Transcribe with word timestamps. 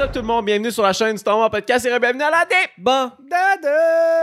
What's 0.00 0.08
up 0.08 0.14
tout 0.14 0.22
le 0.22 0.26
monde? 0.28 0.46
Bienvenue 0.46 0.70
sur 0.70 0.82
la 0.82 0.94
chaîne 0.94 1.18
Wars 1.26 1.50
Podcast 1.50 1.84
et 1.84 1.98
bienvenue 1.98 2.22
à 2.22 2.30
la 2.30 2.46
dé. 2.46 2.54
Bon. 2.78 3.10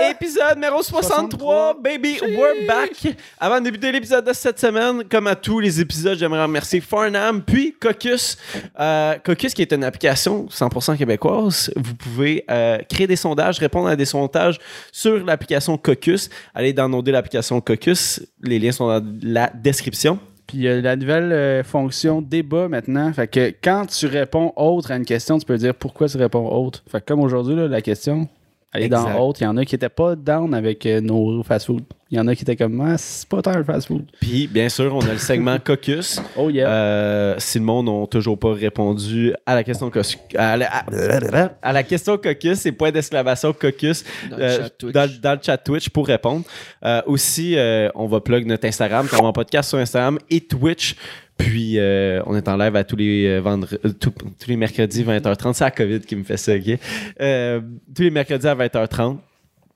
Épisode 0.09 0.55
numéro 0.55 0.81
63, 0.81 1.75
63. 1.75 1.77
baby, 1.83 2.19
we're 2.35 2.65
back. 2.65 3.15
Avant 3.39 3.59
de 3.59 3.65
débuter 3.65 3.91
l'épisode 3.91 4.25
de 4.25 4.33
cette 4.33 4.59
semaine, 4.59 5.03
comme 5.03 5.27
à 5.27 5.35
tous 5.35 5.59
les 5.59 5.79
épisodes, 5.79 6.17
j'aimerais 6.17 6.41
remercier 6.41 6.81
Farnham, 6.81 7.43
puis 7.43 7.75
Caucus. 7.79 8.39
Euh, 8.79 9.17
Caucus 9.23 9.53
qui 9.53 9.61
est 9.61 9.71
une 9.71 9.83
application 9.83 10.47
100% 10.47 10.97
québécoise. 10.97 11.71
Vous 11.75 11.93
pouvez 11.93 12.43
euh, 12.49 12.79
créer 12.89 13.05
des 13.05 13.15
sondages, 13.15 13.59
répondre 13.59 13.87
à 13.87 13.95
des 13.95 14.05
sondages 14.05 14.57
sur 14.91 15.23
l'application 15.23 15.77
Caucus. 15.77 16.31
Allez 16.55 16.73
downloader 16.73 17.11
l'application 17.11 17.61
Caucus. 17.61 18.19
Les 18.41 18.57
liens 18.57 18.71
sont 18.71 18.87
dans 18.87 19.05
la 19.21 19.51
description. 19.53 20.17
Puis 20.47 20.67
a 20.67 20.79
la 20.79 20.95
nouvelle 20.95 21.31
euh, 21.33 21.63
fonction 21.63 22.21
débat 22.21 22.69
maintenant. 22.69 23.11
Fait 23.11 23.27
que 23.27 23.53
quand 23.61 23.85
tu 23.85 24.07
réponds 24.07 24.53
autre 24.55 24.91
à 24.91 24.95
une 24.95 25.05
question, 25.05 25.37
tu 25.37 25.45
peux 25.45 25.57
dire 25.57 25.75
pourquoi 25.75 26.07
tu 26.07 26.17
réponds 26.17 26.47
autre. 26.49 26.83
Fait 26.89 27.01
que 27.01 27.05
comme 27.05 27.19
aujourd'hui, 27.19 27.55
la 27.67 27.81
question, 27.81 28.29
est 28.73 28.83
Exact. 28.83 29.13
dans 29.13 29.19
autre. 29.27 29.41
Il 29.41 29.45
y 29.45 29.47
en 29.47 29.57
a 29.57 29.65
qui 29.65 29.75
n'étaient 29.75 29.89
pas 29.89 30.15
down 30.15 30.53
avec 30.53 30.85
euh, 30.85 30.99
nos 31.01 31.41
fast-food. 31.43 31.83
Il 32.09 32.17
y 32.17 32.19
en 32.21 32.27
a 32.27 32.35
qui 32.35 32.43
étaient 32.43 32.55
comme, 32.55 32.79
ah, 32.81 32.97
c'est 32.97 33.27
pas 33.27 33.41
tant 33.41 33.51
un 33.51 33.63
fast-food. 33.63 34.05
Puis, 34.21 34.47
bien 34.47 34.69
sûr, 34.69 34.93
on 34.95 35.01
a 35.01 35.11
le 35.13 35.17
segment 35.17 35.57
Caucus. 35.65 36.21
Oh 36.37 36.49
yeah. 36.49 36.69
Euh, 36.69 37.35
si 37.37 37.59
le 37.59 37.65
monde 37.65 37.87
n'a 37.87 38.07
toujours 38.07 38.37
pas 38.39 38.53
répondu 38.53 39.33
à 39.45 39.55
la 39.55 39.63
question 39.63 39.89
caucus, 39.89 40.17
à 40.35 40.55
la, 40.57 40.67
à- 40.73 41.51
à 41.61 41.73
la 41.73 41.83
question 41.83 42.17
caucus 42.17 42.65
et 42.65 42.71
point 42.71 42.91
d'exclamation 42.91 43.51
caucus 43.53 44.03
Dans 44.29 44.37
le 44.37 44.43
euh, 44.43 44.57
chat 44.63 44.69
Twitch. 44.77 44.93
dans, 44.93 45.09
dans 45.21 45.31
le 45.33 45.39
chat 45.41 45.57
Twitch 45.57 45.89
pour 45.89 46.07
répondre. 46.07 46.45
Euh, 46.85 47.01
aussi, 47.07 47.57
euh, 47.57 47.89
on 47.95 48.07
va 48.07 48.21
plug 48.21 48.45
notre 48.45 48.67
Instagram, 48.67 49.07
comme 49.09 49.31
podcast 49.33 49.69
sur 49.69 49.77
Instagram 49.79 50.17
et 50.29 50.41
Twitch. 50.41 50.95
Puis, 51.37 51.77
euh, 51.77 52.21
on 52.25 52.35
est 52.35 52.47
en 52.47 52.57
live 52.57 52.75
à 52.75 52.83
tous 52.83 52.95
les 52.95 53.27
euh, 53.27 53.41
vendredis, 53.41 53.77
euh, 53.85 53.89
tous, 53.89 54.11
tous 54.11 54.49
les 54.49 54.57
mercredis 54.57 55.03
20h30. 55.03 55.53
C'est 55.53 55.63
la 55.63 55.71
COVID 55.71 55.99
qui 56.01 56.15
me 56.15 56.23
fait 56.23 56.37
ça, 56.37 56.55
OK? 56.55 56.79
Euh, 57.21 57.61
tous 57.95 58.01
les 58.01 58.09
mercredis 58.09 58.47
à 58.47 58.55
20h30. 58.55 59.17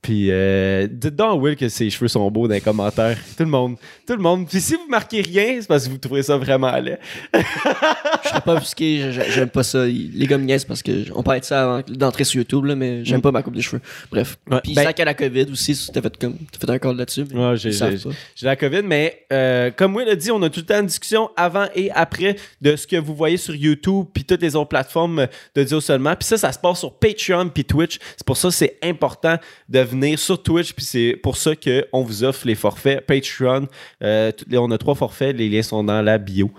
Puis, 0.01 0.31
euh, 0.31 0.87
dites 0.89 1.15
donc 1.15 1.31
à 1.31 1.35
Will 1.35 1.55
que 1.55 1.69
ses 1.69 1.89
cheveux 1.89 2.07
sont 2.07 2.29
beaux 2.31 2.47
dans 2.47 2.53
les 2.55 2.61
commentaires. 2.61 3.17
Tout 3.37 3.43
le 3.43 3.49
monde. 3.49 3.75
Tout 4.07 4.15
le 4.15 4.21
monde. 4.21 4.47
Puis, 4.47 4.59
si 4.59 4.73
vous 4.73 4.87
marquez 4.89 5.21
rien, 5.21 5.57
c'est 5.61 5.67
parce 5.67 5.85
que 5.85 5.91
vous 5.91 5.97
trouvez 5.97 6.23
ça 6.23 6.37
vraiment 6.37 6.75
laid. 6.77 6.97
Je 7.33 8.29
serais 8.29 8.41
pas 8.41 8.55
offusqué, 8.55 9.11
j'aime 9.29 9.49
pas 9.49 9.63
ça. 9.63 9.85
Les 9.85 10.25
gars 10.27 10.37
me 10.37 10.51
parce 10.65 10.81
que 10.83 11.11
on 11.13 11.23
parlait 11.23 11.39
de 11.39 11.45
ça 11.45 11.63
avant 11.63 11.83
d'entrer 11.87 12.23
sur 12.23 12.37
YouTube, 12.39 12.65
là, 12.65 12.75
mais 12.75 13.05
j'aime 13.05 13.21
pas 13.21 13.31
ma 13.31 13.43
coupe 13.43 13.55
de 13.55 13.61
cheveux. 13.61 13.81
Bref. 14.11 14.37
Ouais, 14.49 14.59
Puis 14.63 14.73
ben- 14.73 14.83
ça 14.83 14.91
y 14.97 15.01
a 15.01 15.05
la 15.05 15.13
COVID 15.13 15.45
aussi, 15.51 15.89
t'as 15.93 16.01
fait 16.01 16.17
comme 16.17 16.35
fait 16.59 16.69
un 16.69 16.79
call 16.79 16.97
là-dessus. 16.97 17.25
Ouais, 17.33 17.55
j'ai 17.57 17.71
la 18.41 18.55
COVID, 18.55 18.81
mais 18.83 19.25
euh, 19.31 19.71
comme 19.71 19.95
Will 19.95 20.09
a 20.09 20.15
dit, 20.15 20.31
on 20.31 20.41
a 20.41 20.49
tout 20.49 20.61
le 20.61 20.65
temps 20.65 20.79
une 20.79 20.87
discussion 20.87 21.29
avant 21.35 21.67
et 21.75 21.91
après 21.91 22.35
de 22.61 22.75
ce 22.75 22.87
que 22.87 22.97
vous 22.97 23.15
voyez 23.15 23.37
sur 23.37 23.55
YouTube 23.55 24.05
puis 24.13 24.23
toutes 24.23 24.41
les 24.41 24.55
autres 24.55 24.69
plateformes 24.69 25.27
de 25.55 25.63
Dio 25.63 25.79
seulement. 25.79 26.15
Puis 26.15 26.27
ça, 26.27 26.37
ça 26.37 26.51
se 26.51 26.59
passe 26.59 26.79
sur 26.79 26.93
Patreon 26.93 27.49
puis 27.49 27.65
Twitch. 27.65 27.99
C'est 28.17 28.25
pour 28.25 28.37
ça 28.37 28.49
que 28.49 28.53
c'est 28.53 28.77
important 28.83 29.37
de 29.69 29.79
venir 29.91 30.17
sur 30.17 30.41
Twitch 30.41 30.73
puis 30.73 30.85
c'est 30.85 31.19
pour 31.21 31.37
ça 31.37 31.51
qu'on 31.55 32.01
vous 32.03 32.23
offre 32.23 32.47
les 32.47 32.55
forfaits 32.55 33.05
Patreon. 33.05 33.67
Euh, 34.01 34.31
on 34.53 34.71
a 34.71 34.77
trois 34.77 34.95
forfaits, 34.95 35.35
les 35.35 35.49
liens 35.49 35.61
sont 35.61 35.83
dans 35.83 36.01
la 36.01 36.17
bio. 36.17 36.51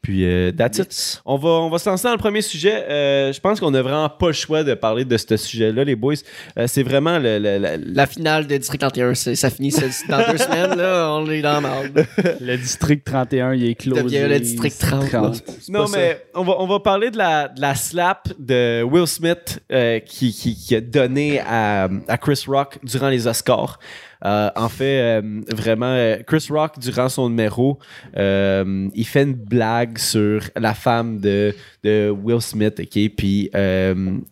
Puis, 0.00 0.24
euh, 0.24 0.52
that's 0.52 0.78
it. 0.78 1.20
On 1.26 1.36
va, 1.36 1.48
on 1.48 1.68
va 1.70 1.78
se 1.78 1.88
lancer 1.90 2.04
dans 2.04 2.12
le 2.12 2.18
premier 2.18 2.40
sujet. 2.40 2.84
Euh, 2.88 3.32
je 3.32 3.40
pense 3.40 3.58
qu'on 3.58 3.74
a 3.74 3.82
vraiment 3.82 4.08
pas 4.08 4.28
le 4.28 4.32
choix 4.32 4.62
de 4.62 4.74
parler 4.74 5.04
de 5.04 5.16
ce 5.16 5.36
sujet-là, 5.36 5.82
les 5.82 5.96
boys. 5.96 6.14
Euh, 6.56 6.66
c'est 6.68 6.84
vraiment 6.84 7.18
le, 7.18 7.38
le- 7.40 7.58
le- 7.58 7.94
La 7.94 8.06
finale 8.06 8.46
de 8.46 8.56
District 8.56 8.78
31, 8.80 9.14
c'est- 9.14 9.34
ça 9.34 9.50
finit 9.50 9.72
c'est- 9.72 10.08
dans 10.08 10.18
deux 10.30 10.38
semaines, 10.38 10.76
là, 10.78 11.12
on 11.14 11.28
est 11.28 11.42
dans 11.42 11.60
la 11.60 11.60
merde. 11.60 12.06
le 12.40 12.56
district 12.56 13.04
31, 13.04 13.54
il 13.54 13.70
est 13.70 13.74
closé. 13.74 14.02
devient 14.04 14.26
le 14.28 14.38
district 14.38 14.78
30, 14.80 15.12
là. 15.12 15.32
C'est 15.34 15.68
Non, 15.72 15.80
pas 15.80 15.86
ça. 15.88 15.98
mais 15.98 16.22
on 16.34 16.44
va, 16.44 16.54
on 16.60 16.66
va 16.68 16.78
parler 16.80 17.10
de 17.10 17.18
la, 17.18 17.48
de 17.48 17.60
la 17.60 17.74
slap 17.74 18.28
de 18.38 18.82
Will 18.84 19.06
Smith 19.08 19.60
euh, 19.72 19.98
qui, 19.98 20.32
qui, 20.32 20.54
qui 20.54 20.76
a 20.76 20.80
donné 20.80 21.40
à, 21.40 21.88
à 22.06 22.16
Chris 22.18 22.44
Rock 22.46 22.78
durant 22.84 23.08
les 23.08 23.26
Oscars. 23.26 23.80
Euh, 24.24 24.50
en 24.56 24.68
fait, 24.68 25.00
euh, 25.00 25.40
vraiment, 25.54 25.92
euh, 25.92 26.16
Chris 26.26 26.46
Rock, 26.50 26.78
durant 26.78 27.08
son 27.08 27.28
numéro, 27.28 27.78
il 28.16 29.06
fait 29.06 29.22
une 29.22 29.34
blague 29.34 29.98
sur 29.98 30.42
la 30.56 30.74
femme 30.74 31.20
de, 31.20 31.54
Will 31.84 32.40
Smith, 32.40 32.80
OK? 32.80 33.10
Puis 33.16 33.50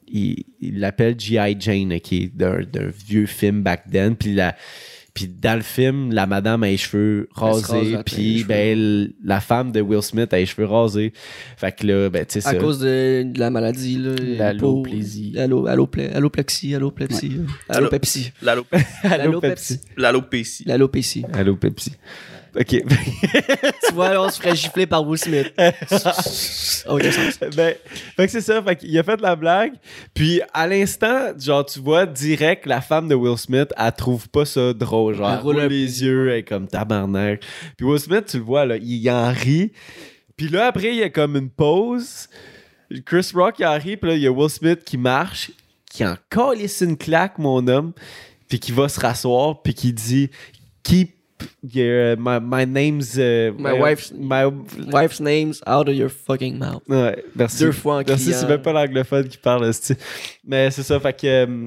il 0.08 0.80
l'appelle 0.80 1.18
G.I. 1.18 1.56
Jane, 1.58 1.92
OK? 1.94 2.34
D'un 2.34 2.90
vieux 3.06 3.26
film 3.26 3.62
back 3.62 3.84
then. 3.90 4.16
Puis 4.16 4.34
la... 4.34 4.54
Puis 5.16 5.28
dans 5.28 5.56
le 5.56 5.62
film, 5.62 6.12
la 6.12 6.26
madame 6.26 6.62
a 6.62 6.66
les 6.66 6.76
cheveux 6.76 7.28
rasés, 7.34 7.96
puis 8.04 8.44
ben, 8.44 9.08
la 9.24 9.40
femme 9.40 9.72
de 9.72 9.80
Will 9.80 10.02
Smith 10.02 10.30
a 10.32 10.36
les 10.36 10.44
cheveux 10.44 10.66
rasés. 10.66 11.12
Fait 11.56 11.72
que 11.74 11.86
là, 11.86 12.10
ben, 12.10 12.26
tu 12.26 12.38
sais, 12.40 12.46
À 12.46 12.52
ça. 12.52 12.56
cause 12.58 12.80
de, 12.80 13.22
de 13.24 13.38
la 13.40 13.48
maladie, 13.48 13.96
là. 13.96 14.14
Alloplé, 15.38 16.08
alloplexie, 16.08 16.74
alloplexie. 16.74 17.40
Allopepsie. 17.68 18.30
L'allo- 18.42 18.66
L'allopepsie. 19.96 20.64
L'alopécie. 21.32 21.94
OK. 22.58 22.68
tu 22.68 23.94
vois, 23.94 24.10
là, 24.10 24.22
on 24.22 24.30
se 24.30 24.40
ferait 24.40 24.56
gifler 24.56 24.86
par 24.86 25.06
Will 25.06 25.18
Smith. 25.18 25.52
Sens. 25.88 26.84
ben, 27.54 27.74
fait 28.16 28.26
que 28.26 28.32
c'est 28.32 28.40
ça. 28.40 28.62
Fait 28.62 28.76
qu'il 28.76 28.98
a 28.98 29.02
fait 29.02 29.20
la 29.20 29.36
blague. 29.36 29.74
Puis 30.14 30.40
à 30.54 30.66
l'instant, 30.66 31.38
genre, 31.38 31.66
tu 31.66 31.80
vois 31.80 32.06
direct 32.06 32.66
la 32.66 32.80
femme 32.80 33.08
de 33.08 33.14
Will 33.14 33.36
Smith, 33.36 33.72
elle 33.76 33.92
trouve 33.92 34.28
pas 34.28 34.44
ça 34.44 34.72
drôle. 34.72 35.16
Genre, 35.16 35.30
Elle 35.30 35.40
roule 35.40 35.60
les 35.62 36.02
yeux, 36.02 36.30
elle 36.30 36.38
est 36.38 36.42
comme 36.42 36.66
tabarnak. 36.66 37.44
Puis 37.76 37.86
Will 37.86 38.00
Smith, 38.00 38.24
tu 38.26 38.38
le 38.38 38.44
vois, 38.44 38.64
là, 38.64 38.76
il 38.76 39.10
en 39.10 39.30
rit. 39.30 39.72
Puis 40.36 40.48
là, 40.48 40.66
après, 40.66 40.88
il 40.88 40.96
y 40.96 41.02
a 41.02 41.10
comme 41.10 41.36
une 41.36 41.50
pause. 41.50 42.28
Chris 43.04 43.30
Rock, 43.34 43.56
il 43.58 43.66
en 43.66 43.78
rit. 43.78 43.96
Puis 43.96 44.10
là, 44.10 44.16
il 44.16 44.22
y 44.22 44.26
a 44.26 44.32
Will 44.32 44.50
Smith 44.50 44.84
qui 44.84 44.96
marche, 44.96 45.50
qui 45.90 46.04
en 46.06 46.16
calisse 46.30 46.80
une 46.80 46.96
claque, 46.96 47.38
mon 47.38 47.66
homme. 47.68 47.92
Puis 48.48 48.60
qui 48.60 48.70
va 48.70 48.88
se 48.88 49.00
rasseoir, 49.00 49.60
puis 49.60 49.74
qui 49.74 49.92
dit 49.92 50.30
Keep 50.84 51.15
your, 51.62 52.16
my, 52.18 52.38
my 52.40 52.64
name's. 52.66 53.16
uh, 53.18 53.52
My 53.58 53.72
wife's- 53.78 54.12
My, 54.12 54.44
Wife's 54.92 55.20
name's 55.20 55.60
out 55.66 55.88
of 55.88 55.94
your 55.94 56.08
fucking 56.10 56.58
mouth. 56.58 56.82
Ouais, 56.88 57.24
merci. 57.34 57.58
Deux 57.64 57.72
fois 57.72 57.96
en 57.98 58.02
Merci, 58.06 58.32
c'est 58.32 58.46
même 58.48 58.62
pas 58.62 58.72
l'anglophone 58.72 59.28
qui 59.28 59.38
parle, 59.38 59.66
esti. 59.68 59.94
Mais 60.46 60.70
c'est 60.70 60.82
ça, 60.82 60.98
fait 61.00 61.12
que. 61.20 61.26
euh, 61.26 61.66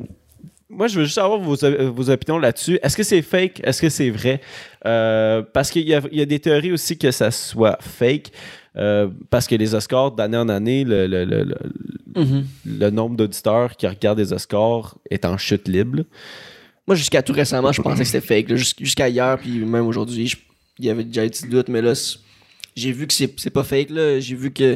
moi, 0.71 0.87
je 0.87 0.99
veux 0.99 1.05
juste 1.05 1.17
avoir 1.17 1.39
vos, 1.39 1.55
vos 1.91 2.09
opinions 2.11 2.37
là-dessus. 2.37 2.77
Est-ce 2.83 2.95
que 2.95 3.01
c'est 3.03 3.21
fake? 3.23 3.59
Est-ce 3.63 3.81
que 3.81 3.89
c'est 3.89 4.11
vrai? 4.11 4.39
Euh, 4.85 5.41
parce 5.53 5.71
qu'il 5.71 5.81
y 5.87 5.89
y 6.11 6.21
a 6.21 6.25
des 6.25 6.39
théories 6.39 6.71
aussi 6.71 6.97
que 6.97 7.09
ça 7.11 7.31
soit 7.31 7.77
fake. 7.81 8.31
Euh, 8.77 9.07
parce 9.31 9.47
que 9.47 9.55
les 9.55 9.73
Oscars, 9.73 10.11
d'année 10.11 10.37
en 10.37 10.47
année, 10.47 10.83
le, 10.83 11.07
le- 11.07 11.25
le- 11.25 11.43
le- 11.43 12.23
Mhm. 12.23 12.45
le 12.65 12.89
nombre 12.91 13.15
d'auditeurs 13.17 13.75
qui 13.75 13.87
regardent 13.87 14.19
les 14.19 14.31
Oscars 14.31 14.95
est 15.09 15.25
en 15.25 15.37
chute 15.37 15.67
libre. 15.67 16.03
Moi, 16.89 16.95
jusqu'à 16.95 17.21
tout 17.21 17.33
récemment, 17.33 17.71
je 17.71 17.83
pensais 17.83 17.99
que 17.99 18.09
c'était 18.09 18.25
fake. 18.25 18.55
Jusqu'à 18.55 19.07
hier, 19.07 19.37
puis 19.37 19.59
même 19.59 19.85
aujourd'hui, 19.85 20.33
il 20.79 20.85
y 20.85 20.89
avait 20.89 21.03
déjà 21.03 21.21
un 21.21 21.27
petit 21.27 21.47
doute, 21.47 21.69
mais 21.69 21.83
là, 21.83 21.93
j'ai 22.75 22.91
vu 22.91 23.05
que 23.05 23.13
c'est 23.13 23.49
pas 23.51 23.63
fake. 23.63 23.89
J'ai 24.17 24.33
vu 24.33 24.49
que 24.49 24.75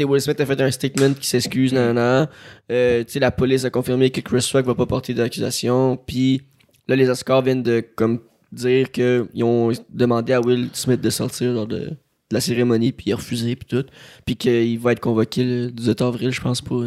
Will 0.00 0.20
Smith 0.20 0.40
a 0.40 0.46
fait 0.46 0.60
un 0.60 0.70
statement 0.72 1.14
qui 1.14 1.28
s'excuse, 1.28 1.72
nan, 1.72 1.94
nan. 1.94 2.26
Euh, 2.72 3.04
la 3.14 3.30
police 3.30 3.64
a 3.64 3.70
confirmé 3.70 4.10
que 4.10 4.20
Chris 4.20 4.50
Rock 4.52 4.66
va 4.66 4.74
pas 4.74 4.86
porter 4.86 5.14
d'accusation. 5.14 5.96
Puis 5.96 6.42
là, 6.88 6.96
les 6.96 7.08
Oscars 7.08 7.42
viennent 7.42 7.62
de 7.62 7.84
comme 7.94 8.18
dire 8.50 8.90
qu'ils 8.90 9.44
ont 9.44 9.70
demandé 9.90 10.32
à 10.32 10.40
Will 10.40 10.70
Smith 10.72 11.00
de 11.00 11.10
sortir 11.10 11.54
genre, 11.54 11.68
de, 11.68 11.92
la 12.32 12.40
cérémonie, 12.40 12.90
puis 12.90 13.10
il 13.10 13.12
a 13.12 13.16
refusé, 13.16 13.54
puis 13.54 13.68
tout. 13.68 13.86
Puis 14.26 14.34
qu'il 14.34 14.80
va 14.80 14.90
être 14.90 14.98
convoqué 14.98 15.44
le 15.44 15.70
18 15.70 16.02
avril, 16.02 16.32
je 16.32 16.40
pense, 16.40 16.60
pour 16.60 16.84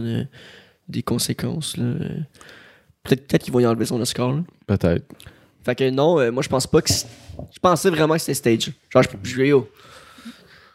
des 0.89 1.03
conséquences. 1.03 1.77
Peut-être 3.07 3.27
peut 3.27 3.37
qu'il 3.37 3.53
va 3.53 3.61
y 3.61 3.65
enlever 3.65 3.85
son 3.85 3.99
Oscar. 4.01 4.33
Peut-être. 4.65 5.05
Fait 5.63 5.75
que 5.75 5.89
non, 5.89 6.19
euh, 6.19 6.31
moi 6.31 6.43
je 6.43 6.49
pense 6.49 6.67
pas 6.67 6.81
que. 6.81 6.89
c'est- 6.89 7.07
Je 7.51 7.59
pensais 7.59 7.89
vraiment 7.89 8.13
que 8.15 8.19
c'était 8.21 8.33
stage. 8.57 8.73
Genre, 8.89 9.03
je, 9.03 9.29
je 9.29 9.41
yo, 9.43 9.69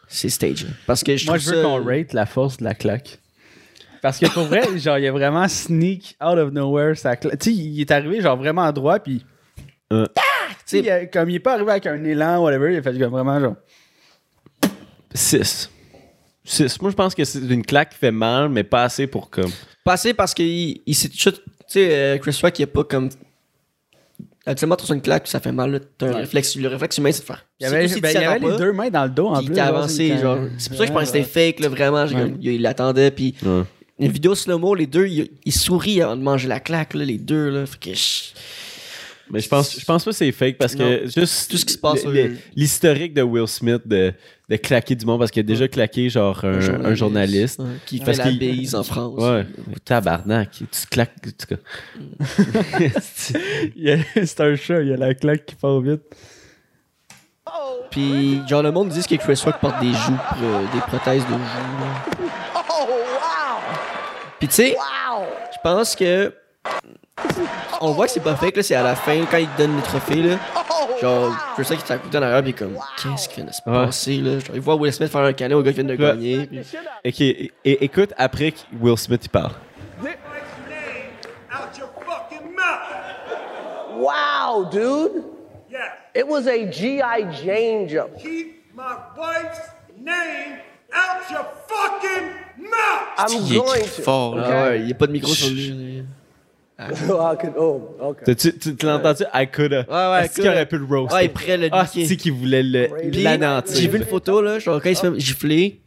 C'est 0.07 0.29
stage. 0.29 0.65
Parce 0.85 1.03
que 1.03 1.15
je 1.17 1.25
Moi, 1.25 1.37
je 1.37 1.49
veux 1.49 1.55
ça- 1.57 1.61
qu'on 1.63 1.83
rate 1.83 2.13
la 2.13 2.25
force 2.25 2.57
de 2.57 2.63
la 2.63 2.73
claque. 2.75 3.19
Parce 4.01 4.19
que 4.19 4.25
pour 4.27 4.43
vrai, 4.43 4.61
genre, 4.77 4.97
il 4.97 5.07
a 5.07 5.11
vraiment 5.11 5.47
sneak 5.47 6.15
out 6.23 6.37
of 6.37 6.51
nowhere 6.51 6.95
sa 6.97 7.15
claque. 7.15 7.39
Tu 7.39 7.51
sais, 7.51 7.55
il 7.55 7.81
est 7.81 7.89
arrivé, 7.91 8.21
genre, 8.21 8.37
vraiment 8.37 8.71
droit, 8.71 8.99
puis. 8.99 9.25
Euh. 9.91 10.05
Ah! 10.17 10.21
Tu 10.67 10.83
sais, 10.83 11.09
comme 11.11 11.29
il 11.29 11.35
est 11.35 11.39
pas 11.39 11.53
arrivé 11.53 11.71
avec 11.71 11.85
un 11.87 12.03
élan, 12.03 12.41
whatever, 12.43 12.71
il 12.73 12.77
a 12.77 12.81
fait 12.81 12.97
comme 12.99 13.11
vraiment, 13.11 13.39
genre. 13.39 13.55
6. 15.13 15.69
6. 16.43 16.81
Moi, 16.81 16.91
je 16.91 16.95
pense 16.95 17.15
que 17.15 17.23
c'est 17.23 17.39
une 17.39 17.65
claque 17.65 17.91
qui 17.91 17.97
fait 17.97 18.11
mal, 18.11 18.49
mais 18.49 18.63
pas 18.63 18.83
assez 18.83 19.07
pour 19.07 19.29
comme. 19.29 19.51
Passé 19.83 20.13
parce 20.13 20.33
qu'il 20.33 20.81
il 20.85 20.95
s'est 20.95 21.09
tout. 21.09 21.33
Tu 21.73 21.79
sais, 21.79 21.87
euh, 21.91 22.17
Chris 22.19 22.37
Rock, 22.43 22.59
il 22.59 22.63
a 22.63 22.67
pas 22.67 22.83
comme. 22.83 23.09
Habituellement, 24.45 24.75
tu 24.75 24.93
une 24.93 25.01
claque, 25.01 25.27
ça 25.27 25.39
fait 25.39 25.51
mal. 25.51 25.71
là. 25.71 25.79
T'as 25.97 26.07
un 26.07 26.09
Ouais. 26.11 26.15
réflexe, 26.21 26.55
le 26.57 26.67
réflexe 26.67 26.97
humain, 26.97 27.11
c'est 27.11 27.21
de 27.21 27.25
faire. 27.25 27.45
Il 27.59 27.63
y 27.63 27.65
avait, 27.65 27.87
ben, 27.87 28.09
il 28.09 28.13
y 28.13 28.17
avait 28.25 28.39
les 28.39 28.47
pas, 28.49 28.57
deux 28.57 28.73
mains 28.73 28.89
dans 28.89 29.05
le 29.05 29.09
dos 29.09 29.27
en 29.29 29.41
plus. 29.43 29.55
genre, 29.55 29.65
avancé, 29.67 30.09
c'est 30.09 30.21
genre. 30.21 30.37
C'est 30.59 30.69
pour 30.69 30.77
ça 30.77 30.83
que 30.83 30.89
je 30.89 30.93
pensais 30.93 31.11
que 31.13 31.17
Ouais, 31.17 31.23
c'était 31.23 31.51
fake, 31.53 31.59
là, 31.61 31.69
vraiment. 31.69 32.05
J'ai 32.05 32.15
Ouais. 32.15 32.21
comme- 32.23 32.37
il 32.41 32.51
il 32.51 32.61
l'attendait, 32.61 33.09
puis 33.09 33.33
Ouais. 33.43 33.63
une 33.99 34.11
vidéo 34.11 34.35
slow-mo, 34.35 34.75
les 34.75 34.85
deux, 34.85 35.07
ils, 35.07 35.29
ils 35.45 35.53
sourient 35.53 36.01
avant 36.01 36.15
de 36.17 36.21
manger 36.21 36.47
la 36.49 36.59
claque, 36.59 36.93
là, 36.93 37.05
les 37.05 37.17
deux, 37.17 37.49
là. 37.49 37.65
Fait 37.65 37.79
que. 37.79 37.93
je- 37.95 38.33
Mais 39.33 39.39
je 39.39 39.49
pense, 39.49 39.77
je 39.79 39.83
pense 39.83 40.05
pas 40.05 40.11
que 40.11 40.15
c'est 40.17 40.31
fake 40.31 40.57
parce 40.57 40.75
que 40.75 41.05
juste 41.07 41.49
Tout 41.51 41.57
ce 41.57 41.65
qui 41.65 41.73
se 41.73 41.77
passe, 41.77 42.05
l'historique 42.55 43.13
de 43.13 43.21
Will 43.23 43.47
Smith 43.47 43.81
de, 43.85 44.13
de 44.47 44.55
claquer 44.57 44.95
du 44.95 45.05
monde 45.05 45.19
parce 45.19 45.31
qu'il 45.31 45.39
a 45.39 45.43
déjà 45.43 45.67
claqué 45.67 46.09
genre 46.09 46.39
un, 46.45 46.85
un 46.85 46.93
journaliste. 46.93 47.59
ouais, 47.59 47.65
qui 47.85 47.99
fait 47.99 48.13
la 48.13 48.23
qu'il- 48.25 48.37
bise 48.39 48.75
en 48.75 48.83
France. 48.83 49.19
Ouais, 49.21 49.45
tabarnak, 49.83 50.51
tu 50.51 50.87
claques. 50.89 51.13
en 51.25 51.31
tout 51.31 51.55
cas. 51.55 51.61
A- 52.93 54.25
C'est 54.25 54.39
un 54.41 54.55
chat, 54.55 54.81
il 54.81 54.89
y 54.89 54.93
a 54.93 54.97
la 54.97 55.13
claque 55.13 55.45
qui 55.47 55.55
part 55.55 55.79
vite. 55.81 56.01
Puis, 57.91 58.41
genre, 58.47 58.63
le 58.63 58.71
monde 58.71 58.89
dit 58.89 59.05
que 59.05 59.15
Chris 59.15 59.39
Rock 59.45 59.59
porte 59.59 59.79
des 59.79 59.91
joues, 59.93 60.17
euh, 60.43 60.61
des 60.73 60.79
prothèses 60.81 61.23
de 61.23 61.29
joues. 61.33 61.37
là. 61.37 62.03
Puis, 64.39 64.47
tu 64.47 64.53
sais, 64.55 64.75
je 65.53 65.57
pense 65.63 65.95
que. 65.95 66.33
On 67.81 67.91
voit 67.91 68.05
que 68.05 68.11
c'est 68.11 68.19
pas 68.23 68.35
fake, 68.35 68.55
là, 68.57 68.63
c'est 68.63 68.75
à 68.75 68.83
la 68.83 68.95
fin, 68.95 69.25
quand 69.29 69.37
il 69.37 69.47
te 69.47 69.57
donne 69.57 69.75
le 69.75 69.81
trophée, 69.81 70.21
là. 70.21 70.37
Genre, 71.01 71.35
Chris 71.55 71.65
Rock, 71.69 71.77
il 71.79 71.83
t'a 71.83 71.95
écouté 71.95 72.17
en 72.17 72.21
arrière, 72.21 72.41
puis 72.41 72.51
il 72.51 72.55
est 72.55 72.57
comme, 72.57 72.77
qu'est-ce 72.97 73.27
qui 73.27 73.35
vient 73.37 73.45
de 73.45 73.51
se 73.51 73.61
Ouais. 73.65 73.85
passer, 73.85 74.17
là? 74.17 74.39
Genre, 74.39 74.55
il 74.55 74.61
voit 74.61 74.75
Will 74.75 74.93
Smith 74.93 75.11
faire 75.11 75.21
un 75.21 75.33
canet 75.33 75.55
au 75.55 75.61
gars 75.61 75.71
qui 75.73 75.81
vient 75.81 75.95
de 75.95 76.01
Ouais. 76.01 76.09
gagner. 76.11 76.45
puis- 76.47 76.59
Ok, 77.05 77.21
et, 77.21 77.51
et- 77.65 77.83
écoute 77.83 78.13
après 78.17 78.51
que 78.51 78.59
Will 78.79 78.97
Smith 78.97 79.21
il 79.25 79.29
parle. 79.29 79.51
name 80.01 80.13
out 81.51 81.77
your 81.77 81.89
fucking 82.05 82.55
mouth. 82.55 83.97
Wow, 83.97 84.65
dude. 84.71 85.23
Yes. 85.69 85.81
It 86.15 86.27
was 86.27 86.47
a 86.47 86.71
G.I. 86.71 87.25
Jane 87.43 87.87
jump. 87.89 88.17
Keep 88.17 88.73
my 88.75 88.95
wife's 89.17 89.59
name 89.99 90.59
out 90.93 91.29
your 91.31 91.45
fucking 91.67 92.29
mouth. 92.57 93.17
I'm 93.17 93.43
Il 93.45 93.57
going 93.57 93.81
to. 93.83 94.01
fort, 94.03 94.35
là. 94.35 94.43
Ah 94.47 94.63
ouais, 94.69 94.79
il 94.81 94.87
y 94.87 94.91
a 94.91 94.95
pas 94.95 95.07
de 95.07 95.11
micro 95.11 95.31
sur 95.33 95.49
lui. 95.49 96.05
I 96.91 97.37
could, 97.39 97.53
oh, 97.57 97.95
okay. 98.01 98.35
Tu 98.35 98.53
tu 98.57 98.85
l'as 98.85 98.95
entendu? 98.97 99.23
I 99.33 99.47
coulda. 99.47 99.85
Ouais, 99.89 100.11
ouais, 100.19 100.25
Est-ce 100.25 100.35
qu'il 100.41 100.47
aurait 100.49 100.65
pu 100.65 100.77
le 100.77 100.85
roast? 100.85 101.13
Ah, 101.15 101.23
il 101.23 101.29
pourrait 101.29 101.57
le 101.57 101.69
Ah, 101.71 101.85
c'est 101.87 102.15
qu'il 102.17 102.33
voulait 102.33 102.63
l'anéantir? 102.63 103.75
J'ai 103.75 103.87
vu 103.87 103.97
une 103.97 104.05
photo, 104.05 104.41
là, 104.41 104.59
genre, 104.59 104.81
quand 104.81 104.89
il 104.89 104.95
se 104.95 105.01
fait 105.11 105.19
gifler, 105.19 105.79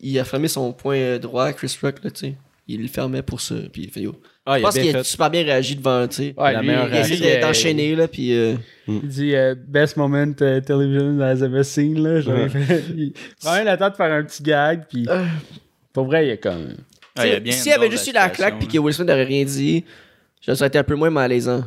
il 0.00 0.18
a 0.18 0.24
fermé 0.24 0.48
son 0.48 0.72
point 0.72 0.96
euh, 0.96 1.18
droit 1.18 1.44
à 1.44 1.52
Chris 1.52 1.76
Rock, 1.82 1.96
là, 2.04 2.10
tu 2.10 2.20
sais. 2.20 2.34
Il 2.68 2.82
le 2.82 2.88
fermait 2.88 3.22
pour 3.22 3.40
ça, 3.40 3.56
puis 3.72 3.82
il 3.82 3.90
fait 3.90 4.02
yo. 4.02 4.14
Ah, 4.46 4.54
Je 4.54 4.58
il 4.60 4.62
a 4.64 4.66
pense 4.68 4.78
qu'il 4.78 4.88
a 4.90 4.98
fait. 4.98 5.04
super 5.04 5.28
bien 5.30 5.42
réagi 5.42 5.74
devant, 5.76 6.06
tu 6.06 6.14
sais. 6.16 6.34
Ouais, 6.38 6.52
La 6.52 6.60
lui, 6.60 6.68
meilleure 6.68 6.86
il 6.86 6.92
Il 6.94 6.96
a 6.98 7.02
réaction. 7.04 7.26
euh, 7.26 7.40
d'enchaîner, 7.40 7.96
là, 7.96 8.08
puis 8.08 8.32
euh, 8.32 8.54
Il 8.86 9.08
dit 9.08 9.34
euh, 9.34 9.54
best 9.58 9.96
moment 9.96 10.24
euh, 10.40 10.60
television 10.60 11.20
has 11.20 11.42
ever 11.44 11.64
seen 11.64 12.00
là. 12.02 12.20
Genre, 12.20 12.34
Ouais. 12.34 12.48
il 12.96 13.00
il 13.06 13.12
prend 13.42 13.54
même 13.56 13.66
le 13.66 13.76
temps 13.76 13.90
de 13.90 13.94
faire 13.96 14.12
un 14.12 14.22
petit 14.24 14.42
gag 14.42 14.84
puis 14.88 15.06
pour 15.92 16.04
vrai 16.06 16.26
il 16.26 16.30
est 16.30 16.38
comme 16.38 16.74
Ah, 17.16 17.26
il 17.26 17.32
y 17.32 17.36
a 17.36 17.40
bien 17.40 17.52
S'il 17.52 17.66
une 17.66 17.70
y 17.72 17.74
avait 17.84 17.90
juste 17.90 18.06
eu 18.08 18.12
la 18.12 18.30
claque, 18.30 18.58
puis 18.58 18.68
que 18.68 18.78
Will 18.78 18.94
Smith 18.94 19.08
n'aurait 19.08 19.24
rien 19.24 19.44
dit, 19.44 19.84
ça 20.40 20.52
aurait 20.52 20.66
été 20.68 20.78
un 20.78 20.84
peu 20.84 20.94
moins 20.94 21.10
malaisant. 21.10 21.64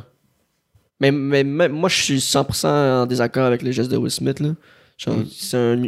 Mais, 1.00 1.10
mais, 1.10 1.44
mais 1.44 1.68
moi, 1.68 1.88
je 1.88 2.00
suis 2.02 2.18
100% 2.18 2.66
en 3.02 3.06
désaccord 3.06 3.44
avec 3.46 3.62
le 3.62 3.72
geste 3.72 3.90
de 3.90 3.96
Will 3.96 4.10
Smith, 4.10 4.40
là. 4.40 4.54
Genre, 4.96 5.16
c'est 5.30 5.56
un, 5.56 5.82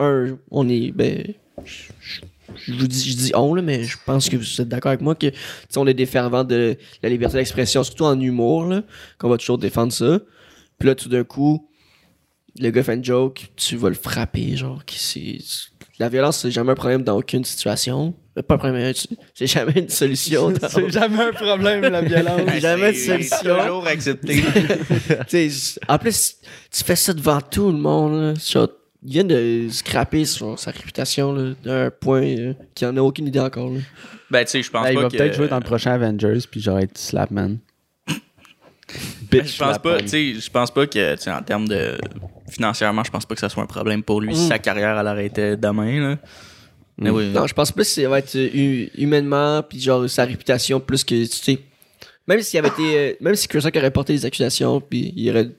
un. 0.00 0.38
On 0.50 0.68
est. 0.68 0.92
Ben. 0.92 1.34
Je, 1.64 1.84
je- 2.00 2.20
je 2.54 2.72
vous 2.74 2.86
dis, 2.86 3.10
je 3.10 3.16
dis 3.16 3.32
on, 3.34 3.54
là, 3.54 3.60
mais 3.62 3.82
je 3.82 3.96
pense 4.06 4.28
que 4.28 4.36
vous 4.36 4.60
êtes 4.60 4.68
d'accord 4.68 4.90
avec 4.90 5.00
moi 5.00 5.16
que, 5.16 5.26
tu 5.26 5.36
sais, 5.68 5.78
on 5.78 5.86
est 5.86 5.94
des 5.94 6.06
fervents 6.06 6.44
de 6.44 6.76
la 7.02 7.08
liberté 7.08 7.36
d'expression, 7.38 7.82
surtout 7.82 8.04
en 8.04 8.18
humour, 8.20 8.66
là, 8.66 8.82
qu'on 9.18 9.28
va 9.28 9.36
toujours 9.36 9.58
défendre 9.58 9.92
ça. 9.92 10.20
Puis 10.78 10.86
là, 10.88 10.94
tout 10.94 11.08
d'un 11.08 11.24
coup, 11.24 11.68
le 12.58 12.70
gars 12.70 12.84
fait 12.84 12.94
une 12.94 13.04
joke, 13.04 13.50
tu 13.56 13.76
vas 13.76 13.88
le 13.88 13.94
frapper, 13.96 14.56
genre, 14.56 14.84
qui 14.84 14.98
c'est. 15.00 15.38
La 15.98 16.08
violence, 16.10 16.40
c'est 16.40 16.50
jamais 16.50 16.72
un 16.72 16.74
problème 16.74 17.02
dans 17.02 17.16
aucune 17.16 17.44
situation. 17.44 18.12
Euh, 18.36 18.42
Pas 18.42 18.56
un 18.56 18.58
problème, 18.58 18.92
c'est- 18.94 19.08
c'est 19.34 19.46
jamais 19.46 19.72
une 19.76 19.88
solution. 19.88 20.50
dans- 20.52 20.68
c'est 20.68 20.90
jamais 20.90 21.22
un 21.24 21.32
problème 21.32 21.80
la 21.82 22.00
violence. 22.02 22.40
J'ai 22.52 22.60
jamais 22.60 22.92
de 22.92 22.96
C'est 22.98 23.22
solution. 23.22 23.56
toujours 23.58 23.86
accepté. 23.86 24.42
En 25.88 25.98
plus, 25.98 26.36
tu 26.70 26.84
fais 26.84 26.96
ça 26.96 27.12
devant 27.14 27.40
tout 27.40 27.70
le 27.72 27.78
monde. 27.78 28.34
Là. 28.54 28.66
Il 29.08 29.12
vient 29.12 29.24
de 29.24 29.68
scraper 29.70 30.24
sur 30.24 30.58
sa 30.58 30.70
réputation 30.72 31.54
d'un 31.64 31.90
point 31.90 32.22
euh, 32.22 32.52
qu'il 32.74 32.88
en 32.88 32.96
a 32.96 33.00
aucune 33.00 33.28
idée 33.28 33.38
encore. 33.40 33.70
Là. 33.70 33.78
ben, 34.30 34.44
tu 34.44 34.50
sais, 34.50 34.62
je 34.62 34.70
pense 34.70 34.86
il 34.90 34.94
pas 34.96 35.02
va 35.02 35.08
que... 35.08 35.16
peut-être 35.16 35.34
jouer 35.36 35.48
dans 35.48 35.58
le 35.58 35.64
prochain 35.64 35.92
Avengers 35.92 36.40
puis 36.50 36.60
genre 36.60 36.78
être 36.78 36.98
Slapman. 36.98 37.56
Bitch 39.30 39.54
Je 39.54 39.58
pense 39.58 39.70
slap, 39.72 39.82
pas, 39.82 39.92
man. 39.94 40.02
tu 40.02 40.08
sais, 40.08 40.34
je 40.34 40.50
pense 40.50 40.70
pas 40.70 40.86
que, 40.86 41.14
tu 41.16 41.22
sais, 41.22 41.30
en 41.32 41.42
termes 41.42 41.66
de 41.68 41.96
financièrement, 42.50 43.02
je 43.04 43.10
pense 43.10 43.26
pas 43.26 43.34
que 43.34 43.40
ça 43.40 43.48
soit 43.48 43.62
un 43.62 43.66
problème 43.66 44.02
pour 44.02 44.20
lui 44.20 44.30
Mm. 44.32 44.36
si 44.36 44.46
sa 44.48 44.58
carrière 44.58 44.98
elle 44.98 45.06
arrêtait 45.06 45.56
demain, 45.56 46.00
là. 46.10 46.18
Mais 46.98 47.10
oui. 47.10 47.28
Non, 47.30 47.46
je 47.46 47.52
pense 47.52 47.72
plus 47.72 47.84
que 47.84 48.02
ça 48.02 48.08
va 48.08 48.18
être 48.20 48.34
euh, 48.36 48.48
hu- 48.54 48.90
humainement, 48.96 49.62
puis 49.62 49.78
genre 49.80 50.08
sa 50.08 50.24
réputation, 50.24 50.80
plus 50.80 51.04
que, 51.04 51.24
tu 51.24 51.36
sais, 51.36 51.58
même 52.26 52.40
s'il 52.40 52.58
avait 52.58 52.68
été, 52.68 52.96
euh, 52.98 53.12
même 53.20 53.34
si 53.34 53.46
Chris 53.48 53.60
Rock 53.60 53.76
aurait 53.76 53.90
porté 53.90 54.14
des 54.14 54.24
accusations, 54.24 54.80
puis 54.80 55.12
il 55.14 55.28
aurait, 55.30 55.50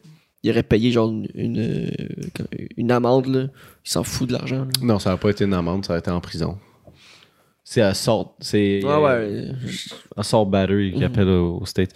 il 0.42 0.50
aurait 0.52 0.64
payé 0.64 0.92
genre 0.92 1.10
une, 1.12 1.28
une, 1.36 1.60
euh, 1.60 2.68
une 2.76 2.92
amende, 2.92 3.28
là, 3.28 3.42
il 3.86 3.90
s'en 3.92 4.04
fout 4.04 4.28
de 4.30 4.34
l'argent. 4.34 4.62
là. 4.66 4.70
Non, 4.82 4.98
ça 4.98 5.12
n'a 5.12 5.18
pas 5.18 5.30
été 5.30 5.44
une 5.44 5.54
amende, 5.54 5.86
ça 5.86 5.94
a 5.94 6.00
été 6.00 6.10
en 6.10 6.20
prison. 6.22 6.58
C'est 7.64 7.82
assault. 7.82 8.34
C'est 8.40 8.82
Ouais, 8.84 8.96
ouais. 9.04 9.46
assault 10.16 10.46
battery 10.46 10.94
qu'ils 10.94 11.04
appellent 11.04 11.28
au. 11.28 11.62
Tu 11.66 11.84
sais, 11.84 11.88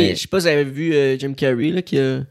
Mais- 0.00 0.14
je 0.16 0.20
sais 0.22 0.26
pas 0.26 0.40
si 0.40 0.46
vous 0.46 0.52
avez 0.52 0.64
vu 0.64 0.94
euh, 0.94 1.18
Jim 1.18 1.34
Carrey 1.34 1.68
là, 1.70 1.82
qui, 1.82 1.98
a, 2.00 2.22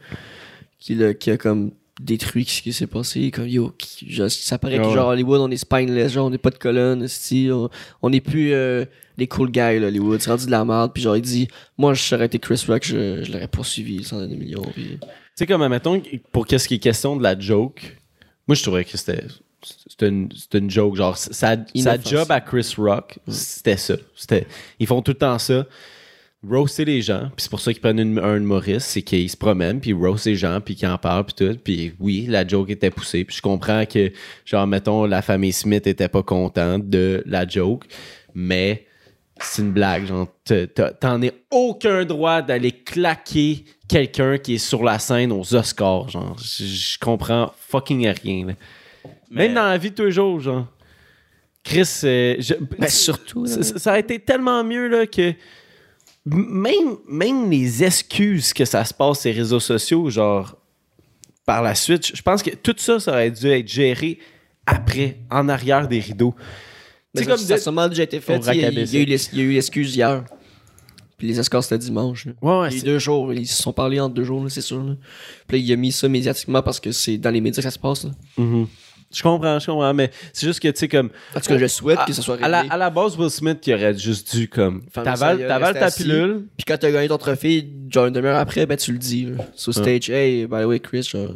qui, 0.79 0.95
l'a- 0.95 1.13
qui 1.13 1.29
a 1.31 1.37
comme 1.37 1.71
détruit 1.99 2.45
ce 2.45 2.61
qui 2.61 2.73
s'est 2.73 2.87
passé? 2.87 3.31
Comme 3.31 3.47
yo, 3.47 3.73
genre, 4.07 4.29
ça 4.29 4.57
paraît 4.57 4.77
Ah 4.77 4.83
que 4.83 4.87
ouais. 4.87 4.93
genre 4.93 5.07
Hollywood, 5.09 5.41
on 5.41 5.51
est 5.51 5.57
spineless, 5.57 6.13
genre 6.13 6.27
on 6.27 6.29
n'est 6.29 6.37
pas 6.37 6.51
de 6.51 6.57
colonne, 6.57 7.03
esti, 7.03 7.49
on, 7.51 7.69
on 8.01 8.11
est 8.13 8.21
plus 8.21 8.53
euh, 8.53 8.85
les 9.17 9.27
cool 9.27 9.49
guys 9.51 9.79
là, 9.79 9.87
Hollywood. 9.87 10.21
C'est 10.21 10.29
rendu 10.29 10.45
de 10.45 10.51
la 10.51 10.63
merde. 10.65 10.91
Puis 10.93 11.03
genre 11.03 11.15
il 11.15 11.21
dit, 11.21 11.47
moi 11.77 11.93
je 11.93 12.01
serais 12.01 12.25
été 12.25 12.39
Chris 12.39 12.63
Rock, 12.67 12.83
je, 12.85 13.23
je 13.23 13.31
l'aurais 13.31 13.47
poursuivi, 13.47 14.03
sans 14.03 14.25
des 14.25 14.35
millions. 14.35 14.61
Puis... 14.73 14.97
Tu 15.01 15.07
sais, 15.35 15.45
comme, 15.47 15.61
admettons, 15.61 16.01
pour 16.31 16.47
qu'est-ce 16.47 16.67
qui 16.67 16.75
est 16.75 16.79
question 16.79 17.15
de 17.15 17.23
la 17.23 17.37
joke, 17.37 17.97
moi, 18.47 18.55
je 18.55 18.63
trouvais 18.63 18.85
que 18.85 18.97
c'était. 18.97 19.23
C'était 19.61 20.07
une, 20.07 20.29
une 20.53 20.69
joke. 20.69 20.95
Genre, 20.95 21.17
sa, 21.17 21.57
sa 21.75 21.99
job 21.99 22.31
à 22.31 22.39
Chris 22.39 22.73
Rock, 22.77 23.19
c'était 23.27 23.75
ça. 23.75 23.95
C'était, 24.15 24.47
ils 24.79 24.87
font 24.87 25.01
tout 25.01 25.11
le 25.11 25.17
temps 25.17 25.37
ça. 25.39 25.65
Roaster 26.47 26.85
les 26.85 27.01
gens, 27.01 27.29
puis 27.35 27.43
c'est 27.43 27.49
pour 27.49 27.59
ça 27.59 27.73
qu'ils 27.73 27.81
prennent 27.81 27.99
une- 27.99 28.19
un 28.19 28.35
humoriste, 28.37 28.87
c'est 28.87 29.01
qu'ils 29.01 29.29
se 29.29 29.35
promènent, 29.37 29.79
puis 29.79 29.89
ils 29.89 29.93
roastent 29.95 30.27
les 30.27 30.35
gens, 30.35 30.61
puis 30.61 30.75
qu'ils 30.75 30.87
en 30.87 30.97
parlent, 30.97 31.25
puis 31.25 31.33
tout. 31.35 31.57
Puis 31.63 31.93
oui, 31.99 32.27
la 32.29 32.47
joke 32.47 32.69
était 32.69 32.91
poussée. 32.91 33.23
Puis 33.25 33.37
je 33.37 33.41
comprends 33.41 33.85
que, 33.85 34.11
genre, 34.45 34.67
mettons, 34.67 35.05
la 35.05 35.21
famille 35.23 35.51
Smith 35.51 35.87
était 35.87 36.07
pas 36.07 36.21
contente 36.23 36.87
de 36.89 37.23
la 37.25 37.47
joke, 37.47 37.85
mais 38.35 38.85
c'est 39.39 39.63
une 39.63 39.71
blague. 39.71 40.05
Genre, 40.05 40.27
t'en 40.99 41.21
as 41.23 41.31
aucun 41.51 42.05
droit 42.05 42.41
d'aller 42.43 42.71
claquer 42.71 43.65
quelqu'un 43.87 44.37
qui 44.37 44.55
est 44.55 44.57
sur 44.59 44.83
la 44.83 44.99
scène 44.99 45.31
aux 45.31 45.55
Oscars. 45.55 46.09
Genre, 46.09 46.37
je 46.39 46.97
comprends 46.99 47.51
fucking 47.67 48.07
rien. 48.23 48.45
là. 48.47 48.53
Mais- 49.31 49.47
Même 49.47 49.55
dans 49.55 49.63
la 49.69 49.77
vie 49.77 49.89
de 49.89 49.95
tous 49.95 50.05
les 50.05 50.11
jours, 50.11 50.39
genre. 50.39 50.67
Chris, 51.63 51.99
euh, 52.05 52.35
je- 52.39 52.53
Ben, 52.79 52.87
surtout, 52.87 53.45
ça, 53.47 53.61
ça- 53.63 53.93
a 53.93 53.99
été 53.99 54.19
tellement 54.19 54.63
mieux 54.63 54.87
là, 54.87 55.05
que 55.05 55.33
même, 56.35 56.97
même 57.07 57.49
les 57.49 57.83
excuses 57.83 58.53
que 58.53 58.65
ça 58.65 58.83
se 58.85 58.93
passe 58.93 59.21
sur 59.21 59.29
les 59.31 59.37
réseaux 59.37 59.59
sociaux, 59.59 60.09
genre, 60.09 60.57
par 61.45 61.61
la 61.61 61.75
suite, 61.75 62.15
je- 62.15 62.21
pense 62.21 62.43
que 62.43 62.51
tout 62.51 62.75
ça, 62.77 62.99
ça 62.99 63.11
aurait 63.11 63.31
dû 63.31 63.47
être 63.47 63.67
géré 63.67 64.19
après, 64.65 65.19
en 65.31 65.47
arrière 65.49 65.87
des 65.87 65.99
rideaux. 65.99 66.35
C'est 67.15 67.23
ça, 67.23 67.29
comme 67.31 67.37
ça 67.39 67.53
a 67.53 67.57
de- 67.57 67.61
sûrement 67.61 67.87
déjà 67.87 68.03
été 68.03 68.19
fait. 68.19 68.37
Il 68.37 68.45
y, 68.45 68.49
a- 68.49 68.69
il 68.69 68.93
y 68.93 68.97
a 68.97 68.99
eu 69.01 69.05
l'ex- 69.05 69.29
il 69.31 69.39
y 69.39 69.41
a 69.41 69.45
eu 69.45 69.53
l'excuse 69.53 69.95
hier. 69.95 70.23
Puis 71.17 71.27
les 71.27 71.39
Oscars 71.39 71.63
c'était 71.63 71.79
dimanche. 71.79 72.27
Ouais, 72.43 72.59
ouais, 72.59 72.67
a 72.67 72.69
c'est- 72.71 72.83
deux 72.85 72.99
jours, 72.99 73.33
ils 73.33 73.47
se 73.47 73.63
sont 73.63 73.73
parlé 73.73 73.99
en 73.99 74.07
deux 74.07 74.23
jours, 74.23 74.45
c'est 74.49 74.61
sûr. 74.61 74.83
Là. 74.83 74.95
Puis 75.47 75.57
là, 75.57 75.63
il 75.65 75.73
a 75.73 75.75
mis 75.75 75.91
ça 75.91 76.07
médiatiquement 76.07 76.61
parce 76.61 76.79
que 76.79 76.91
c'est 76.91 77.17
dans 77.17 77.31
les 77.31 77.41
médias 77.41 77.57
que 77.57 77.63
ça 77.63 77.71
se 77.71 77.79
passe. 77.79 78.03
Là. 78.03 78.11
Mhm. 78.37 78.67
Je 79.13 79.23
comprends, 79.23 79.57
je 79.57 79.65
comprends, 79.67 79.93
mais 79.93 80.11
c'est 80.33 80.45
juste 80.45 80.59
que, 80.59 80.67
tu 80.67 80.79
sais, 80.79 80.87
comme. 80.89 81.09
En 81.33 81.39
tout 81.39 81.47
cas, 81.47 81.57
je 81.57 81.67
souhaite 81.67 81.99
à, 81.99 82.05
que 82.05 82.11
ce 82.13 82.21
soit 82.21 82.37
à 82.43 82.47
la, 82.49 82.57
réglé. 82.61 82.73
à 82.73 82.77
la 82.77 82.89
base, 82.89 83.17
Will 83.17 83.29
Smith, 83.29 83.59
il 83.65 83.73
aurait 83.73 83.97
juste 83.97 84.35
dû, 84.35 84.49
comme. 84.49 84.83
T'avales 85.47 85.73
ta 85.73 85.89
pilule. 85.91 86.45
Puis 86.57 86.65
quand 86.67 86.77
t'as 86.77 86.91
gagné 86.91 87.07
ton 87.07 87.17
trophée, 87.17 87.69
genre 87.89 88.07
une 88.07 88.13
demi-heure 88.13 88.37
après, 88.37 88.65
ben 88.65 88.75
tu 88.77 88.91
le 88.91 88.97
dis. 88.97 89.25
Là. 89.25 89.45
Sur 89.55 89.73
stage, 89.73 90.09
hey, 90.09 90.45
by 90.45 90.61
the 90.61 90.65
way, 90.65 90.79
Chris, 90.81 91.03
genre, 91.03 91.29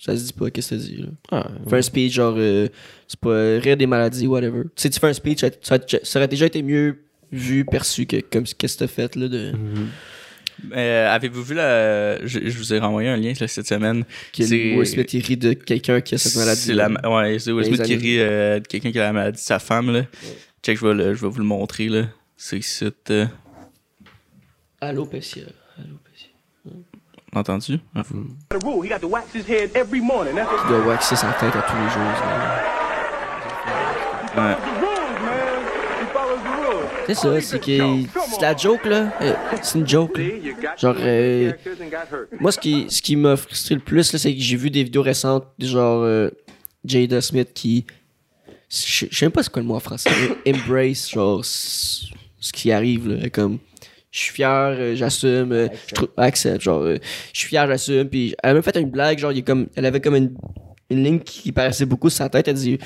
ça 0.00 0.16
se 0.16 0.24
dit 0.24 0.32
pas, 0.32 0.50
qu'est-ce 0.50 0.70
que 0.70 0.74
t'as 0.74 0.80
dit. 0.80 0.96
Là? 0.96 1.08
Ah, 1.30 1.48
Fais 1.70 1.76
un 1.78 1.82
speech, 1.82 2.12
genre, 2.14 2.34
euh, 2.36 2.66
c'est 3.06 3.20
pas 3.20 3.30
euh, 3.30 3.60
rire 3.62 3.76
des 3.76 3.86
maladies, 3.86 4.26
whatever. 4.26 4.62
Tu 4.64 4.70
sais, 4.82 4.90
tu 4.90 4.98
fais 4.98 5.06
un 5.08 5.12
speech, 5.12 5.40
ça, 5.40 5.50
ça- 5.62 5.78
ça 6.02 6.18
aurait 6.18 6.28
déjà 6.28 6.46
été 6.46 6.62
mieux 6.62 7.04
vu, 7.30 7.64
perçu 7.64 8.06
que 8.06 8.16
comme 8.20 8.44
qu'est-ce 8.44 8.74
que 8.74 8.78
t'as 8.80 8.88
fait, 8.88 9.14
là, 9.16 9.28
de. 9.28 9.52
Euh, 10.72 11.14
Avez-vous 11.14 11.42
vu 11.42 11.54
la. 11.54 12.24
Je, 12.26 12.40
je 12.48 12.58
vous 12.58 12.74
ai 12.74 12.78
renvoyé 12.78 13.08
un 13.08 13.16
lien 13.16 13.32
là, 13.40 13.46
cette 13.48 13.66
semaine. 13.68 14.04
que 14.36 14.44
C'est- 14.44 14.74
Will 14.76 14.86
Smith, 14.86 15.12
il 15.14 15.24
rit 15.24 15.36
de 15.36 15.52
quelqu'un 15.52 16.00
qui 16.00 16.14
a 16.14 16.18
cette 16.18 16.34
maladie. 16.36 16.60
C'est 16.60 16.74
la, 16.74 16.88
ouais, 16.88 17.38
c'est 17.38 17.52
Will 17.52 17.64
Smith 17.66 17.82
qui 17.82 17.94
rit 17.96 18.20
euh, 18.20 18.58
de 18.60 18.66
quelqu'un 18.66 18.90
qui 18.90 18.98
a 18.98 19.04
la 19.04 19.12
maladie 19.12 19.38
de 19.38 19.42
sa 19.42 19.58
femme. 19.58 19.92
Là? 19.92 20.02
Check, 20.62 20.78
je 20.78 20.86
vais, 20.86 20.94
le- 20.94 21.14
je 21.14 21.20
vais 21.22 21.28
vous 21.28 21.38
le 21.38 21.44
montrer. 21.44 21.88
là. 21.88 22.02
C'est 22.36 22.58
ici. 22.58 22.84
euh, 23.10 23.26
Alopécia. 24.80 25.42
Alopécia. 25.78 26.28
entendu? 27.34 27.78
That's 27.94 28.10
what 28.10 28.18
Il 30.64 30.68
doit 30.70 30.86
waxer 30.86 31.16
sa 31.16 31.32
tête 31.34 31.54
à 31.54 31.62
tous 31.62 31.76
les 31.76 31.88
jours. 31.90 32.02
Ouais. 34.36 34.54
the 34.54 34.70
rules, 34.80 35.18
man. 35.24 35.60
He 36.00 36.06
follows 36.12 36.42
the 36.42 36.54
rules. 36.60 36.88
C'est 37.08 37.14
ça, 37.14 37.40
c'est 37.40 37.58
que 37.58 37.78
c'est 38.30 38.42
la 38.42 38.54
joke 38.54 38.84
là. 38.84 39.10
Euh, 39.22 39.32
C'est 39.62 39.78
une 39.78 39.88
joke. 39.88 40.18
là. 40.18 40.76
Genre, 40.76 40.96
euh, 40.98 41.52
moi 42.38 42.52
ce 42.52 42.58
qui 42.58 42.86
ce 42.90 43.00
qui 43.00 43.16
m'a 43.16 43.34
frustré 43.36 43.74
le 43.74 43.80
plus 43.80 44.12
là, 44.12 44.18
c'est 44.18 44.34
que 44.34 44.40
j'ai 44.40 44.56
vu 44.56 44.70
des 44.70 44.84
vidéos 44.84 45.02
récentes 45.02 45.46
de 45.58 45.66
genre 45.66 46.02
euh, 46.02 46.28
Jada 46.84 47.22
Smith 47.22 47.48
qui 47.54 47.86
je 48.68 49.06
sais 49.10 49.24
même 49.24 49.32
pas 49.32 49.42
c'est 49.42 49.50
quoi 49.50 49.62
le 49.62 49.68
mot 49.68 49.74
en 49.76 49.80
français. 49.80 50.10
mais 50.44 50.52
Embrace 50.54 51.10
genre 51.10 51.42
ce 51.44 52.52
qui 52.52 52.70
arrive 52.70 53.08
là, 53.08 53.30
comme 53.30 53.58
je 54.10 54.18
suis 54.20 54.34
fier, 54.34 54.48
euh, 54.50 54.94
j'assume, 54.94 55.52
euh, 55.52 55.68
je 55.86 55.94
trouve 55.94 56.08
accept, 56.16 56.62
genre 56.62 56.82
euh, 56.82 56.98
je 57.32 57.38
suis 57.40 57.48
fier, 57.48 57.66
j'assume 57.66 58.08
puis 58.08 58.34
elle 58.42 58.50
a 58.50 58.54
même 58.54 58.62
fait 58.62 58.76
une 58.76 58.90
blague 58.90 59.18
genre 59.18 59.32
il 59.32 59.42
comme 59.44 59.68
elle 59.76 59.86
avait 59.86 60.00
comme 60.00 60.16
une 60.16 60.34
une 60.90 61.04
ligne 61.04 61.20
qui 61.20 61.52
paraissait 61.52 61.84
beaucoup 61.84 62.08
sur 62.08 62.18
sa 62.18 62.28
tête, 62.30 62.48
elle 62.48 62.54
dit 62.54 62.78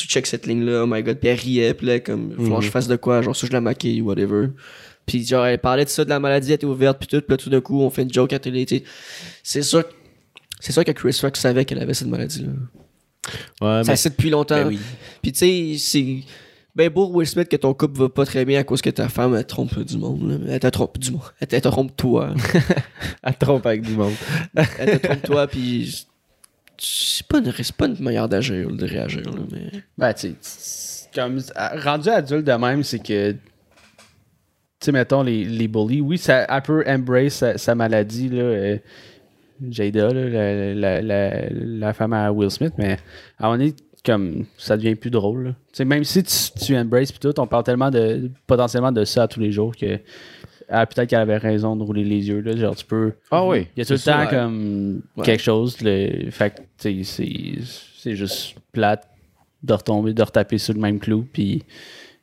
tu 0.00 0.08
check 0.08 0.26
cette 0.26 0.46
ligne 0.46 0.64
là, 0.64 0.82
oh 0.84 0.86
my 0.86 1.02
god, 1.02 1.18
puis 1.18 1.28
elle 1.28 1.38
riait, 1.38 1.74
puis 1.74 1.86
là, 1.86 2.00
comme, 2.00 2.30
va 2.30 2.36
falloir 2.36 2.60
que 2.60 2.66
je 2.66 2.70
fasse 2.70 2.88
de 2.88 2.96
quoi, 2.96 3.22
genre, 3.22 3.34
ça, 3.36 3.46
je 3.46 3.52
la 3.52 3.60
maquille, 3.60 4.00
whatever. 4.00 4.48
Puis 5.06 5.26
genre, 5.26 5.46
elle 5.46 5.58
parlait 5.58 5.84
de 5.84 5.90
ça, 5.90 6.04
de 6.04 6.10
la 6.10 6.20
maladie, 6.20 6.48
elle 6.48 6.54
était 6.54 6.66
ouverte, 6.66 6.98
puis 6.98 7.08
tout, 7.08 7.20
puis 7.20 7.30
là, 7.30 7.36
tout 7.36 7.50
d'un 7.50 7.60
coup, 7.60 7.80
on 7.80 7.90
fait 7.90 8.02
une 8.02 8.12
joke 8.12 8.32
à 8.32 8.38
télé. 8.38 8.66
C'est 9.42 9.62
sûr, 9.62 9.84
c'est 10.60 10.72
sûr 10.72 10.84
que 10.84 10.92
Chris 10.92 11.18
Rock 11.22 11.36
savait 11.36 11.64
qu'elle 11.64 11.80
avait 11.80 11.94
cette 11.94 12.08
maladie-là. 12.08 12.48
Ouais, 13.60 13.84
Ça 13.84 13.92
mais 13.92 13.96
sait 13.96 14.10
depuis 14.10 14.30
longtemps. 14.30 14.56
Ben 14.56 14.68
oui. 14.68 14.78
Puis 15.22 15.32
tu 15.32 15.38
sais, 15.38 15.74
c'est 15.78 16.18
ben 16.74 16.90
beau 16.90 17.08
Will 17.12 17.26
Smith 17.26 17.48
que 17.48 17.56
ton 17.56 17.72
couple 17.72 17.98
va 17.98 18.08
pas 18.08 18.26
très 18.26 18.44
bien 18.44 18.58
à 18.60 18.64
cause 18.64 18.82
que 18.82 18.90
ta 18.90 19.08
femme 19.08 19.34
elle 19.34 19.46
trompe 19.46 19.78
du 19.78 19.96
monde. 19.96 20.28
là. 20.28 20.54
Elle 20.54 20.60
te 20.60 20.66
trompe 20.66 20.98
du 20.98 21.12
monde. 21.12 21.22
Elle 21.40 21.48
te 21.48 21.56
trompe 21.56 21.96
toi. 21.96 22.34
elle 23.22 23.34
trompe 23.36 23.64
avec 23.66 23.82
du 23.82 23.92
monde. 23.92 24.14
elle 24.54 24.98
te 24.98 25.06
trompe 25.06 25.22
toi 25.22 25.46
puis 25.46 26.06
c'est 26.78 27.26
pas 27.26 27.40
pas 27.76 27.86
une 27.86 28.00
manière 28.00 28.28
d'agir 28.28 28.70
de 28.70 28.86
réagir 28.86 29.22
là, 29.22 29.40
mais 29.50 29.70
Ben, 29.98 30.12
tu 30.12 30.34
comme 31.14 31.40
à- 31.54 31.78
rendu 31.80 32.08
adulte 32.08 32.44
de 32.44 32.52
même, 32.52 32.82
c'est 32.82 32.98
que 32.98 33.32
tu 33.32 33.38
sais, 34.80 34.92
mettons 34.92 35.22
les, 35.22 35.44
les 35.44 35.68
bullies, 35.68 36.00
oui, 36.00 36.18
ça, 36.18 36.44
elle 36.48 36.62
peut 36.62 36.84
embrace 36.86 37.44
sa, 37.56 37.74
maladie, 37.74 38.28
là, 38.28 38.42
euh, 38.42 38.78
Jada, 39.70 40.12
la, 40.12 40.74
la, 40.74 41.00
la, 41.00 41.48
la 41.50 41.92
femme 41.94 42.12
à 42.12 42.30
Will 42.32 42.50
Smith, 42.50 42.74
mais 42.76 42.98
à 43.38 43.48
un 43.48 43.60
comme 44.04 44.44
ça 44.58 44.76
devient 44.76 44.94
plus 44.94 45.10
drôle. 45.10 45.54
même 45.80 46.04
si 46.04 46.22
tu, 46.22 46.36
tu 46.66 46.76
embraces 46.76 47.10
pis 47.10 47.18
tout, 47.18 47.38
on 47.40 47.46
parle 47.46 47.64
tellement 47.64 47.90
de 47.90 48.30
potentiellement 48.46 48.92
de 48.92 49.04
ça 49.04 49.26
tous 49.26 49.40
les 49.40 49.50
jours 49.50 49.74
que 49.74 49.98
ah, 50.68 50.86
peut-être 50.86 51.08
qu'elle 51.10 51.20
avait 51.20 51.36
raison 51.36 51.76
de 51.76 51.82
rouler 51.82 52.04
les 52.04 52.28
yeux. 52.28 52.40
Là, 52.40 52.56
genre, 52.56 52.74
tu 52.76 52.84
peux. 52.84 53.12
Ah 53.30 53.44
oui. 53.46 53.68
Il 53.76 53.80
y 53.80 53.82
a 53.82 53.84
tout 53.84 53.92
le 53.94 53.98
ça, 53.98 54.24
temps 54.24 54.30
comme 54.30 55.02
Ouais. 55.16 55.24
quelque 55.24 55.42
chose. 55.42 55.76
Le, 55.80 56.30
fait 56.30 56.50
que, 56.50 56.60
tu 56.78 57.04
sais, 57.04 57.04
c'est, 57.04 57.62
c'est 57.96 58.16
juste 58.16 58.56
plate 58.72 59.08
de 59.62 59.72
retomber, 59.72 60.12
de 60.12 60.22
retaper 60.22 60.58
sur 60.58 60.74
le 60.74 60.80
même 60.80 60.98
clou. 60.98 61.26
Puis 61.32 61.62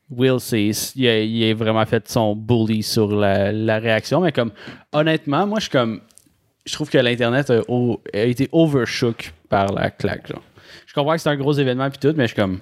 Will, 0.09 0.39
c'est, 0.39 0.69
il, 0.95 1.07
a, 1.07 1.19
il 1.21 1.49
a 1.49 1.53
vraiment 1.53 1.85
fait 1.85 2.07
son 2.09 2.35
bully 2.35 2.83
sur 2.83 3.15
la, 3.15 3.51
la 3.51 3.79
réaction. 3.79 4.21
Mais 4.21 4.31
comme, 4.31 4.51
honnêtement, 4.91 5.47
moi, 5.47 5.59
je 5.59 5.63
suis 5.63 5.71
comme. 5.71 6.01
Je 6.65 6.73
trouve 6.73 6.89
que 6.89 6.97
l'Internet 6.99 7.49
a, 7.49 7.61
a 8.13 8.19
été 8.23 8.47
overshook 8.51 9.33
par 9.49 9.71
la 9.73 9.89
claque. 9.89 10.27
Genre. 10.27 10.43
Je 10.85 10.93
comprends 10.93 11.13
que 11.13 11.21
c'est 11.21 11.29
un 11.29 11.35
gros 11.37 11.53
événement 11.53 11.89
puis 11.89 11.97
tout, 11.99 12.13
mais 12.15 12.23
je 12.25 12.33
suis 12.33 12.35
comme. 12.35 12.59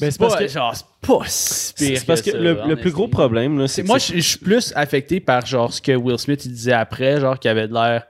Ben, 0.00 0.10
c'est 0.10 0.18
parce 0.18 0.34
pas- 0.34 0.40
que- 0.40 0.48
genre, 0.48 0.74
c'est 0.74 0.84
pas 1.06 1.18
si 1.26 1.74
pire 1.74 1.98
C'est 1.98 2.06
parce 2.06 2.22
que 2.22 2.30
ça, 2.32 2.38
le, 2.38 2.58
le 2.68 2.76
plus 2.76 2.90
gros 2.90 3.08
problème, 3.08 3.58
là, 3.58 3.68
C'est- 3.68 3.82
moi, 3.82 3.98
je 3.98 4.18
suis 4.18 4.38
plus 4.38 4.72
affecté 4.76 5.20
par 5.20 5.44
genre 5.46 5.72
ce 5.72 5.80
que 5.80 5.92
Will 5.92 6.18
Smith 6.18 6.44
il 6.44 6.52
disait 6.52 6.72
après, 6.72 7.20
genre 7.20 7.38
qui 7.38 7.48
avait 7.48 7.68
de 7.68 7.74
l'air 7.74 8.04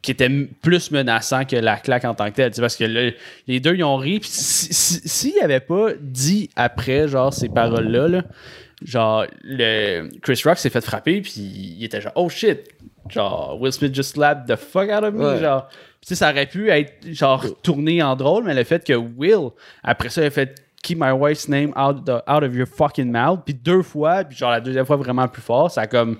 qui 0.00 0.12
était 0.12 0.28
plus 0.62 0.90
menaçant 0.92 1.44
que 1.44 1.56
la 1.56 1.76
claque 1.76 2.04
en 2.04 2.14
tant 2.14 2.30
que 2.30 2.36
telle. 2.36 2.50
Tu 2.50 2.56
sais, 2.56 2.60
Parce 2.60 2.76
que 2.76 2.84
là, 2.84 3.10
les 3.48 3.58
deux, 3.60 3.74
ils 3.74 3.82
ont 3.82 3.96
ri. 3.96 4.20
Puis 4.20 4.28
si- 4.30 4.72
si- 4.72 5.00
s'il 5.08 5.40
avait 5.42 5.58
pas 5.60 5.88
dit 6.00 6.50
après, 6.54 7.08
genre, 7.08 7.34
ces 7.34 7.48
paroles-là, 7.48 8.06
là, 8.06 8.22
genre, 8.84 9.26
le, 9.42 10.08
Chris 10.22 10.40
Rock 10.44 10.58
s'est 10.58 10.70
fait 10.70 10.80
frapper, 10.84 11.20
puis 11.20 11.32
il 11.32 11.84
était 11.84 12.00
genre, 12.00 12.12
oh 12.14 12.28
shit, 12.28 12.60
genre, 13.10 13.58
Will 13.60 13.72
Smith 13.72 13.92
just 13.92 14.14
slapped 14.14 14.46
the 14.46 14.56
fuck 14.58 14.88
out 14.88 15.02
of 15.02 15.14
me, 15.14 15.32
Ouais. 15.34 15.40
genre. 15.40 15.66
Puis 15.68 16.06
tu 16.06 16.08
sais, 16.10 16.14
ça 16.14 16.30
aurait 16.30 16.46
pu 16.46 16.70
être, 16.70 16.92
genre, 17.12 17.44
tourné 17.62 18.00
en 18.00 18.14
drôle, 18.14 18.44
mais 18.44 18.54
le 18.54 18.62
fait 18.62 18.86
que 18.86 18.92
Will, 18.92 19.48
après 19.82 20.10
ça, 20.10 20.22
il 20.22 20.26
a 20.26 20.30
fait 20.30 20.54
Keep 20.82 20.98
my 20.98 21.10
wife's 21.12 21.48
name 21.48 21.72
out, 21.76 22.04
the- 22.04 22.22
out 22.28 22.42
of 22.44 22.54
your 22.54 22.66
fucking 22.66 23.10
mouth, 23.10 23.40
puis 23.44 23.54
deux 23.54 23.82
fois, 23.82 24.24
puis 24.24 24.36
genre, 24.36 24.50
la 24.52 24.60
deuxième 24.60 24.86
fois 24.86 24.96
vraiment 24.96 25.26
plus 25.28 25.42
fort, 25.42 25.70
ça 25.70 25.82
a 25.82 25.86
comme. 25.86 26.16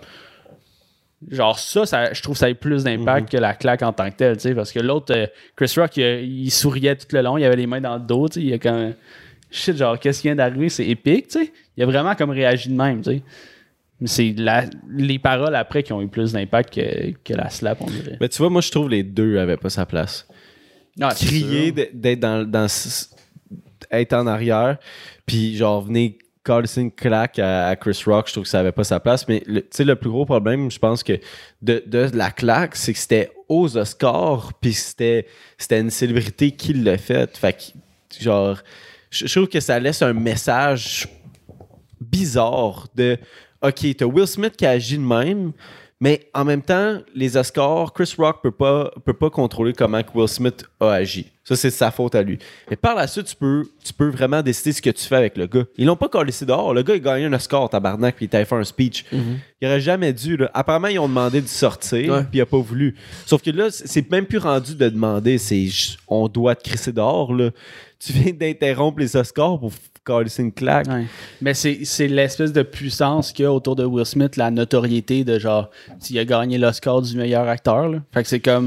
Genre, 1.30 1.58
ça, 1.58 1.84
ça 1.84 2.12
je 2.12 2.22
trouve 2.22 2.34
que 2.34 2.38
ça 2.40 2.46
a 2.46 2.50
eu 2.50 2.54
plus 2.54 2.84
d'impact 2.84 3.30
que 3.32 3.36
la 3.36 3.54
claque 3.54 3.82
en 3.82 3.92
tant 3.92 4.08
que 4.10 4.16
telle, 4.16 4.36
tu 4.36 4.42
sais, 4.42 4.54
parce 4.54 4.70
que 4.70 4.78
l'autre, 4.78 5.12
euh, 5.14 5.26
Chris 5.56 5.72
Rock, 5.76 5.96
il, 5.96 6.04
il 6.44 6.50
souriait 6.50 6.94
tout 6.94 7.06
le 7.12 7.22
long, 7.22 7.36
il 7.38 7.44
avait 7.44 7.56
les 7.56 7.66
mains 7.66 7.80
dans 7.80 7.94
le 7.96 8.02
dos, 8.02 8.28
tu 8.28 8.40
sais, 8.40 8.46
il 8.46 8.52
a 8.52 8.58
comme. 8.58 8.94
Shit, 9.50 9.76
genre, 9.76 9.98
qu'est-ce 9.98 10.20
qui 10.20 10.28
vient 10.28 10.36
d'arriver, 10.36 10.68
c'est 10.68 10.86
épique, 10.86 11.28
tu 11.28 11.40
sais. 11.44 11.52
Il 11.76 11.82
a 11.82 11.86
vraiment 11.86 12.14
comme 12.14 12.30
réagi 12.30 12.68
de 12.68 12.74
même, 12.74 13.00
tu 13.02 13.10
sais. 13.10 13.22
Mais 14.00 14.06
c'est 14.06 14.34
la- 14.36 14.66
les 14.88 15.18
paroles 15.18 15.54
après 15.56 15.82
qui 15.82 15.92
ont 15.92 16.02
eu 16.02 16.06
plus 16.08 16.32
d'impact 16.34 16.72
que, 16.74 17.10
que 17.24 17.34
la 17.34 17.48
slap, 17.48 17.78
on 17.80 17.86
dirait. 17.86 18.18
Mais 18.20 18.28
tu 18.28 18.38
vois, 18.38 18.50
moi, 18.50 18.60
je 18.60 18.70
trouve 18.70 18.88
les 18.90 19.02
deux 19.02 19.38
avaient 19.38 19.56
pas 19.56 19.70
sa 19.70 19.86
place. 19.86 20.28
Ah, 21.00 21.08
Crier, 21.14 21.72
d'être 21.72 22.20
dans, 22.20 22.48
dans 22.48 22.66
être 23.90 24.12
en 24.12 24.26
arrière, 24.26 24.78
puis 25.26 25.56
genre 25.56 25.82
venir 25.82 26.12
coller 26.48 26.68
une 26.78 26.90
claque 26.90 27.38
à, 27.38 27.76
Chris 27.76 28.02
Rock, 28.06 28.28
je 28.28 28.32
trouve 28.32 28.44
que 28.44 28.50
ça 28.50 28.60
avait 28.60 28.72
pas 28.72 28.84
sa 28.84 29.00
place. 29.00 29.28
Mais 29.28 29.42
tu 29.46 29.62
sais, 29.70 29.84
le 29.84 29.96
plus 29.96 30.08
gros 30.08 30.24
problème, 30.24 30.70
je 30.70 30.78
pense 30.78 31.02
que 31.02 31.20
de, 31.60 31.82
la 32.14 32.30
claque, 32.30 32.74
c'est 32.74 32.94
que 32.94 32.98
c'était 32.98 33.30
aux 33.48 33.76
Oscars, 33.76 34.52
puis 34.60 34.72
c'était 34.72 35.26
une 35.70 35.90
célébrité 35.90 36.52
qui 36.52 36.72
l'a 36.72 36.96
fait. 36.96 37.36
Fait 37.36 37.52
que, 37.52 38.22
genre, 38.22 38.58
je 39.10 39.26
trouve 39.26 39.48
que 39.48 39.60
ça 39.60 39.78
laisse 39.78 40.00
un 40.00 40.14
message 40.14 41.08
bizarre 42.00 42.86
de 42.94 43.18
OK, 43.60 43.96
t'as 43.96 44.06
Will 44.06 44.26
Smith 44.26 44.56
qui 44.56 44.64
agit 44.64 44.96
de 44.96 45.02
même, 45.02 45.52
mais 46.00 46.30
en 46.32 46.44
même 46.44 46.62
temps, 46.62 47.00
les 47.14 47.36
Oscars, 47.36 47.92
Chris 47.92 48.14
Rock 48.16 48.40
peut 48.42 48.52
pas, 48.52 48.90
peut 49.04 49.12
pas 49.12 49.30
contrôler 49.30 49.72
comment 49.72 50.00
Will 50.14 50.28
Smith 50.28 50.64
a 50.80 50.92
agi. 50.92 51.30
Ça, 51.48 51.56
c'est 51.56 51.70
sa 51.70 51.90
faute 51.90 52.14
à 52.14 52.20
lui. 52.22 52.38
Mais 52.68 52.76
par 52.76 52.94
la 52.94 53.06
suite, 53.06 53.24
tu 53.26 53.34
peux, 53.34 53.64
tu 53.82 53.92
peux 53.94 54.08
vraiment 54.10 54.42
décider 54.42 54.72
ce 54.72 54.82
que 54.82 54.90
tu 54.90 55.02
fais 55.06 55.16
avec 55.16 55.38
le 55.38 55.46
gars. 55.46 55.64
Ils 55.78 55.86
l'ont 55.86 55.96
pas 55.96 56.08
collé 56.08 56.30
dehors. 56.42 56.74
Le 56.74 56.82
gars, 56.82 56.94
il 56.94 56.98
a 56.98 57.00
gagné 57.00 57.24
un 57.24 57.32
Oscar, 57.32 57.68
tabarnak, 57.70 58.16
puis 58.16 58.26
il 58.26 58.28
t'a 58.28 58.44
fait 58.44 58.54
un 58.54 58.64
speech. 58.64 59.06
Il 59.60 59.66
aurait 59.66 59.80
jamais 59.80 60.12
dû. 60.12 60.36
Là. 60.36 60.50
Apparemment, 60.52 60.88
ils 60.88 60.98
ont 60.98 61.08
demandé 61.08 61.40
de 61.40 61.46
sortir, 61.48 62.12
Ouais. 62.12 62.20
puis 62.24 62.38
il 62.38 62.40
a 62.42 62.46
pas 62.46 62.58
voulu. 62.58 62.94
Sauf 63.24 63.40
que 63.42 63.50
là, 63.50 63.68
c'est 63.70 64.10
même 64.10 64.26
plus 64.26 64.38
rendu 64.38 64.74
de 64.74 64.88
demander. 64.90 65.38
C'est 65.38 65.66
on 66.06 66.28
doit 66.28 66.54
te 66.54 66.68
crisser 66.68 66.92
dehors. 66.92 67.32
Là. 67.32 67.50
Tu 67.98 68.12
viens 68.12 68.32
d'interrompre 68.32 69.00
les 69.00 69.16
Oscars 69.16 69.58
pour 69.58 69.72
coller 70.04 70.30
une 70.38 70.52
claque. 70.52 70.86
Ouais. 70.86 71.06
Mais 71.40 71.54
c'est 71.54 71.80
c'est 71.84 72.08
l'espèce 72.08 72.52
de 72.52 72.62
puissance 72.62 73.32
qu'il 73.32 73.42
y 73.44 73.46
a 73.46 73.52
autour 73.52 73.74
de 73.74 73.84
Will 73.84 74.04
Smith, 74.06 74.36
la 74.36 74.50
notoriété 74.50 75.24
de 75.24 75.38
genre, 75.38 75.70
il 76.10 76.18
a 76.18 76.24
gagné 76.24 76.58
l'Oscar 76.58 77.00
du 77.02 77.16
meilleur 77.16 77.48
acteur. 77.48 77.88
là. 77.88 77.98
Fait 78.12 78.22
que 78.22 78.28
c'est 78.28 78.40
comme, 78.40 78.66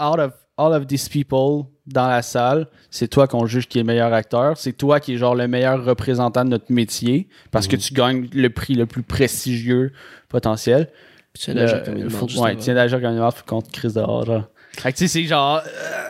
out 0.00 0.18
of 0.18 0.32
all 0.56 0.72
of 0.72 0.86
these 0.86 1.08
people 1.08 1.66
dans 1.86 2.08
la 2.08 2.22
salle, 2.22 2.66
c'est 2.90 3.08
toi 3.08 3.26
qu'on 3.28 3.46
juge 3.46 3.68
qui 3.68 3.78
est 3.78 3.82
le 3.82 3.86
meilleur 3.86 4.12
acteur. 4.12 4.56
C'est 4.56 4.72
toi 4.72 5.00
qui 5.00 5.14
est 5.14 5.16
genre 5.18 5.34
le 5.34 5.48
meilleur 5.48 5.84
représentant 5.84 6.44
de 6.44 6.50
notre 6.50 6.72
métier 6.72 7.28
parce 7.50 7.68
que 7.68 7.76
tu 7.76 7.92
gagnes 7.92 8.28
le 8.32 8.50
prix 8.50 8.74
le 8.74 8.86
plus 8.86 9.02
prestigieux 9.02 9.92
potentiel. 10.28 10.88
tu 11.34 11.52
viens 11.52 11.54
d'agir 11.54 11.82
comme 11.82 11.96
une 11.96 12.04
ouais, 12.06 12.56
d'agir 12.56 13.00
comme 13.46 13.62
te 13.62 13.70
crise 13.70 13.94
dehors. 13.94 14.24
Genre. 14.24 14.44
Fait 14.72 14.92
que 14.92 14.98
tu 14.98 15.06
sais, 15.06 15.20
c'est 15.20 15.26
genre. 15.26 15.62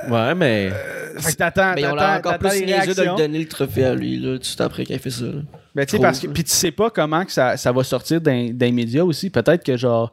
Ouais, 0.08 0.34
mais. 0.34 0.70
Fait 1.18 1.32
que 1.32 1.36
t'attends, 1.36 1.74
mais 1.74 1.86
on 1.86 1.96
encore 1.96 2.38
plus 2.38 2.60
les 2.60 2.66
niaiseux 2.66 2.94
de 2.94 3.02
lui 3.02 3.16
donner 3.16 3.38
le 3.38 3.48
trophée 3.48 3.84
à 3.84 3.94
lui 3.94 4.18
là 4.18 4.38
tout 4.38 4.62
après 4.62 4.84
qu'il 4.84 4.96
a 4.96 4.98
fait 4.98 5.10
ça 5.10 5.24
là. 5.24 5.42
Ben, 5.74 5.84
tu 5.84 5.96
sais, 5.96 6.02
parce 6.02 6.20
que. 6.20 6.28
Puis 6.28 6.44
tu 6.44 6.50
sais 6.50 6.70
pas 6.70 6.90
comment 6.90 7.24
que 7.24 7.32
ça, 7.32 7.56
ça 7.56 7.72
va 7.72 7.82
sortir 7.82 8.20
d'un 8.20 8.50
d'un 8.52 8.72
média 8.72 9.04
aussi. 9.04 9.30
Peut-être 9.30 9.64
que, 9.64 9.76
genre, 9.76 10.12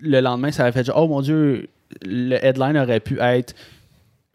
le 0.00 0.20
lendemain, 0.20 0.52
ça 0.52 0.62
aurait 0.62 0.72
fait 0.72 0.84
genre, 0.84 1.02
oh 1.02 1.08
mon 1.08 1.20
Dieu, 1.20 1.68
le 2.04 2.36
headline 2.44 2.76
aurait 2.76 3.00
pu 3.00 3.18
être 3.20 3.54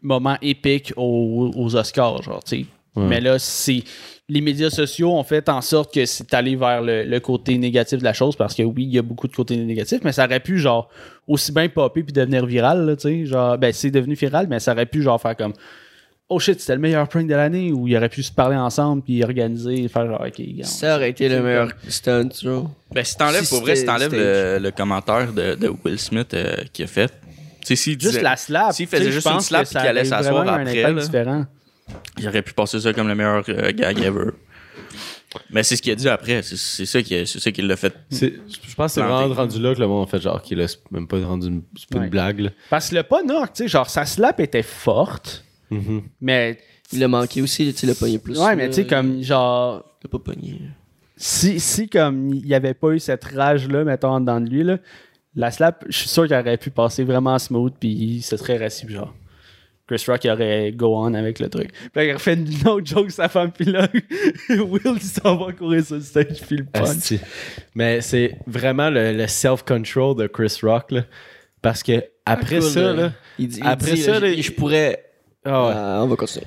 moment 0.02 0.36
épique 0.42 0.92
aux, 0.96 1.50
aux 1.54 1.76
Oscars, 1.76 2.22
genre, 2.22 2.42
tu 2.44 2.60
sais. 2.60 2.66
Mais 2.96 3.20
là, 3.20 3.38
c'est. 3.38 3.84
Les 4.28 4.40
médias 4.40 4.70
sociaux 4.70 5.12
ont 5.12 5.22
fait 5.22 5.48
en 5.48 5.60
sorte 5.60 5.94
que 5.94 6.04
c'est 6.04 6.34
allé 6.34 6.56
vers 6.56 6.82
le, 6.82 7.04
le 7.04 7.20
côté 7.20 7.56
négatif 7.56 8.00
de 8.00 8.04
la 8.04 8.12
chose 8.12 8.34
parce 8.36 8.54
que 8.54 8.62
oui, 8.62 8.82
il 8.84 8.90
y 8.92 8.98
a 8.98 9.02
beaucoup 9.02 9.28
de 9.28 9.34
côtés 9.34 9.56
négatifs, 9.56 10.00
mais 10.02 10.12
ça 10.12 10.26
aurait 10.26 10.40
pu, 10.40 10.58
genre, 10.58 10.90
aussi 11.26 11.52
bien 11.52 11.68
popper 11.68 12.02
puis 12.02 12.12
devenir 12.12 12.44
viral, 12.44 12.84
là, 12.84 12.96
tu 12.96 13.02
sais. 13.02 13.24
Genre, 13.24 13.56
ben, 13.56 13.72
c'est 13.72 13.90
devenu 13.90 14.14
viral, 14.14 14.46
mais 14.48 14.58
ça 14.58 14.72
aurait 14.72 14.84
pu, 14.86 15.00
genre, 15.00 15.20
faire 15.20 15.36
comme 15.36 15.54
oh 16.28 16.38
shit, 16.38 16.60
c'était 16.60 16.74
le 16.74 16.80
meilleur 16.80 17.08
prank 17.08 17.26
de 17.26 17.34
l'année 17.34 17.72
où 17.72 17.88
ils 17.88 17.96
auraient 17.96 18.08
pu 18.08 18.22
se 18.22 18.32
parler 18.32 18.56
ensemble 18.56 19.02
puis 19.02 19.22
organiser, 19.24 19.88
faire 19.88 20.06
genre, 20.06 20.20
ok, 20.26 20.40
gars, 20.56 20.64
Ça 20.64 20.96
aurait 20.96 21.10
été 21.10 21.28
le 21.28 21.40
meilleur 21.42 21.70
stunt. 21.88 22.28
Ben, 22.92 23.04
si 23.04 23.16
t'enlèves, 23.16 23.44
Si 23.44 23.54
pour 23.54 23.62
vrai, 23.62 23.76
si 23.76 23.84
t'enlèves 23.86 24.12
le, 24.12 24.58
le 24.60 24.70
commentaire 24.70 25.32
de, 25.32 25.54
de 25.54 25.72
Will 25.84 25.98
Smith 25.98 26.34
euh, 26.34 26.56
qu'il 26.72 26.84
a 26.84 26.88
fait, 26.88 27.12
Juste 27.76 27.98
disait- 27.98 28.22
la 28.22 28.36
slap. 28.36 28.72
S'il 28.72 28.86
tu 28.86 28.90
sais, 28.90 28.96
faisait 28.98 29.10
je 29.10 29.14
juste 29.16 29.26
une 29.26 29.32
pense 29.34 29.46
slap 29.46 29.66
ça 29.66 29.80
qu'il 29.80 29.88
allait 29.88 30.04
s'asseoir 30.04 30.48
après, 30.48 30.82
là. 30.82 30.92
différent. 30.94 31.46
il 32.18 32.28
aurait 32.28 32.42
pu 32.42 32.52
passer 32.52 32.80
ça 32.80 32.92
comme 32.92 33.08
le 33.08 33.14
meilleur 33.14 33.44
euh, 33.48 33.72
gag 33.72 33.98
ever. 34.00 34.30
Mais 35.50 35.62
c'est 35.62 35.76
ce 35.76 35.82
qu'il 35.82 35.92
a 35.92 35.94
dit 35.94 36.08
après, 36.08 36.40
c'est 36.42 36.86
ça 36.86 37.02
qui 37.02 37.26
c'est 37.26 37.38
ça 37.38 37.50
qui 37.52 37.60
l'a 37.60 37.76
fait. 37.76 37.94
Je 38.10 38.26
pense 38.74 38.94
que 38.94 39.00
c'est 39.00 39.00
vraiment 39.02 39.34
rendu 39.34 39.60
là 39.60 39.74
que 39.74 39.80
le 39.80 39.86
monde 39.86 40.06
a 40.08 40.10
fait 40.10 40.20
genre, 40.22 40.40
qu'il 40.40 40.60
a 40.62 40.66
même 40.90 41.06
pas 41.06 41.20
rendu 41.20 41.48
une, 41.48 41.62
c'est 41.78 41.88
pas 41.90 41.98
Ouais. 41.98 42.04
une 42.04 42.10
blague. 42.10 42.40
Là. 42.40 42.50
Parce 42.70 42.88
que 42.88 42.94
le 42.94 43.02
pas 43.02 43.22
knock, 43.22 43.52
tu 43.52 43.62
sais, 43.64 43.68
genre, 43.68 43.88
sa 43.90 44.04
slap 44.06 44.40
était 44.40 44.62
forte, 44.62 45.44
Mhm. 45.70 46.02
Mais, 46.22 46.58
Il 46.92 47.04
a 47.04 47.08
manqué 47.08 47.42
aussi, 47.42 47.74
tu 47.74 47.90
a 47.90 47.94
pogné 47.94 48.18
plus. 48.18 48.38
ouais, 48.38 48.56
mais 48.56 48.68
tu 48.68 48.76
sais, 48.76 48.82
là. 48.84 48.88
comme, 48.88 49.22
genre, 49.22 49.84
Il 50.02 50.06
a 50.06 50.08
pas 50.08 50.18
pogné. 50.18 50.62
si, 51.14 51.60
si 51.60 51.90
comme 51.90 52.32
il 52.32 52.44
n'y 52.46 52.54
avait 52.54 52.72
pas 52.72 52.92
eu 52.92 52.98
cette 52.98 53.24
rage-là, 53.26 53.84
mettons, 53.84 54.08
en 54.08 54.20
dedans 54.20 54.40
de 54.40 54.48
lui, 54.48 54.64
là, 54.64 54.78
la 55.34 55.50
slap, 55.50 55.84
je 55.88 55.96
suis 55.96 56.08
sûr 56.08 56.26
qu'il 56.26 56.36
aurait 56.36 56.56
pu 56.56 56.70
passer 56.70 57.04
vraiment 57.04 57.38
smooth, 57.38 57.72
puis 57.78 57.88
il 57.90 58.22
se 58.22 58.36
serait 58.36 58.56
puis 58.86 58.94
genre. 58.94 59.14
Chris 59.86 60.04
Rock 60.06 60.22
il 60.24 60.30
aurait 60.30 60.72
go 60.72 60.94
on 60.98 61.14
avec 61.14 61.38
le 61.38 61.48
truc. 61.48 61.70
Puis 61.72 61.90
là, 61.94 62.04
il 62.04 62.10
aurait 62.10 62.18
fait 62.18 62.34
une 62.34 62.68
autre 62.68 62.86
joke 62.86 63.10
sa 63.10 63.28
femme, 63.30 63.50
puis 63.52 63.64
là, 63.64 63.88
Will 64.50 64.80
il 64.96 65.00
s'en 65.02 65.36
va 65.36 65.52
courir 65.52 65.82
sur 65.84 65.94
le 65.96 66.02
stage, 66.02 66.40
puis 66.46 66.58
le 66.58 66.64
punch. 66.66 66.88
Asti. 66.88 67.20
Mais 67.74 68.00
c'est 68.02 68.36
vraiment 68.46 68.90
le, 68.90 69.12
le 69.14 69.26
self-control 69.26 70.16
de 70.16 70.26
Chris 70.26 70.58
Rock, 70.62 70.90
là. 70.90 71.04
Parce 71.62 71.82
que 71.82 72.04
après 72.26 72.58
Cool, 72.58 72.68
ça, 72.68 72.92
là. 72.92 73.12
Il 73.38 73.48
dit, 73.48 73.60
il 73.60 73.66
Après 73.66 73.92
dit, 73.94 74.02
ça, 74.02 74.20
là, 74.20 74.30
je 74.34 74.50
pourrais. 74.52 75.04
ah 75.44 75.66
ouais. 75.66 75.72
Ah, 75.74 76.00
on 76.04 76.06
va 76.06 76.16
continuer. 76.16 76.46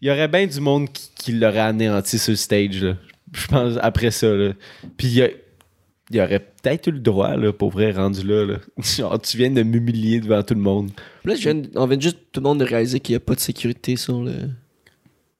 il 0.00 0.06
y 0.08 0.10
aurait 0.12 0.28
bien 0.28 0.46
du 0.46 0.60
monde 0.60 0.88
qui, 0.92 1.10
qui 1.18 1.32
l'aurait 1.32 1.58
anéanti 1.60 2.18
sur 2.20 2.30
le 2.30 2.36
stage, 2.36 2.82
là. 2.82 2.94
Je 3.32 3.46
pense, 3.48 3.74
après 3.82 4.12
ça, 4.12 4.28
là. 4.28 4.52
Puis 4.96 5.08
il 5.08 5.14
y 5.14 5.22
a- 5.22 5.30
il 6.10 6.20
aurait 6.20 6.38
peut-être 6.40 6.86
eu 6.88 6.92
le 6.92 7.00
droit, 7.00 7.36
là, 7.36 7.52
pour 7.52 7.70
vrai, 7.70 7.90
rendu 7.92 8.26
là, 8.26 8.44
là. 8.46 8.56
Genre, 8.82 9.20
tu 9.20 9.36
viens 9.36 9.50
de 9.50 9.62
m'humilier 9.62 10.20
devant 10.20 10.42
tout 10.42 10.54
le 10.54 10.60
monde. 10.60 10.90
Là, 11.24 11.34
je 11.34 11.42
viens 11.42 11.54
de- 11.56 11.70
on 11.74 11.86
vient 11.86 11.98
juste 12.00 12.18
tout 12.32 12.40
le 12.40 12.44
monde 12.44 12.60
de 12.60 12.64
réaliser 12.64 13.00
qu'il 13.00 13.12
n'y 13.14 13.16
a 13.16 13.20
pas 13.20 13.34
de 13.34 13.40
sécurité 13.40 13.96
sur 13.96 14.22
le. 14.22 14.32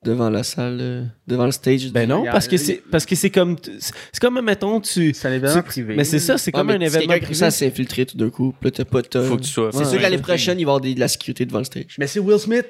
devant 0.05 0.31
la 0.31 0.45
salle, 0.45 0.79
euh, 0.81 1.05
devant 1.27 1.47
le 1.47 1.51
stage. 1.51 1.91
Ben 1.93 2.09
non, 2.09 2.25
parce 2.25 2.47
que 2.47 2.57
c'est 2.57 2.81
parce 2.93 3.05
que 3.05 3.17
c'est 3.17 3.31
comme 3.31 3.57
c'est 3.65 4.21
comme 4.21 4.41
mettons 4.41 4.81
tu 4.81 5.13
C'est 5.13 5.27
un 5.29 5.33
événement 5.33 5.57
tu- 5.63 5.63
privé. 5.65 5.97
Mais 5.97 6.05
c'est 6.05 6.21
ça, 6.21 6.39
c'est 6.39 6.55
Ouais, 6.55 6.61
comme 6.61 6.71
un 6.71 6.79
si 6.79 6.85
événement 6.97 7.19
privé. 7.19 7.35
ça 7.35 7.51
s'est 7.51 7.67
infiltré 7.67 8.07
tout 8.07 8.17
d'un 8.17 8.31
coup. 8.31 8.55
Puis 8.61 8.69
là, 8.69 8.71
t'as 8.71 8.85
pas. 8.85 9.03
Faut 9.27 9.37
que 9.37 9.43
tu 9.43 9.49
sois. 9.49 9.71
C'est 9.73 9.85
sûr 9.85 9.97
que 9.97 10.03
qu'année 10.03 10.17
tu- 10.17 10.23
prochaine, 10.23 10.61
il 10.61 10.65
va 10.65 10.71
y 10.71 10.73
avoir 10.75 10.81
des- 10.81 10.95
de 10.95 11.01
la 11.01 11.09
sécurité 11.09 11.45
devant 11.45 11.59
le 11.59 11.65
stage. 11.65 11.97
Mais 11.99 12.07
c'est 12.07 12.21
Will 12.21 12.39
Smith. 12.39 12.67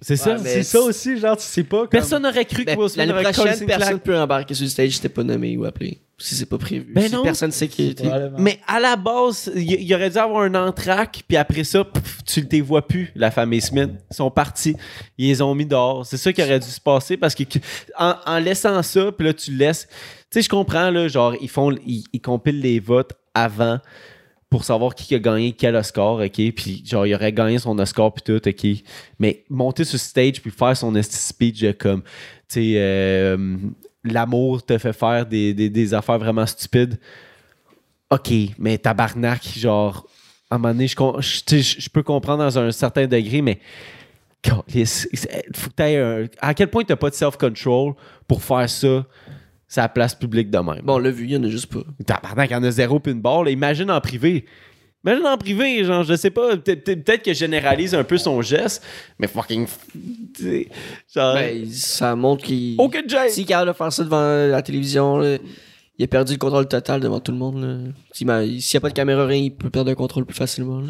C'est 0.00 0.16
ça. 0.16 0.34
Ouais, 0.34 0.38
C'est 0.44 0.62
ça 0.62 0.80
aussi, 0.80 1.18
genre, 1.18 1.36
tu 1.36 1.42
sais 1.42 1.64
pas. 1.64 1.78
Comme... 1.80 1.88
Personne 1.88 2.22
n'aurait 2.22 2.44
cru 2.44 2.64
que 2.64 2.70
Will 2.76 2.88
Smith 2.88 3.06
L'année 3.08 3.12
prochaine, 3.32 3.66
personne 3.66 3.88
claque. 3.88 4.02
peut 4.04 4.16
embarquer 4.18 4.54
sur 4.54 4.64
le 4.64 4.70
stage 4.70 4.90
si 4.90 4.94
c'était 4.96 5.08
pas 5.08 5.24
nommé 5.24 5.56
ou 5.56 5.64
appelé. 5.64 5.98
Si 6.20 6.34
c'est 6.34 6.46
pas 6.46 6.58
prévu. 6.58 6.92
Ben 6.94 7.06
si 7.08 7.12
non. 7.14 7.22
personne 7.22 7.50
sait 7.52 7.68
qui 7.68 7.88
est. 7.90 8.02
Mais 8.38 8.60
à 8.66 8.80
la 8.80 8.96
base, 8.96 9.50
il 9.54 9.62
il 9.82 9.94
aurait 9.94 10.10
dû 10.10 10.18
avoir 10.18 10.42
un 10.42 10.54
entraque, 10.54 11.22
puis 11.26 11.36
après 11.36 11.62
ça, 11.64 11.84
pff, 11.84 12.18
tu 12.24 12.40
ne 12.42 12.46
les 12.50 12.60
vois 12.60 12.86
plus, 12.86 13.12
la 13.14 13.30
famille 13.30 13.60
Smith. 13.60 13.90
Ils 14.10 14.16
sont 14.16 14.30
partis. 14.30 14.76
Ils 15.16 15.28
les 15.28 15.42
ont 15.42 15.54
mis 15.54 15.66
dehors. 15.66 16.04
C'est 16.06 16.16
ça 16.16 16.32
qui 16.32 16.42
aurait 16.42 16.58
dû 16.60 16.66
se 16.68 16.80
passer 16.80 17.16
parce 17.16 17.34
que 17.34 17.44
que- 17.44 17.58
en, 17.98 18.14
en 18.26 18.38
laissant 18.38 18.82
ça, 18.82 19.12
puis 19.12 19.26
là, 19.26 19.32
tu 19.32 19.52
laisses. 19.52 19.86
Tu 19.88 19.94
sais, 20.30 20.42
je 20.42 20.48
comprends, 20.48 20.90
là, 20.90 21.08
genre, 21.08 21.34
ils 21.40 21.48
font, 21.48 21.72
ils, 21.86 22.04
ils 22.12 22.20
compilent 22.20 22.60
les 22.60 22.80
votes 22.80 23.12
avant 23.34 23.78
pour 24.50 24.64
savoir 24.64 24.94
qui 24.94 25.14
a 25.14 25.18
gagné 25.18 25.52
quel 25.52 25.76
Oscar, 25.76 26.14
OK? 26.14 26.52
Puis, 26.52 26.82
genre, 26.84 27.06
il 27.06 27.14
aurait 27.14 27.32
gagné 27.32 27.58
son 27.58 27.78
Oscar, 27.78 28.12
puis 28.12 28.22
tout, 28.22 28.48
OK? 28.48 28.84
Mais 29.18 29.44
monter 29.50 29.84
sur 29.84 29.98
stage, 29.98 30.40
puis 30.40 30.50
faire 30.50 30.76
son 30.76 30.94
speech 31.02 31.64
comme, 31.78 32.02
tu 32.48 32.74
euh, 32.76 33.56
l'amour 34.04 34.64
te 34.64 34.78
fait 34.78 34.92
faire 34.92 35.26
des, 35.26 35.94
affaires 35.94 36.18
vraiment 36.18 36.46
stupides. 36.46 36.98
OK, 38.10 38.30
mais 38.58 38.78
tabarnak, 38.78 39.42
genre, 39.56 40.06
à 40.50 40.54
un 40.54 40.58
moment 40.58 40.72
donné, 40.72 40.88
je, 40.88 41.44
tu 41.44 41.90
peux 41.90 42.02
comprendre 42.02 42.42
dans 42.42 42.58
un 42.58 42.70
certain 42.70 43.06
degré, 43.06 43.42
mais 43.42 43.60
faut. 45.54 45.72
À 46.40 46.54
quel 46.54 46.68
point 46.68 46.84
t'as 46.84 46.96
pas 46.96 47.10
de 47.10 47.14
self-control 47.14 47.94
pour 48.26 48.42
faire 48.42 48.68
ça, 48.68 49.04
c'est 49.68 49.80
la 49.80 49.88
place 49.88 50.14
publique 50.14 50.50
de 50.50 50.58
même? 50.58 50.80
Bon, 50.82 50.94
on 50.94 50.98
l'a 50.98 51.10
vu, 51.10 51.24
il 51.24 51.30
y 51.32 51.36
en 51.36 51.44
a 51.44 51.48
juste 51.48 51.66
pas. 51.72 51.80
Tabarnak, 52.04 52.50
il 52.50 52.54
y 52.54 52.56
en 52.56 52.64
a 52.64 52.70
zéro 52.70 52.98
puis 53.00 53.12
une 53.12 53.20
barre. 53.20 53.44
là. 53.44 53.50
Imagine 53.50 53.90
en 53.90 54.00
privé. 54.00 54.44
Imagine 55.04 55.26
en 55.26 55.38
privé, 55.38 55.84
genre, 55.84 56.02
je 56.02 56.16
sais 56.16 56.30
pas, 56.30 56.56
peut- 56.56 56.74
peut- 56.74 56.96
peut-être 56.96 57.22
que 57.22 57.32
généralise 57.32 57.94
un 57.94 58.02
peu 58.02 58.18
son 58.18 58.42
geste, 58.42 58.82
mais 59.18 59.28
fucking. 59.28 59.66
Genre. 61.14 61.34
Ben, 61.34 61.66
ça 61.70 62.16
montre 62.16 62.44
qu'il. 62.44 62.74
aucun 62.78 63.06
geste! 63.06 63.34
S'il 63.34 63.44
est 63.44 63.46
capable 63.46 63.70
de 63.70 63.76
faire 63.76 63.92
ça 63.92 64.02
devant 64.04 64.48
la 64.50 64.60
télévision, 64.62 65.18
là, 65.18 65.38
il 65.98 66.04
a 66.04 66.08
perdu 66.08 66.32
le 66.32 66.38
contrôle 66.38 66.66
total 66.68 67.00
devant 67.00 67.20
tout 67.20 67.32
le 67.32 67.38
monde. 67.38 67.94
S'il 68.12 68.26
n'y 68.26 68.30
a 68.76 68.80
pas 68.80 68.88
de 68.88 68.94
caméra, 68.94 69.24
rien, 69.26 69.38
il 69.42 69.54
peut 69.54 69.70
perdre 69.70 69.90
le 69.90 69.96
contrôle 69.96 70.24
plus 70.26 70.36
facilement. 70.36 70.82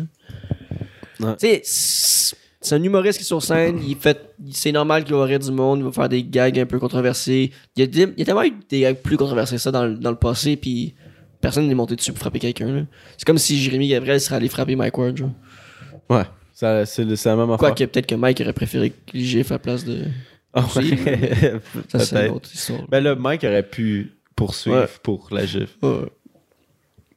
Tu 1.38 1.46
sais, 1.62 2.34
c'est 2.60 2.74
un 2.74 2.82
humoriste 2.82 3.18
qui 3.18 3.22
est 3.24 3.26
sur 3.26 3.42
scène, 3.42 3.80
il 3.86 3.96
fait, 3.96 4.34
c'est 4.50 4.72
normal 4.72 5.04
qu'il 5.04 5.14
rire 5.14 5.38
du 5.38 5.50
monde, 5.52 5.78
il 5.78 5.84
va 5.84 5.92
faire 5.92 6.08
des 6.08 6.24
gags 6.24 6.58
un 6.58 6.66
peu 6.66 6.78
controversés. 6.78 7.52
Il 7.76 7.80
y 7.80 7.82
a, 7.82 7.86
des- 7.86 8.12
il 8.14 8.18
y 8.18 8.22
a 8.22 8.24
tellement 8.24 8.42
eu 8.44 8.52
des 8.68 8.80
gags 8.80 8.96
plus 8.96 9.16
controversés 9.16 9.56
que 9.56 9.62
ça 9.62 9.70
dans, 9.70 9.84
le- 9.86 9.94
dans 9.96 10.10
le 10.10 10.16
passé, 10.16 10.56
puis 10.56 10.94
personne 11.40 11.68
n'est 11.68 11.74
monté 11.74 11.94
dessus 11.94 12.10
pour 12.12 12.18
frapper 12.20 12.38
quelqu'un. 12.40 12.86
C'est 13.16 13.24
comme 13.24 13.38
si 13.38 13.58
Jérémy 13.58 13.88
Gabriel 13.88 14.20
serait 14.20 14.36
allé 14.36 14.48
frapper 14.48 14.74
Mike 14.76 14.98
Ward. 14.98 15.16
genre. 15.16 15.30
Ouais, 16.10 16.24
ça- 16.52 16.84
c'est 16.86 17.14
c'est 17.16 17.28
la 17.28 17.36
même 17.36 17.50
affaire. 17.50 17.58
Quoique 17.74 17.84
peut-être 17.84 18.06
que 18.06 18.14
Mike 18.16 18.40
aurait 18.40 18.52
préféré 18.52 18.90
que 18.90 19.18
GF 19.18 19.50
à 19.52 19.54
la 19.54 19.58
place 19.60 19.84
de. 19.84 20.04
Ah 20.54 20.64
aussi. 20.64 20.94
ouais. 20.94 21.52
Ça, 21.88 21.98
c'est 22.00 22.26
une 22.26 22.32
autre 22.32 22.50
histoire. 22.52 22.80
Ben 22.88 23.04
là, 23.04 23.14
Mike 23.14 23.44
aurait 23.44 23.62
pu 23.62 24.14
poursuivre 24.34 24.80
Ouais. 24.80 24.86
pour 25.02 25.28
la 25.30 25.44
gifle, 25.46 25.76
Ouais. 25.82 26.06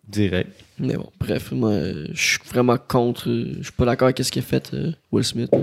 direct. 0.07 0.51
Mais 0.81 0.95
bon, 0.95 1.09
bref, 1.19 1.51
moi, 1.51 1.73
je 2.11 2.21
suis 2.21 2.39
vraiment 2.49 2.77
contre. 2.77 3.27
Je 3.29 3.63
suis 3.63 3.71
pas 3.71 3.85
d'accord 3.85 4.07
avec 4.07 4.17
ce 4.19 4.31
qu'il 4.31 4.41
a 4.41 4.45
fait, 4.45 4.71
euh, 4.73 4.91
Will 5.11 5.23
Smith. 5.23 5.49
là. 5.51 5.59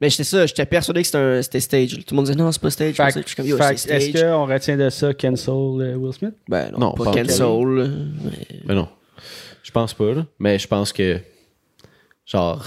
Mais 0.00 0.10
j'étais 0.10 0.24
ça, 0.24 0.44
j'étais 0.44 0.66
persuadé 0.66 1.00
que 1.00 1.06
c'était 1.06 1.18
un- 1.18 1.42
c'était 1.42 1.60
stage. 1.60 1.90
Tout 1.92 2.02
le 2.10 2.16
monde 2.16 2.26
disait 2.26 2.36
non, 2.36 2.52
c'est 2.52 2.60
pas 2.60 2.70
stage. 2.70 2.94
Je 2.96 3.20
suis 3.26 3.34
comme, 3.36 3.46
yo, 3.46 3.56
est-ce 3.58 4.12
qu'on 4.12 4.46
retient 4.46 4.76
de 4.76 4.90
ça 4.90 5.14
cancel 5.14 5.54
euh, 5.54 5.96
Will 5.96 6.12
Smith? 6.12 6.34
Ben 6.48 6.70
non, 6.72 6.78
Non, 6.78 6.92
pas, 6.92 7.04
pas 7.04 7.12
cancel. 7.22 7.46
Mais 7.46 8.32
Mais 8.66 8.74
non. 8.74 8.88
Je 9.62 9.70
pense 9.70 9.94
pas, 9.94 10.12
là. 10.12 10.26
Mais 10.38 10.58
je 10.58 10.68
pense 10.68 10.92
que. 10.92 11.18
Genre. 12.26 12.64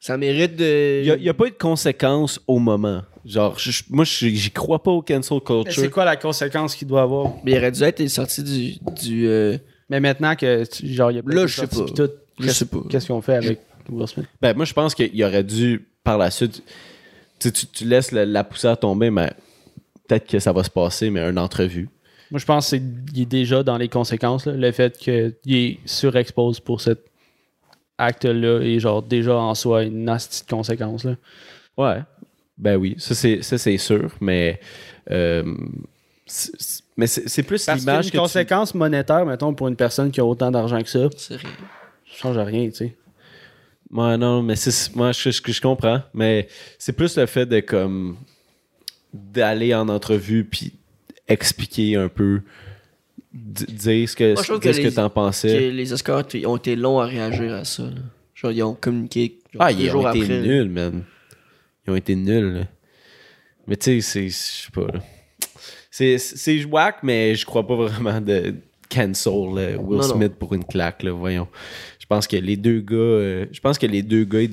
Ça 0.00 0.16
mérite 0.16 0.56
de. 0.56 1.02
Il 1.04 1.20
n'y 1.22 1.28
a, 1.28 1.34
pas 1.34 1.46
eu 1.46 1.50
de 1.50 1.56
conséquences 1.56 2.40
au 2.48 2.58
moment. 2.58 3.02
Genre, 3.24 3.56
je- 3.56 3.70
je- 3.70 3.84
moi, 3.88 4.04
je- 4.04 4.26
j'y 4.26 4.50
crois 4.50 4.82
pas 4.82 4.90
au 4.90 5.00
cancel 5.00 5.38
Mais 5.38 5.44
culture. 5.64 5.82
C'est 5.84 5.90
quoi 5.90 6.04
la 6.04 6.16
conséquence 6.16 6.74
qu'il 6.74 6.88
doit 6.88 7.02
avoir? 7.02 7.34
Mais 7.44 7.52
il 7.52 7.58
aurait 7.58 7.70
dû 7.70 7.82
être 7.84 8.04
sorti 8.08 8.42
du. 8.42 8.72
du 9.00 9.28
euh, 9.28 9.56
Mais 9.92 10.00
maintenant 10.00 10.34
que, 10.34 10.64
tu- 10.64 10.86
genre, 10.88 11.10
il 11.10 11.16
y 11.16 11.18
a 11.18 11.22
Là, 11.26 11.42
de 11.42 11.46
je 11.46 11.54
sais 11.54 11.66
sorties 11.66 11.76
pas. 11.80 11.84
pis 11.84 11.92
tout, 11.94 12.10
Je 12.38 12.46
qu'est-ce- 12.46 12.58
sais 12.60 12.64
pas. 12.66 12.78
Qu'est-ce 12.88 13.08
qu'on 13.08 13.20
fait 13.20 13.34
avec 13.36 13.60
Will 13.90 14.08
Smith? 14.08 14.26
Ben, 14.40 14.56
moi, 14.56 14.64
je 14.64 14.72
pense 14.72 14.94
qu'il 14.94 15.22
aurait 15.24 15.44
dû, 15.44 15.86
par 16.02 16.16
la 16.16 16.30
suite. 16.30 16.62
Tu, 17.38 17.48
sais, 17.48 17.52
tu, 17.52 17.66
tu 17.66 17.84
laisses 17.84 18.10
la, 18.10 18.24
la 18.24 18.42
poussière 18.42 18.78
tomber, 18.78 19.10
mais 19.10 19.30
peut-être 20.08 20.26
que 20.26 20.38
ça 20.38 20.52
va 20.52 20.64
se 20.64 20.70
passer, 20.70 21.10
mais 21.10 21.20
une 21.20 21.38
entrevue. 21.38 21.88
Moi, 22.30 22.38
je 22.38 22.46
pense 22.46 22.70
qu'il 22.70 23.20
est 23.20 23.26
déjà 23.26 23.62
dans 23.62 23.76
les 23.76 23.88
conséquences. 23.88 24.46
là. 24.46 24.54
Le 24.54 24.72
fait 24.72 24.96
qu'il 24.96 25.34
est 25.46 25.78
surexpose 25.84 26.58
pour 26.60 26.80
cet 26.80 27.00
acte-là 27.98 28.60
est 28.62 28.78
genre 28.80 29.02
déjà 29.02 29.36
en 29.36 29.54
soi 29.54 29.82
une 29.84 30.04
nasty 30.04 30.42
de 30.44 30.48
conséquence. 30.50 31.04
Là. 31.04 31.16
Ouais. 31.76 32.00
Ben 32.58 32.76
oui, 32.76 32.94
ça 32.98 33.14
c'est, 33.14 33.42
ça, 33.42 33.58
c'est 33.58 33.76
sûr, 33.78 34.10
mais. 34.20 34.60
euh, 35.10 35.42
mais 36.96 37.06
c'est, 37.06 37.42
plus 37.42 37.66
l'image 37.68 38.04
qu'une 38.04 38.10
que 38.10 38.16
tu- 38.16 38.18
conséquence 38.18 38.74
monétaire, 38.74 39.26
mettons, 39.26 39.52
pour 39.54 39.68
une 39.68 39.76
personne 39.76 40.10
qui 40.10 40.20
a 40.20 40.24
autant 40.24 40.50
d'argent 40.50 40.80
que 40.82 40.88
ça, 40.88 41.08
c'est 41.16 41.36
rien. 41.36 41.50
ça 42.10 42.16
change 42.18 42.38
rien, 42.38 42.68
tu 42.68 42.74
sais. 42.76 42.96
Ouais, 43.90 44.16
non, 44.16 44.42
mais 44.42 44.56
c'est, 44.56 44.94
moi, 44.94 45.12
je, 45.12 45.30
je, 45.30 45.42
je 45.52 45.60
comprends, 45.60 46.00
mais 46.14 46.48
c'est 46.78 46.92
plus 46.94 47.16
le 47.18 47.26
fait 47.26 47.44
de 47.46 47.60
comme 47.60 48.16
d'aller 49.12 49.74
en 49.74 49.88
entrevue 49.88 50.44
puis 50.44 50.72
expliquer 51.28 51.96
un 51.96 52.08
peu, 52.08 52.40
dire 53.34 54.08
ce 54.08 54.16
que, 54.16 54.32
Moi, 54.34 54.42
je 54.42 54.52
dire 54.52 54.60
que 54.60 54.72
ce 54.72 54.78
que 54.80 54.84
les- 54.86 54.94
t'en 54.94 55.08
Que 55.08 55.14
pensais. 55.14 55.70
les 55.70 55.92
Oscars 55.92 56.24
ont 56.46 56.56
été 56.56 56.76
longs 56.76 57.00
à 57.00 57.06
réagir 57.06 57.52
à 57.54 57.64
ça. 57.64 57.82
là. 57.82 57.90
Genre, 58.34 58.52
ils 58.52 58.62
ont 58.62 58.74
communiqué. 58.74 59.38
genre, 59.52 59.62
Ah, 59.62 59.72
ils 59.72 59.88
jours 59.90 60.04
ont 60.04 60.10
été 60.12 60.22
après. 60.24 60.40
nuls, 60.40 60.70
man. 60.70 61.04
Ils 61.86 61.90
ont 61.92 61.96
été 61.96 62.14
nuls. 62.16 62.54
là. 62.54 62.64
Mais 63.66 63.76
tu 63.76 64.00
sais, 64.00 64.00
c'est. 64.00 64.28
Je 64.28 64.34
sais 64.64 64.70
pas. 64.72 64.86
là. 64.92 65.00
C'est, 65.94 66.16
c'est 66.16 66.64
whack, 66.64 66.96
mais 67.02 67.34
je 67.34 67.44
crois 67.44 67.66
pas 67.66 67.76
vraiment 67.76 68.18
de 68.18 68.54
cancel 68.90 69.32
là, 69.54 69.76
Will 69.78 69.78
Non, 69.78 69.96
non. 69.98 70.02
Smith 70.02 70.32
pour 70.38 70.54
une 70.54 70.64
claque, 70.64 71.02
là, 71.02 71.12
voyons. 71.12 71.46
Je 72.00 72.06
pense 72.06 72.26
que 72.26 72.36
les 72.36 72.56
deux 72.56 72.80
gars. 72.80 72.96
euh, 72.96 73.46
je 73.52 73.60
pense 73.60 73.76
que 73.78 73.84
les 73.86 74.02
deux 74.02 74.24
gars, 74.24 74.40
ils, 74.40 74.50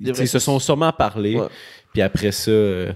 de- 0.00 0.12
se 0.26 0.38
sont 0.40 0.58
sûrement 0.58 0.92
parlé. 0.92 1.36
Ouais. 1.36 1.46
Puis 1.92 2.02
après 2.02 2.32
ça, 2.32 2.50
euh, 2.50 2.92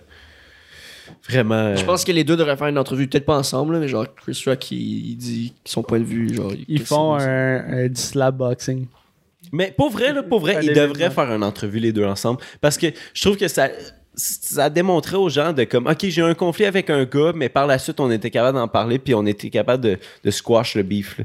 vraiment. 1.28 1.76
Je 1.76 1.84
pense 1.84 2.04
que 2.04 2.12
les 2.12 2.24
deux 2.24 2.36
devraient 2.36 2.56
faire 2.56 2.66
une 2.68 2.78
entrevue, 2.78 3.06
peut-être 3.08 3.24
pas 3.26 3.36
ensemble, 3.38 3.74
là, 3.74 3.80
mais 3.80 3.88
genre 3.88 4.06
Chris 4.16 4.42
Rock, 4.46 4.70
il, 4.72 5.10
il 5.10 5.16
dit 5.16 5.52
son 5.64 5.82
point 5.82 6.00
de 6.00 6.04
vue. 6.04 6.34
Genre, 6.34 6.52
Ils 6.68 6.82
font 6.84 7.14
un, 7.14 7.84
un 7.84 7.88
du 7.88 8.00
slap 8.00 8.36
boxing. 8.36 8.86
Mais 9.52 9.72
pour 9.76 9.90
vrai, 9.90 10.12
là, 10.12 10.22
pour 10.24 10.40
vrai, 10.40 10.58
ils 10.62 10.72
devraient 10.72 11.10
faire 11.10 11.32
une 11.32 11.44
entrevue 11.44 11.78
les 11.78 11.92
deux 11.92 12.04
ensemble. 12.04 12.40
Parce 12.60 12.76
que 12.76 12.88
je 13.14 13.20
trouve 13.22 13.36
que 13.36 13.46
ça, 13.48 13.68
ça 14.16 14.70
démontrait 14.70 15.16
aux 15.16 15.28
gens 15.28 15.52
de 15.52 15.64
comme, 15.64 15.86
OK, 15.86 15.98
j'ai 16.08 16.20
eu 16.22 16.24
un 16.24 16.34
conflit 16.34 16.64
avec 16.64 16.88
un 16.90 17.04
gars, 17.04 17.32
mais 17.34 17.48
par 17.48 17.66
la 17.66 17.78
suite, 17.78 18.00
on 18.00 18.10
était 18.10 18.30
capable 18.30 18.56
d'en 18.58 18.66
parler, 18.68 18.98
puis 18.98 19.14
on 19.14 19.26
était 19.26 19.50
capable 19.50 19.84
de, 19.84 19.98
de 20.24 20.30
squash 20.30 20.74
le 20.74 20.82
beef. 20.82 21.18
là. 21.18 21.24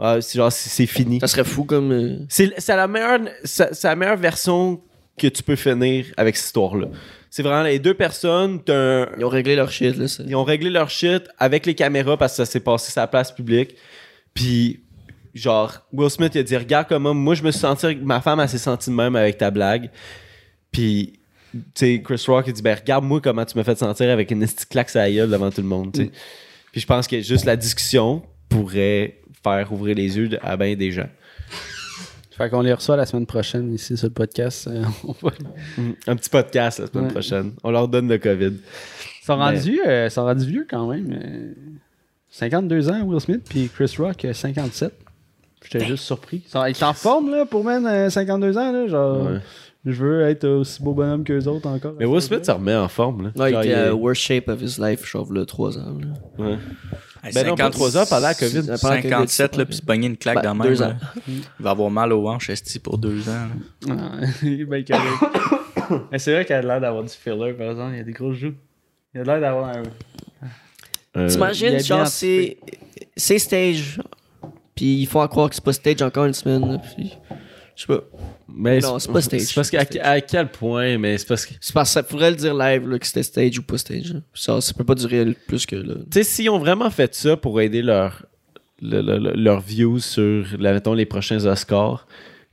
Ah, 0.00 0.20
c'est 0.20 0.36
genre, 0.38 0.52
c'est 0.52 0.86
fini. 0.86 1.18
Ça 1.20 1.26
serait 1.26 1.42
fou 1.44 1.64
comme. 1.64 1.90
euh, 1.90 2.16
C'est 2.28 2.52
c'est 2.58 2.76
la, 2.76 2.86
meilleure- 2.86 3.18
c'est 3.42 3.74
c'est 3.74 3.88
la 3.88 3.96
meilleure 3.96 4.16
version 4.16 4.80
que 5.16 5.26
tu 5.26 5.42
peux 5.42 5.56
finir 5.56 6.04
avec 6.16 6.36
cette 6.36 6.46
histoire-là. 6.46 6.86
C'est 7.30 7.42
vraiment 7.42 7.64
les 7.64 7.80
deux 7.80 7.94
personnes, 7.94 8.60
un- 8.68 9.08
Ils 9.18 9.24
ont 9.24 9.28
réglé 9.28 9.56
leur 9.56 9.70
shit, 9.72 9.96
là. 9.96 10.04
ils 10.24 10.36
ont 10.36 10.44
réglé 10.44 10.70
leur 10.70 10.88
shit 10.88 11.24
avec 11.38 11.66
les 11.66 11.74
caméras 11.74 12.16
parce 12.16 12.32
que 12.34 12.36
ça 12.36 12.46
s'est 12.46 12.60
passé 12.60 12.92
sur 12.92 13.00
la 13.00 13.08
place 13.08 13.32
publique. 13.32 13.74
Puis, 14.34 14.84
genre, 15.34 15.84
Will 15.92 16.10
Smith, 16.10 16.32
il 16.36 16.38
a 16.38 16.42
dit 16.44 16.56
Regarde 16.56 16.86
comment 16.88 17.12
moi, 17.12 17.34
je 17.34 17.42
me 17.42 17.50
suis 17.50 17.60
senti, 17.60 17.96
ma 17.96 18.20
femme, 18.20 18.38
elle 18.38 18.48
s'est 18.48 18.58
sentie 18.58 18.90
de 18.90 18.94
même 18.94 19.16
avec 19.16 19.38
ta 19.38 19.50
blague. 19.50 19.90
Puis, 20.70 21.17
sais, 21.74 22.02
Chris 22.04 22.22
Rock, 22.28 22.44
il 22.48 22.52
dit, 22.52 22.62
ben, 22.62 22.76
regarde-moi 22.76 23.20
comment 23.22 23.44
tu 23.44 23.56
m'as 23.56 23.64
fait 23.64 23.78
sentir 23.78 24.10
avec 24.10 24.30
une 24.30 24.42
esti 24.42 24.66
claque 24.66 24.94
à 24.96 25.00
la 25.00 25.10
gueule 25.12 25.30
devant 25.30 25.50
tout 25.50 25.60
le 25.62 25.66
monde, 25.68 25.94
sais. 25.96 26.10
Puis 26.72 26.80
je 26.80 26.86
pense 26.86 27.06
que 27.06 27.20
juste 27.20 27.44
la 27.46 27.56
discussion 27.56 28.22
pourrait 28.48 29.20
faire 29.42 29.72
ouvrir 29.72 29.94
les 29.96 30.16
yeux 30.16 30.28
à 30.42 30.56
bien 30.56 30.74
des 30.76 30.90
gens. 30.92 31.08
Fait 32.36 32.50
qu'on 32.50 32.60
les 32.60 32.72
reçoit 32.72 32.96
la 32.96 33.04
semaine 33.06 33.26
prochaine 33.26 33.74
ici 33.74 33.96
sur 33.96 34.06
le 34.08 34.12
podcast. 34.12 34.68
Euh, 34.68 34.84
va- 35.22 35.30
Un 36.06 36.14
petit 36.14 36.30
podcast 36.30 36.78
la 36.78 36.86
semaine 36.86 37.04
Ouais. 37.06 37.10
prochaine. 37.10 37.52
On 37.64 37.70
leur 37.70 37.88
donne 37.88 38.08
le 38.08 38.18
COVID. 38.18 38.52
Ils 38.52 39.24
sont 39.24 39.36
Mais- 39.36 39.42
rendus, 39.44 39.80
euh, 39.86 40.08
sont 40.08 40.24
rendus 40.24 40.46
vieux 40.46 40.66
quand 40.70 40.86
même. 40.88 41.18
euh, 41.20 41.52
52 42.30 42.90
ans, 42.90 43.02
Will 43.02 43.20
Smith, 43.20 43.40
puis 43.48 43.68
Chris 43.74 43.92
Rock, 43.98 44.24
euh, 44.24 44.32
57. 44.32 44.92
J'étais 45.64 45.84
juste 45.86 46.04
surpris. 46.04 46.42
Ils 46.46 46.74
sont- 46.76 46.84
en 46.84 46.92
forme, 46.92 47.30
là, 47.32 47.44
pour 47.44 47.64
même 47.64 47.86
euh, 47.86 48.08
52 48.10 48.56
ans, 48.56 48.70
là. 48.70 48.86
Genre, 48.86 49.26
Ouais. 49.26 49.38
Je 49.84 50.04
veux 50.04 50.22
être 50.22 50.46
aussi 50.48 50.82
beau 50.82 50.92
bonhomme 50.92 51.24
qu'eux 51.24 51.44
autres 51.46 51.68
encore. 51.68 51.94
Mais 51.98 52.04
Will 52.04 52.20
Smith 52.20 52.44
se 52.44 52.50
remet 52.50 52.74
en 52.74 52.88
forme, 52.88 53.30
là. 53.36 53.48
Il 53.48 53.66
il 53.66 53.70
est- 53.70 53.74
à 53.74 53.94
worst 53.94 54.20
shape 54.22 54.48
of 54.48 54.60
his 54.60 54.80
life, 54.80 55.04
genre, 55.10 55.32
le 55.32 55.46
3 55.46 55.78
ans. 55.78 55.96
là. 56.00 56.44
ouais. 56.44 56.58
Hey, 57.24 57.32
Ben 57.34 57.46
non, 57.48 57.56
pas 57.56 57.68
3 57.70 57.96
heures 57.96 58.08
pendant 58.08 58.28
la 58.28 58.34
COVID. 58.34 58.60
Pendant 58.62 58.94
la 58.94 59.02
COVID, 59.02 59.08
57, 59.10 59.50
c'est 59.52 59.56
là, 59.58 59.64
puis 59.66 59.74
se 59.74 59.82
pogner 59.82 60.06
une 60.06 60.16
claque 60.16 60.36
Ben, 60.36 60.42
dans 60.42 60.48
la 60.50 60.54
main. 60.54 60.64
deux 60.66 60.74
là. 60.80 60.88
ans. 60.90 60.96
Il 61.26 61.42
va 61.58 61.70
avoir 61.70 61.90
mal 61.90 62.12
aux 62.12 62.28
hanches, 62.28 62.48
esti, 62.50 62.78
pour 62.78 62.96
deux 62.98 63.28
ans. 63.28 63.46
là. 63.88 63.94
Ah, 64.22 64.26
il 64.42 64.60
est 64.60 64.64
bien. 64.64 64.84
Mais 66.12 66.18
c'est 66.18 66.32
vrai 66.32 66.44
qu'il 66.44 66.54
a 66.54 66.62
l'air 66.62 66.80
d'avoir 66.80 67.02
du 67.02 67.08
filler, 67.10 67.54
par 67.54 67.70
exemple. 67.70 67.90
Il 67.94 67.98
y 67.98 68.00
a 68.00 68.04
des 68.04 68.12
gros 68.12 68.32
joues. 68.32 68.54
Il 69.14 69.20
a 69.22 69.24
l'air 69.24 69.40
d'avoir 69.40 69.68
un. 69.76 69.82
Euh, 71.16 71.26
il 71.26 71.32
T'imagines, 71.32 71.80
genre, 71.80 72.06
c'est 72.06 72.58
c'est 73.16 73.38
stage. 73.38 74.00
Puis 74.76 75.00
ils 75.00 75.06
font 75.06 75.20
à 75.22 75.28
croire 75.28 75.48
que 75.48 75.54
c'est 75.56 75.64
pas 75.64 75.72
stage 75.72 76.02
encore 76.02 76.26
une 76.26 76.34
semaine. 76.34 76.70
là, 76.72 76.78
Puis, 76.94 77.12
je 77.78 77.82
sais 77.82 77.86
pas. 77.86 78.00
mais 78.52 78.80
non, 78.80 78.98
c'est 78.98 79.12
pas 79.12 79.20
stage. 79.20 79.40
C'est 79.42 79.54
parce 79.54 79.70
qu'à 79.70 80.20
quel 80.20 80.50
point, 80.50 80.98
mais 80.98 81.16
c'est 81.16 81.28
parce 81.28 81.46
que. 81.46 81.54
C'est 81.60 81.72
parce 81.72 81.90
que 81.90 81.92
ça 81.94 82.02
faudrait 82.02 82.30
le 82.30 82.36
dire 82.36 82.52
live 82.54 82.88
là, 82.88 82.98
que 82.98 83.06
c'était 83.06 83.22
stage 83.22 83.56
ou 83.58 83.62
pas 83.62 83.78
stage. 83.78 84.12
là. 84.14 84.20
Ça, 84.34 84.60
ça 84.60 84.74
peut 84.74 84.82
pas 84.84 84.96
durer 84.96 85.36
plus 85.46 85.64
que 85.64 85.76
là. 85.76 85.94
Tu 85.94 86.00
sais, 86.14 86.22
s'ils 86.24 86.50
ont 86.50 86.58
vraiment 86.58 86.90
fait 86.90 87.14
ça 87.14 87.36
pour 87.36 87.60
aider 87.60 87.82
leur, 87.82 88.26
le- 88.82 89.00
le- 89.00 89.18
le- 89.18 89.32
leurs 89.34 89.60
views 89.60 90.00
sur, 90.00 90.44
la- 90.58 90.72
mettons, 90.72 90.92
les 90.94 91.06
prochains 91.06 91.44
Oscars, 91.46 92.08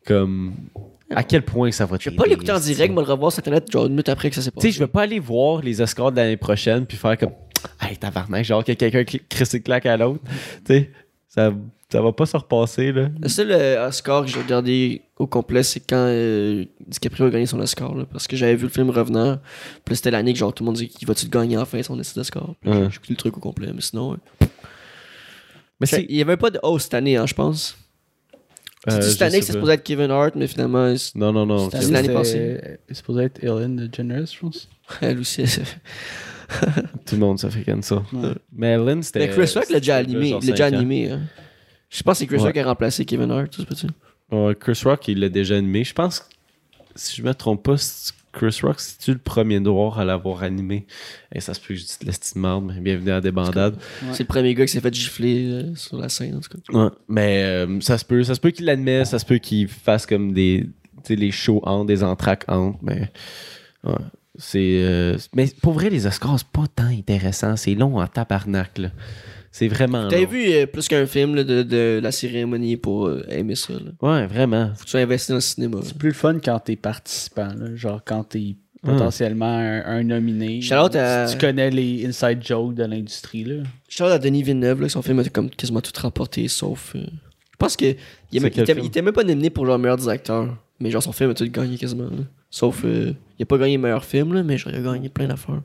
comme. 0.06 0.54
À 1.12 1.24
quel 1.24 1.44
point 1.44 1.72
ça 1.72 1.86
va 1.86 1.98
Je 2.00 2.10
vais 2.10 2.16
pas 2.16 2.26
l'écouter 2.26 2.52
en 2.52 2.60
direct, 2.60 2.94
mais 2.94 3.02
le 3.02 3.08
revoir 3.08 3.32
sur 3.32 3.40
internet 3.40 3.72
genre 3.72 3.86
une 3.86 3.92
minute 3.92 4.10
après 4.10 4.30
que 4.30 4.36
ça 4.36 4.42
s'est 4.42 4.50
Tu 4.52 4.56
passé. 4.56 4.68
sais, 4.70 4.74
je 4.74 4.80
vais 4.80 4.88
pas 4.88 5.04
aller 5.04 5.20
voir 5.20 5.62
les 5.62 5.80
Oscars 5.82 6.12
de 6.12 6.18
l'année 6.18 6.38
prochaine 6.38 6.86
puis 6.86 6.98
faire 6.98 7.18
comme. 7.18 7.32
Hey, 7.82 7.96
tabarnak, 7.98 8.44
genre 8.46 8.64
que 8.64 8.72
quelqu'un 8.74 9.04
crisse 9.30 9.54
une 9.54 9.62
claque 9.62 9.86
à 9.88 9.98
l'autre. 9.98 10.20
tu 10.66 10.74
sais, 10.74 10.92
ça, 11.30 11.52
ça 11.92 12.02
va 12.02 12.12
pas 12.12 12.26
se 12.26 12.36
repasser, 12.36 12.92
là. 12.92 13.10
Le 13.22 13.30
seul 13.30 13.52
euh, 13.52 13.88
Oscar 13.88 14.24
que 14.26 14.28
j'ai 14.32 14.40
regardé 14.42 15.02
au 15.18 15.28
complet, 15.28 15.64
c'est 15.64 15.80
quand 15.82 15.96
euh, 16.10 16.66
DiCaprio 16.88 17.28
a 17.28 17.30
gagné 17.30 17.46
son 17.46 17.60
Oscar. 17.60 17.94
là, 17.96 18.06
parce 18.12 18.28
que 18.28 18.36
j'avais 18.36 18.56
vu 18.56 18.64
le 18.64 18.70
film 18.70 18.90
Revenant. 18.90 19.38
Puis 19.86 19.94
là, 19.94 19.96
c'était 19.96 20.12
l'année 20.12 20.34
que 20.34 20.40
genre, 20.40 20.54
tout 20.54 20.64
le 20.64 20.66
monde 20.66 20.76
disait 20.76 20.88
qu'il 20.88 21.08
va-tu 21.08 21.26
le 21.26 21.32
gagner 21.32 21.58
enfin 21.58 21.82
son 21.84 22.00
essai 22.00 22.14
d'Oscar. 22.16 22.50
Ouais. 22.66 22.74
J'ai 22.90 22.96
écouté 22.96 23.06
le 23.12 23.16
truc 23.16 23.38
au 23.38 23.40
complet, 23.40 23.72
mais 23.74 23.82
sinon. 23.82 24.12
ouais. 24.12 24.48
Mais 25.80 25.88
c'est. 25.88 26.06
Il 26.10 26.16
y 26.16 26.22
avait 26.22 26.38
pas 26.38 26.50
de 26.50 26.60
host 26.64 26.86
cette 26.86 26.94
année, 26.96 27.18
hein, 27.18 27.26
je 27.28 27.34
pense. 27.34 27.78
euh, 28.90 29.02
C'est 29.02 29.12
cette 29.12 29.22
année 29.24 29.40
que 29.40 29.46
c'est 29.46 29.54
supposé 29.54 29.74
être 29.74 29.84
Kevin 29.84 30.10
Hart, 30.12 30.34
mais 30.36 30.48
finalement, 30.48 30.96
c'est- 30.98 31.16
Non, 31.16 31.32
non, 31.34 31.46
non. 31.46 31.70
Cette 31.70 31.84
année, 31.84 31.92
l'année 32.08 32.24
C'était- 32.24 32.80
C'est 32.88 32.94
supposé 32.96 33.24
être 33.26 33.44
Ellen 33.44 33.76
DeGeneres, 33.76 34.26
je 34.28 34.40
pense. 34.40 34.70
elle 35.02 35.20
aussi. 35.20 35.42
elle 35.42 35.50
s'est 35.50 35.66
fait- 35.66 35.80
Tout 37.06 37.16
le 37.16 37.22
monde 37.22 37.40
se 37.40 37.48
fait 37.50 37.64
comme 37.64 37.82
ça. 37.82 38.04
Ouais. 38.14 38.34
Mais 38.54 38.78
Lynn, 38.78 39.02
c'était. 39.04 39.20
Mais 39.20 39.30
Chris 39.30 39.52
Rock 39.56 39.70
l'a 39.70 39.80
déjà 39.80 39.98
animé. 39.98 40.28
Il 40.30 40.34
l'a 40.34 40.40
déjà 40.52 40.66
animé. 40.68 41.12
hein. 41.12 41.22
Je 41.96 42.04
pense 42.04 42.16
que 42.16 42.20
c'est 42.20 42.28
Chris 42.28 42.38
Ouais. 42.38 42.44
Rock 42.44 42.54
qui 42.54 42.60
a 42.60 42.66
remplacé 42.66 43.06
Kevin 43.06 43.32
Hart, 43.32 43.50
tu 43.50 43.62
sais 43.62 43.66
pas-tu? 43.66 43.88
Ouais, 44.32 44.56
Chris 44.60 44.82
Rock, 44.84 45.08
il 45.08 45.20
l'a 45.20 45.30
déjà 45.30 45.56
animé. 45.56 45.84
Je 45.84 45.94
pense, 45.94 46.20
que, 46.20 46.26
si 46.96 47.16
je 47.18 47.24
me 47.24 47.34
trompe 47.34 47.64
pas, 47.64 47.76
Chris 48.34 48.60
Rock, 48.64 48.82
c'est-tu 48.82 49.14
le 49.14 49.18
premier 49.18 49.62
noir 49.62 49.98
à 49.98 50.04
l'avoir 50.04 50.44
animé? 50.44 50.86
Et 51.34 51.40
ça 51.40 51.54
se 51.54 51.60
peut 51.62 51.70
que 51.70 51.76
je 51.76 51.86
dise 51.86 52.00
de 52.00 52.06
l'estime 52.06 52.42
marde, 52.42 52.66
mais 52.66 52.82
bienvenue 52.82 53.12
à 53.12 53.22
Débandade. 53.22 53.78
C'est 54.12 54.24
le 54.24 54.28
premier 54.28 54.54
gars 54.54 54.66
qui 54.66 54.74
s'est 54.74 54.82
fait 54.82 54.94
gifler 54.94 55.46
euh, 55.50 55.76
sur 55.76 55.98
la 55.98 56.10
scène, 56.10 56.36
en 56.36 56.42
tout 56.42 56.50
cas. 56.50 56.78
Ouais, 56.78 56.90
mais 57.08 57.44
euh, 57.44 57.80
ça 57.80 57.98
se 57.98 58.04
peut, 58.04 58.24
ça 58.24 58.36
se 58.36 58.42
peut 58.42 58.52
qu'il 58.52 58.66
l'admette, 58.66 59.06
ça 59.08 59.20
se 59.20 59.26
peut 59.26 59.38
qu'il 59.38 59.70
fasse 59.70 60.06
comme 60.06 60.34
des, 60.34 60.68
tu 60.98 61.02
sais, 61.04 61.16
les 61.16 61.32
shows 61.32 61.62
entre, 61.64 61.86
des 61.86 62.04
entraques 62.04 62.44
entre, 62.50 62.78
mais 62.82 63.10
ouais, 63.86 63.94
c'est, 64.38 64.82
euh, 64.84 65.18
mais 65.34 65.48
pour 65.62 65.72
vrai, 65.72 65.90
les 65.90 66.08
Oscars, 66.08 66.40
c'est 66.40 66.48
pas 66.48 66.66
tant 66.76 66.88
intéressant, 66.88 67.56
c'est 67.56 67.74
long 67.74 68.02
en 68.02 68.08
tabarnak, 68.08 68.78
là. 68.80 68.90
C'est 69.58 69.70
vraiment 69.70 70.10
T'avais 70.10 70.24
long. 70.26 70.30
vu 70.32 70.52
euh, 70.52 70.66
plus 70.66 70.86
qu'un 70.90 71.06
film 71.06 71.34
là, 71.36 71.46
de, 71.46 71.64
de 71.64 72.02
la 72.04 72.12
cérémonie 72.12 72.76
pour 72.76 73.08
euh, 73.08 73.24
aimer 73.30 73.56
ça. 73.56 73.72
Là? 73.74 73.92
Ouais, 74.02 74.28
vraiment. 74.28 74.72
Faut 74.76 74.80
que 74.82 74.84
tu 74.84 74.90
sois 74.92 75.00
investi 75.00 75.30
dans 75.32 75.36
le 75.36 75.42
cinéma. 75.42 75.78
C'est 75.82 75.98
plus 75.98 76.10
le 76.10 76.14
fun 76.16 76.38
quand 76.44 76.60
t'es 76.60 76.76
participant, 76.76 77.48
là. 77.58 77.74
genre 77.76 78.02
quand 78.04 78.26
t'es 78.26 78.58
potentiellement 78.84 79.46
un, 79.58 79.82
un 79.86 80.04
nominé. 80.04 80.60
Shout-out 80.62 80.96
à- 80.98 81.26
Tu 81.32 81.38
connais 81.38 81.70
les 81.72 82.06
inside 82.06 82.40
jokes 82.46 82.76
de 82.76 82.84
l'industrie. 82.84 83.46
là. 83.46 83.64
Parle 83.98 84.12
à 84.12 84.20
Denis 84.20 84.44
Villeneuve, 84.44 84.82
là, 84.82 84.90
son 84.90 85.02
film 85.02 85.20
a 85.20 85.24
comme 85.30 85.50
quasiment 85.50 85.80
tout 85.80 85.94
remporté, 86.02 86.50
sauf. 86.50 86.92
euh, 86.98 87.00
je 87.06 87.58
pense 87.58 87.78
que. 87.78 87.86
Il, 87.86 87.96
C'est 88.32 88.38
aimait- 88.40 88.50
quel 88.52 88.60
il 88.60 88.64
était, 88.64 88.74
film? 88.74 88.84
il 88.86 88.88
était 88.90 89.02
même 89.02 89.14
pas 89.14 89.24
nominé 89.24 89.50
pour 89.50 89.66
le 89.66 89.78
meilleur 89.78 89.96
des 89.96 90.10
acteurs. 90.10 90.54
Mais 90.82 90.92
genre, 90.92 91.02
son 91.02 91.14
film 91.14 91.30
a 91.30 91.34
tout 91.34 91.50
gagné 91.50 91.78
quasiment. 91.78 92.04
là. 92.10 92.26
Sauf. 92.50 92.82
euh, 92.84 93.14
il 93.40 93.44
a 93.44 93.46
pas 93.46 93.58
gagné 93.58 93.78
meilleur 93.78 94.04
film, 94.04 94.34
là, 94.34 94.44
mais 94.44 94.58
genre, 94.58 94.74
il 94.74 94.80
a 94.80 94.82
gagné 94.94 95.08
plein 95.08 95.28
d'affaires. 95.28 95.62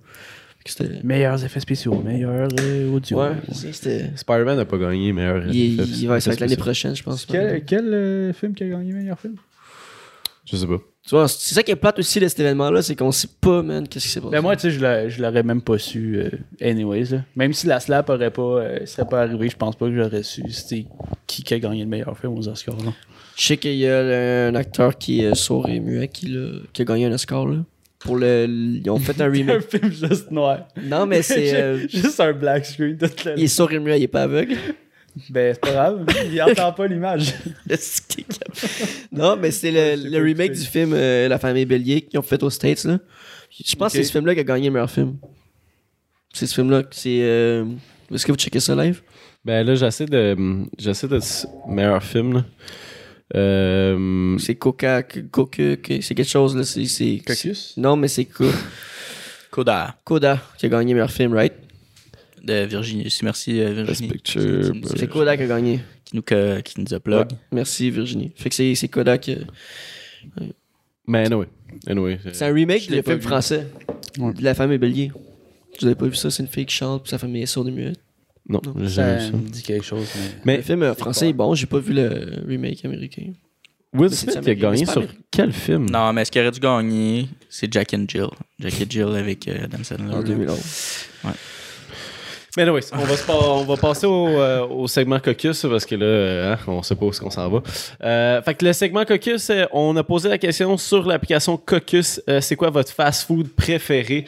C'était. 0.71 1.01
Meilleurs 1.03 1.45
effets 1.45 1.61
spéciaux, 1.61 2.01
meilleurs 2.03 2.49
euh, 2.61 2.91
audio. 2.93 3.19
Ouais, 3.21 3.33
c'était. 3.53 4.11
Spider-Man 4.17 4.57
n'a 4.57 4.65
pas 4.65 4.79
gagné 4.79 5.13
meilleur. 5.13 5.47
Il, 5.49 5.55
il, 5.55 5.81
effet- 5.81 5.91
il 6.01 6.09
va 6.09 6.21
ça 6.21 6.31
va 6.31 6.35
être 6.35 6.41
l'année 6.41 6.57
prochaine, 6.57 6.95
je 6.95 7.03
pense. 7.03 7.27
Quel, 7.27 7.65
quel 7.65 7.93
euh, 7.93 8.33
film 8.33 8.55
qui 8.55 8.65
a 8.65 8.69
gagné 8.69 8.93
meilleur 8.93 9.19
film? 9.19 9.35
Je 10.51 10.57
sais 10.57 10.67
pas. 10.67 10.79
Tu 11.07 11.11
vois, 11.15 11.29
c'est 11.29 11.55
ça 11.55 11.63
qui 11.63 11.71
est 11.71 11.77
plate 11.77 11.99
aussi 11.99 12.21
de 12.21 12.29
cet 12.29 12.41
événement-là, 12.41 12.83
c'est 12.83 12.95
qu'on 12.95 13.11
sait 13.13 13.29
pas, 13.41 13.63
man, 13.63 13.87
qu'est-ce 13.89 14.05
qui 14.07 14.11
s'est 14.13 14.21
passé. 14.21 14.33
Ben 14.33 14.41
moi, 14.43 14.55
tu 14.57 14.63
sais, 14.63 14.71
je 14.71 15.09
je 15.09 15.23
l'aurais 15.23 15.43
même 15.43 15.63
pas 15.63 15.79
su, 15.79 16.19
euh, 16.19 16.29
anyways. 16.61 17.05
là. 17.11 17.25
Même 17.37 17.53
si 17.53 17.67
la 17.67 17.81
slap 17.81 18.09
aurait 18.11 18.31
pas, 18.31 18.43
euh, 18.43 18.87
serait 18.87 19.07
pas 19.09 19.23
arrivée, 19.23 19.49
je 19.49 19.57
pense 19.57 19.77
pas 19.77 19.87
que 19.89 19.95
j'aurais 19.97 20.23
su 20.23 20.43
c'était 20.51 20.87
qui 21.27 21.43
qui 21.43 21.55
a 21.55 21.59
gagné 21.59 21.83
le 21.85 21.89
meilleur 21.89 22.17
film 22.19 22.35
aux 22.37 22.49
Oscars. 22.49 22.77
là. 22.85 22.93
Je 23.37 23.47
sais 23.47 23.57
qu'il 23.57 23.77
y 23.77 23.89
a 23.89 24.47
un 24.49 24.55
acteur 24.55 24.99
qui 24.99 25.21
est 25.23 25.35
sourd 25.35 25.69
et 25.69 25.81
muet 25.81 26.09
qui, 26.09 26.37
qui 26.73 26.83
a 26.83 26.85
gagné 26.85 27.07
un 27.07 27.13
Oscar, 27.13 27.47
là. 27.47 27.57
Pour 28.01 28.17
le. 28.17 28.47
Ils 28.49 28.91
ont 28.91 28.99
fait 28.99 29.21
un 29.21 29.27
un 29.29 29.31
remake. 29.31 29.71
film 29.71 29.93
juste 29.93 30.31
noir. 30.31 30.67
non, 30.83 31.07
mais 31.07 31.23
c'est. 31.23 31.55
euh, 31.55 31.87
juste 31.89 32.19
un 32.21 32.33
black 32.33 32.65
screen. 32.67 32.97
Tout 32.99 33.07
le... 33.27 33.35
il 33.39 33.45
est 33.45 33.49
sourd 33.49 33.71
et 33.73 33.79
muet, 33.79 33.99
il 34.01 34.05
est 34.05 34.09
pas 34.09 34.23
aveugle. 34.23 34.57
Ben, 35.29 35.53
c'est 35.53 35.61
pas 35.61 35.73
grave. 35.73 36.07
Il 36.33 36.41
entend 36.41 36.73
pas 36.73 36.87
l'image. 36.87 37.35
non, 39.13 39.37
mais 39.37 39.51
c'est 39.51 39.73
le, 39.73 40.09
le 40.09 40.23
remake 40.23 40.53
du 40.53 40.65
film 40.65 40.93
euh, 40.95 41.29
La 41.29 41.39
famille 41.39 41.65
Bélier 41.65 42.03
qu'ils 42.03 42.19
ont 42.19 42.23
fait 42.23 42.41
aux 42.45 42.49
States, 42.51 42.85
là. 42.85 42.99
Je 43.51 43.75
pense 43.75 43.93
que 43.93 43.99
c'est 43.99 44.05
ce 44.05 44.13
film-là 44.13 44.35
qui 44.35 44.41
a 44.41 44.45
gagné 44.45 44.67
le 44.67 44.73
meilleur 44.73 44.91
film. 44.91 45.17
C'est 46.33 46.47
ce 46.47 46.55
film-là. 46.55 46.85
C'est. 46.93 47.19
euh, 47.23 47.65
Est-ce 48.15 48.25
que 48.25 48.31
vous 48.33 48.39
checkez 48.39 48.61
ça 48.61 48.77
live? 48.77 49.03
Ben 49.45 49.67
là, 49.67 49.75
j'essaie 49.75 50.07
de. 50.07 50.37
J'essaie 50.79 51.09
de. 51.09 51.19
Meilleur 51.69 52.03
film, 52.03 52.35
là. 52.35 52.45
Euh, 53.37 54.37
C'est 54.39 54.57
Coca. 54.57 55.03
Coca. 55.03 55.63
C'est 56.01 56.15
quelque 56.15 56.25
chose, 56.25 56.57
là. 56.57 56.65
C'est. 56.65 57.23
Non, 57.77 57.97
mais 57.97 58.09
c'est 58.09 58.25
Co- 58.25 58.45
Coda 59.51 59.97
Coda 60.05 60.41
qui 60.59 60.67
a 60.67 60.69
gagné 60.69 60.95
meilleur 60.95 61.11
film, 61.11 61.33
right? 61.35 61.53
de 62.43 62.65
Virginie. 62.65 63.15
Merci, 63.23 63.61
euh, 63.61 63.73
Virginie. 63.85 64.13
C'est 64.97 65.09
Coda 65.09 65.37
qui 65.37 65.43
a 65.43 65.47
gagné. 65.47 65.81
qui 66.05 66.17
nous, 66.17 66.23
que- 66.23 66.61
qui 66.61 66.81
nous 66.81 66.95
a 66.95 66.99
plug. 67.01 67.31
Ouais. 67.33 67.39
Merci, 67.53 67.91
Virginie. 67.91 68.33
Fait 68.35 68.49
que 68.49 68.55
c'est 68.55 68.75
c'est 68.75 68.89
Coda 68.89 69.19
qui. 69.19 69.37
mais 71.07 71.27
anyway. 71.27 71.47
anyway 71.87 72.19
C'est 72.33 72.47
un 72.47 72.53
remake 72.55 72.87
du 72.89 73.03
film 73.03 73.17
vu. 73.17 73.21
français. 73.23 73.67
Ouais. 74.19 74.33
De 74.33 74.43
La 74.43 74.55
famille 74.55 74.79
Bélier. 74.79 75.13
Vous 75.81 75.87
avez 75.87 75.95
pas 75.95 76.07
vu 76.07 76.15
ça? 76.15 76.31
C'est 76.31 76.43
une 76.43 76.49
fille 76.49 76.67
qui 76.67 76.75
chante, 76.75 77.03
puis 77.03 77.11
sa 77.11 77.19
famille 77.19 77.43
est 77.43 77.47
sourde 77.47 77.69
et 77.69 77.73
muette. 77.73 78.01
Non, 78.49 78.61
j'ai 78.79 78.89
Ça 78.89 78.95
jamais 78.95 79.19
vu 79.25 79.31
ça. 79.31 79.37
me 79.37 79.49
dit 79.49 79.63
quelque 79.63 79.85
chose. 79.85 80.09
Mais... 80.17 80.23
Mais 80.45 80.57
le 80.59 80.63
film 80.63 80.95
français 80.95 81.29
est 81.29 81.33
bon, 81.33 81.55
j'ai 81.55 81.67
pas 81.67 81.79
vu 81.79 81.93
le 81.93 82.43
remake 82.47 82.85
américain. 82.85 83.33
Will 83.93 84.11
Smith, 84.11 84.37
a 84.37 84.55
gagné 84.55 84.87
sur 84.87 85.05
quel 85.31 85.53
film? 85.53 85.91
Non, 85.91 86.13
mais 86.13 86.25
ce 86.25 86.31
qui 86.31 86.39
aurait 86.39 86.53
dû 86.53 86.61
gagner, 86.61 87.29
c'est 87.49 87.73
Jack 87.73 87.93
and 87.93 88.05
Jill. 88.07 88.29
Jack 88.61 88.75
and 88.83 88.87
Jill 88.89 89.17
avec 89.17 89.49
euh, 89.49 89.65
Adam 89.65 89.83
Sandler. 89.83 90.15
En 90.15 90.23
2011. 90.23 90.59
Mais 92.57 92.65
anyway, 92.65 92.81
on 92.93 93.05
va, 93.05 93.35
on 93.35 93.65
va 93.65 93.77
passer 93.77 94.07
au, 94.07 94.27
euh, 94.27 94.67
au 94.67 94.89
segment 94.89 95.21
caucus 95.21 95.63
parce 95.63 95.87
que 95.87 95.95
là, 95.95 96.05
euh, 96.05 96.53
hein, 96.55 96.59
on 96.67 96.83
sait 96.83 96.97
pas 96.97 97.07
où 97.07 97.11
qu'on 97.13 97.31
s'en 97.31 97.49
va. 97.49 97.63
Euh, 98.03 98.43
fait 98.43 98.55
que 98.55 98.65
le 98.65 98.73
segment 98.73 99.05
caucus, 99.05 99.53
on 99.73 99.97
a 99.97 100.03
posé 100.03 100.29
la 100.29 100.37
question 100.37 100.77
sur 100.77 101.07
l'application 101.07 101.57
Caucus. 101.57 102.21
c'est 102.41 102.57
quoi 102.57 102.71
votre 102.71 102.91
fast-food 102.93 103.51
préféré? 103.51 104.25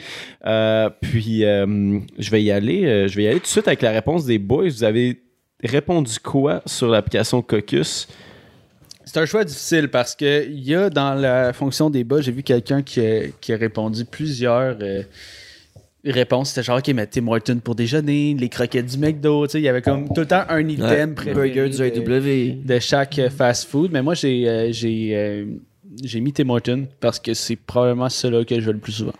Puis, 1.01 1.41
je 1.41 2.31
vais 2.31 2.43
y 2.43 2.51
aller. 2.51 3.09
je 3.09 3.15
vais 3.15 3.23
y 3.23 3.27
aller 3.27 3.39
tout 3.39 3.45
de 3.45 3.47
suite 3.47 3.67
avec 3.67 3.81
la 3.81 3.91
réponse 3.91 4.25
des 4.25 4.39
boys. 4.39 4.69
Vous 4.69 4.85
avez 4.85 5.21
répondu 5.61 6.17
quoi 6.23 6.61
sur 6.65 6.87
l'application 6.87 7.41
Caucus? 7.41 8.07
C'est 9.05 9.19
un 9.19 9.25
choix 9.25 9.43
difficile 9.43 9.89
parce 9.89 10.15
que 10.15 10.45
il 10.47 10.63
y 10.63 10.73
a 10.73 10.89
dans 10.89 11.13
la 11.13 11.51
fonction 11.51 11.89
des 11.89 12.05
bas, 12.05 12.21
j'ai 12.21 12.31
vu 12.31 12.41
quelqu'un 12.41 12.81
qui 12.81 13.01
qui 13.41 13.51
a 13.51 13.57
répondu 13.57 14.05
plusieurs 14.05 14.77
réponses. 16.11 16.49
C'était 16.49 16.63
genre, 16.63 16.79
OK, 16.79 16.87
mais 16.93 17.07
Tim 17.07 17.27
Horton 17.27 17.59
pour 17.63 17.75
déjeuner, 17.75 18.35
les 18.37 18.49
croquettes 18.49 18.85
du 18.87 18.97
McDo. 18.97 19.45
tu 19.47 19.51
sais, 19.53 19.59
Il 19.59 19.63
y 19.63 19.69
avait 19.69 19.81
comme 19.81 20.07
tout 20.07 20.21
le 20.21 20.27
temps 20.27 20.43
un 20.49 20.67
item 20.67 21.15
préféré 21.15 21.49
Burger 21.53 21.69
du 21.69 21.77
de- 21.77 22.55
AW. 22.59 22.61
de 22.65 22.79
chaque 22.79 23.19
euh, 23.19 23.29
fast-food. 23.29 23.91
Mais 23.91 24.01
moi, 24.01 24.13
j'ai 24.13 24.47
euh, 24.49 24.67
j'ai 24.71 25.11
euh, 25.15 25.45
j'ai 26.03 26.19
mis 26.19 26.33
Tim 26.33 26.49
Hortons 26.49 26.87
parce 26.99 27.19
que 27.19 27.33
c'est 27.33 27.55
probablement 27.55 28.09
celui 28.09 28.45
que 28.45 28.59
je 28.59 28.65
veux 28.65 28.73
le 28.73 28.79
plus 28.79 28.93
souvent. 28.93 29.13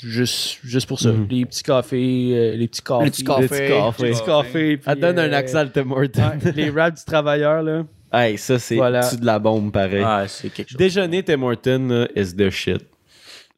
Juste, 0.00 0.58
juste 0.62 0.86
pour 0.86 1.00
ça. 1.00 1.10
Les 1.28 1.44
petits 1.44 1.62
cafés, 1.64 2.30
euh, 2.32 2.54
les 2.56 2.68
petits 2.68 2.82
cafés. 2.82 3.04
Les 3.04 3.10
petits 3.10 3.24
cafés. 3.24 3.42
Les 3.42 3.48
petits 3.48 3.68
cafés. 3.72 4.02
Les 4.04 4.10
petits 4.12 4.24
cafés. 4.24 4.70
Elle 4.72 4.78
puis, 4.78 5.00
donne 5.00 5.18
un 5.18 5.32
accent 5.32 5.64
de 5.64 5.70
Tim 5.70 5.90
Hortons. 5.90 6.38
ouais, 6.44 6.52
les 6.54 6.70
raps 6.70 7.00
du 7.00 7.04
travailleur, 7.04 7.62
là. 7.64 7.84
Hey, 8.12 8.38
ça, 8.38 8.58
c'est 8.60 8.76
Voilà. 8.76 9.10
de 9.12 9.24
la 9.26 9.38
bombe, 9.40 9.72
pareil. 9.72 10.02
Ah, 10.04 10.24
c'est 10.28 10.50
quelque 10.50 10.68
chose. 10.68 10.78
Déjeuner 10.78 11.22
Tim 11.24 11.42
Hortons 11.42 11.88
là, 11.88 12.08
is 12.14 12.32
the 12.36 12.48
shit. 12.50 12.82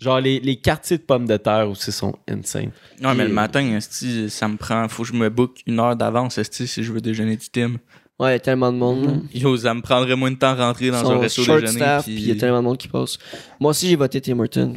Genre, 0.05 0.21
les, 0.21 0.39
les 0.39 0.57
quartiers 0.57 0.99
de 0.99 1.03
pommes 1.03 1.27
de 1.27 1.37
terre 1.39 1.67
aussi 1.71 1.91
sont 1.91 2.15
insane. 2.29 2.71
Ouais, 3.03 3.15
mais 3.15 3.25
le 3.27 3.33
matin, 3.33 3.61
esti, 3.75 4.29
ça 4.29 4.47
me 4.49 4.57
prend. 4.59 4.87
Faut 4.89 5.03
que 5.03 5.09
je 5.09 5.15
me 5.15 5.31
book 5.31 5.61
une 5.67 5.81
heure 5.81 5.97
d'avance 5.97 6.37
esti, 6.37 6.67
si 6.67 6.83
je 6.85 6.93
veux 6.93 7.01
déjeuner 7.01 7.37
du 7.37 7.49
Tim. 7.49 7.77
Ouais, 8.21 8.29
il 8.29 8.33
y 8.33 8.37
a 8.37 8.39
tellement 8.39 8.71
de 8.71 8.77
monde. 8.77 9.23
Yo, 9.35 9.57
ça 9.57 9.73
me 9.73 9.81
prendrait 9.81 10.15
moins 10.15 10.31
de 10.31 10.37
temps 10.37 10.49
à 10.59 10.67
rentrer 10.67 10.91
dans 10.91 11.11
un 11.11 11.19
resto 11.21 11.43
short 11.43 11.61
déjeuner. 11.63 11.79
staff, 11.79 12.05
puis- 12.05 12.15
il 12.15 12.29
y 12.29 12.31
a 12.33 12.35
tellement 12.35 12.59
de 12.59 12.65
monde 12.65 12.77
qui 12.77 12.89
passe. 12.89 13.17
Moi 13.59 13.71
aussi, 13.71 13.89
j'ai 13.89 13.97
voté 13.97 14.21
Tim 14.21 14.39
Hortons. 14.41 14.75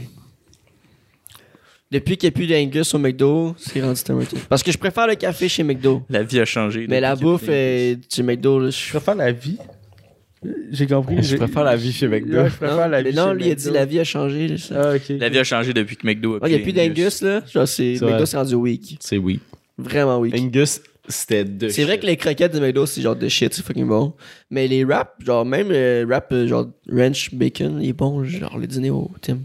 Depuis 1.89 2.17
qu'il 2.17 2.27
n'y 2.29 2.33
a 2.33 2.35
plus 2.35 2.47
d'Angus 2.47 2.93
au 2.95 2.97
McDo, 2.99 3.55
c'est 3.57 3.81
rendu 3.81 4.01
Tim 4.03 4.15
Hortons. 4.17 4.37
Parce 4.49 4.61
que 4.63 4.71
je 4.71 4.77
préfère 4.77 5.07
le 5.07 5.15
café 5.15 5.47
chez 5.47 5.63
McDo. 5.63 6.03
La 6.09 6.21
vie 6.23 6.39
a 6.39 6.45
changé. 6.45 6.85
Mais 6.89 6.99
la 6.99 7.15
bouffe 7.15 7.47
est 7.47 7.99
chez 8.13 8.23
McDo, 8.23 8.59
là, 8.59 8.69
je 8.69 8.77
Je 8.77 8.89
préfère 8.89 9.15
la 9.15 9.31
vie? 9.31 9.57
J'ai 10.71 10.85
compris. 10.87 11.21
Je 11.23 11.35
préfère 11.35 11.63
la 11.63 11.75
vie 11.75 11.91
chez 11.91 12.07
McDo. 12.07 12.37
Ouais, 12.37 12.49
je 12.49 12.55
préfère 12.55 12.75
Non, 12.77 12.87
la 12.87 13.01
mais 13.01 13.09
vie 13.11 13.15
non, 13.15 13.29
chez 13.29 13.35
lui, 13.35 13.43
il 13.45 13.47
a 13.47 13.49
McDo. 13.55 13.69
dit 13.69 13.73
la 13.75 13.85
vie 13.85 13.99
a 13.99 14.03
changé. 14.03 14.47
là, 14.47 14.57
ça. 14.57 14.91
Ah. 14.93 15.13
La 15.19 15.29
vie 15.29 15.39
a 15.39 15.43
changé 15.43 15.73
depuis 15.73 15.95
que 15.97 16.05
McDo 16.05 16.35
a 16.35 16.39
Ouais, 16.39 16.51
il 16.51 16.55
n'y 16.55 16.61
a 16.61 16.63
plus 16.63 16.73
d'Angus, 16.73 17.21
là. 17.21 17.41
Genre, 17.51 17.67
c'est, 17.67 17.95
C'est 17.97 18.05
McDo, 18.05 18.25
c'est 18.25 18.37
rendu 18.37 18.55
weak. 18.55 18.97
C'est 18.99 19.17
oui. 19.17 19.39
Vraiment 19.77 20.19
weak. 20.19 20.35
Angus, 20.35 20.81
c'était 21.07 21.43
de 21.43 21.69
C'est 21.69 21.83
vrai 21.83 21.99
que 21.99 22.05
les 22.05 22.17
croquettes 22.17 22.53
de 22.53 22.59
McDo, 22.59 22.85
c'est 22.85 23.01
genre 23.01 23.15
de 23.15 23.27
shit, 23.27 23.53
c'est 23.53 23.63
fucking 23.65 23.87
bon. 23.87 24.13
Mais 24.51 24.67
les 24.67 24.83
wraps, 24.83 25.11
genre, 25.25 25.45
même 25.45 25.69
le 25.69 26.05
wrap, 26.07 26.31
euh, 26.31 26.47
genre, 26.47 26.67
ranch 26.91 27.33
bacon, 27.33 27.79
il 27.81 27.89
est 27.89 27.93
bon, 27.93 28.23
genre, 28.23 28.57
le 28.57 28.67
dîner 28.67 28.89
au 28.91 29.09
Tim. 29.21 29.39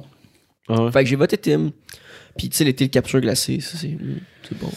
Ah 0.69 0.85
ouais. 0.85 0.93
Fait 0.93 1.05
que 1.05 1.09
j'ai 1.11 1.17
voté 1.17 1.37
Tim. 1.39 1.71
Puis, 2.37 2.49
tu 2.49 2.57
sais, 2.57 2.65
l'été, 2.65 2.85
le 2.85 2.91
capture 2.91 3.21
glacé, 3.21 3.61
ça, 3.61 3.77
c'est, 3.79 3.97
c'est 4.49 4.59
bon. 4.59 4.71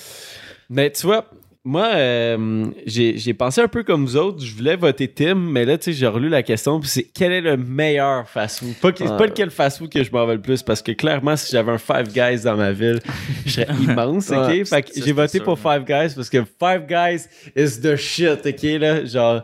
Mais 0.69 0.91
tu 0.91 1.05
vois, 1.05 1.29
moi, 1.67 1.87
euh, 1.95 2.67
j'ai 2.85 3.17
j'ai 3.17 3.33
pensé 3.33 3.59
un 3.59 3.67
peu 3.67 3.83
comme 3.83 4.05
vous 4.05 4.15
autres. 4.17 4.39
Je 4.45 4.53
voulais 4.55 4.75
voter 4.75 5.07
Tim, 5.07 5.33
mais 5.35 5.65
là, 5.65 5.77
tu 5.79 5.85
sais, 5.85 5.93
j'ai 5.93 6.05
relu 6.05 6.29
la 6.29 6.43
question. 6.43 6.79
Puis 6.79 6.89
c'est 6.89 7.03
quel 7.03 7.31
est 7.31 7.41
le 7.41 7.57
meilleur 7.57 8.29
fast-food? 8.29 8.75
Pas, 8.81 8.91
que- 8.91 9.03
pas 9.17 9.25
lequel 9.25 9.49
fast-food 9.49 9.89
que 9.89 10.03
je 10.03 10.11
m'en 10.11 10.25
veux 10.27 10.35
le 10.35 10.41
plus, 10.41 10.61
parce 10.61 10.81
que 10.83 10.91
clairement, 10.91 11.35
si 11.35 11.51
j'avais 11.51 11.71
un 11.71 11.77
Five 11.79 12.13
Guys 12.13 12.43
dans 12.43 12.55
ma 12.55 12.71
ville, 12.71 12.99
je 13.45 13.51
serais 13.51 13.67
immense, 13.83 14.29
ok? 14.29 14.47
Ouais, 14.47 14.63
fait 14.65 14.81
que 14.83 14.91
j'ai 14.95 15.11
voté 15.11 15.39
sûr, 15.39 15.43
pour. 15.43 15.57
Five 15.59 15.83
Guys 15.85 16.13
parce 16.15 16.29
que 16.29 16.43
Five 16.59 16.85
Guys 16.87 17.25
is 17.55 17.81
the 17.81 17.95
shit, 17.95 18.45
ok? 18.45 18.61
Là, 18.79 19.03
genre, 19.05 19.43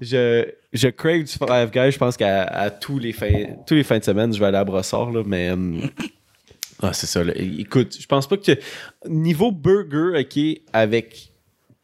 je, 0.00 0.44
je 0.72 0.88
crave 0.88 1.22
du 1.22 1.32
Five 1.32 1.70
Guys. 1.72 1.92
Je 1.92 1.98
pense 1.98 2.16
qu'à 2.18 2.42
à 2.44 2.68
tous, 2.70 2.98
les 2.98 3.12
fins, 3.12 3.30
tous 3.66 3.74
les 3.74 3.84
fins 3.84 3.98
de 3.98 4.04
semaine, 4.04 4.34
je 4.34 4.38
vais 4.38 4.46
aller 4.46 4.58
à 4.58 4.64
Brossard, 4.64 5.10
là, 5.10 5.22
mais. 5.24 5.48
euh, 5.50 5.56
ah, 6.82 6.92
c'est 6.92 7.06
ça. 7.06 7.24
là. 7.24 7.32
Écoute, 7.36 7.96
je 7.98 8.06
pense 8.06 8.28
pas 8.28 8.36
que. 8.36 8.52
Niveau 9.08 9.50
burger, 9.50 10.20
OK, 10.20 10.60
avec 10.72 11.30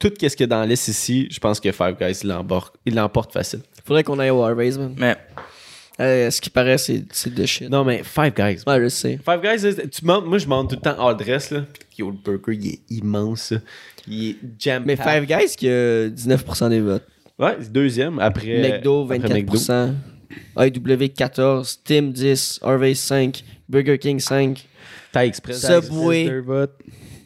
tout 0.01 0.11
ce 0.21 0.27
qu'il 0.35 0.41
y 0.41 0.45
a 0.45 0.47
dans 0.47 0.61
la 0.61 0.67
liste 0.67 0.89
ici, 0.89 1.29
je 1.31 1.39
pense 1.39 1.61
que 1.61 1.71
Five 1.71 1.97
Guys, 2.01 2.21
il 2.25 2.29
l'emporte, 2.31 2.75
il 2.85 2.95
l'emporte 2.97 3.33
facile. 3.33 3.61
Faudrait 3.85 4.03
qu'on 4.03 4.19
aille 4.19 4.31
au 4.31 4.43
Harvey's, 4.43 4.77
man. 4.77 4.95
Mais 4.99 5.17
Euh, 6.01 6.31
ce 6.31 6.41
qui 6.41 6.49
paraît, 6.49 6.79
c'est, 6.79 7.05
c'est 7.13 7.35
de 7.35 7.45
shit. 7.45 7.69
Non, 7.69 7.85
mais 7.85 8.03
Five 8.03 8.33
Guys. 8.35 8.63
Ouais, 8.67 8.81
je 8.81 8.89
sais. 8.89 9.19
Five 9.23 9.41
Guys, 9.43 9.67
là, 9.71 9.87
tu 9.87 10.05
montes, 10.07 10.25
moi, 10.25 10.39
je 10.39 10.47
monte 10.47 10.71
tout 10.71 10.77
le 10.77 10.81
temps 10.81 10.95
hors 10.99 11.15
dress, 11.15 11.51
là. 11.51 11.67
Puis 11.95 12.03
le 12.05 12.13
burger, 12.13 12.59
il 12.59 12.67
est 12.69 12.81
immense. 12.89 13.53
Il 14.09 14.31
est 14.31 14.37
jam 14.59 14.83
Mais 14.87 14.97
Five 14.97 15.27
Guys 15.27 15.55
qui 15.57 15.69
a 15.69 16.09
19% 16.09 16.71
des 16.71 16.81
votes. 16.81 17.07
Ouais, 17.39 17.57
c'est 17.61 17.71
deuxième 17.71 18.19
après. 18.19 18.63
McDo, 18.63 19.03
après 19.05 19.19
24%. 19.19 19.95
AEW, 20.57 21.09
14. 21.15 21.81
Tim, 21.85 22.03
10. 22.05 22.61
Harvey's, 22.63 22.99
5. 23.01 23.45
Burger 23.69 23.99
King, 23.99 24.21
5. 24.21 24.67
Thai 25.13 25.27
Express. 25.27 25.67
Subway. 25.67 26.25
Deux 26.27 26.41
votes. 26.41 26.79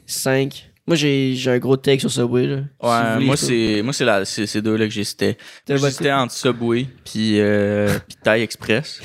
5. 0.07 0.71
Moi, 0.87 0.97
j'ai, 0.97 1.35
j'ai 1.35 1.51
un 1.51 1.59
gros 1.59 1.77
take 1.79 2.01
sur 2.01 2.11
Subway, 2.11 2.47
là. 2.47 2.57
Si 2.81 2.87
ouais, 2.87 3.15
voulez, 3.15 3.27
moi 3.27 3.37
c'est 3.39 3.83
moi 3.83 3.93
c'est 3.95 4.05
la- 4.05 4.25
c'est 4.27 4.47
ces 4.47 4.61
deux 4.61 4.77
là 4.77 4.85
que 4.85 4.93
j'hésitais. 4.93 5.39
J'hésitais 5.67 6.13
entre 6.13 6.35
Subway 6.35 6.87
puis 7.05 7.41
euh, 7.41 7.89
puis 8.09 8.17
Thai 8.23 8.43
Express. 8.43 9.01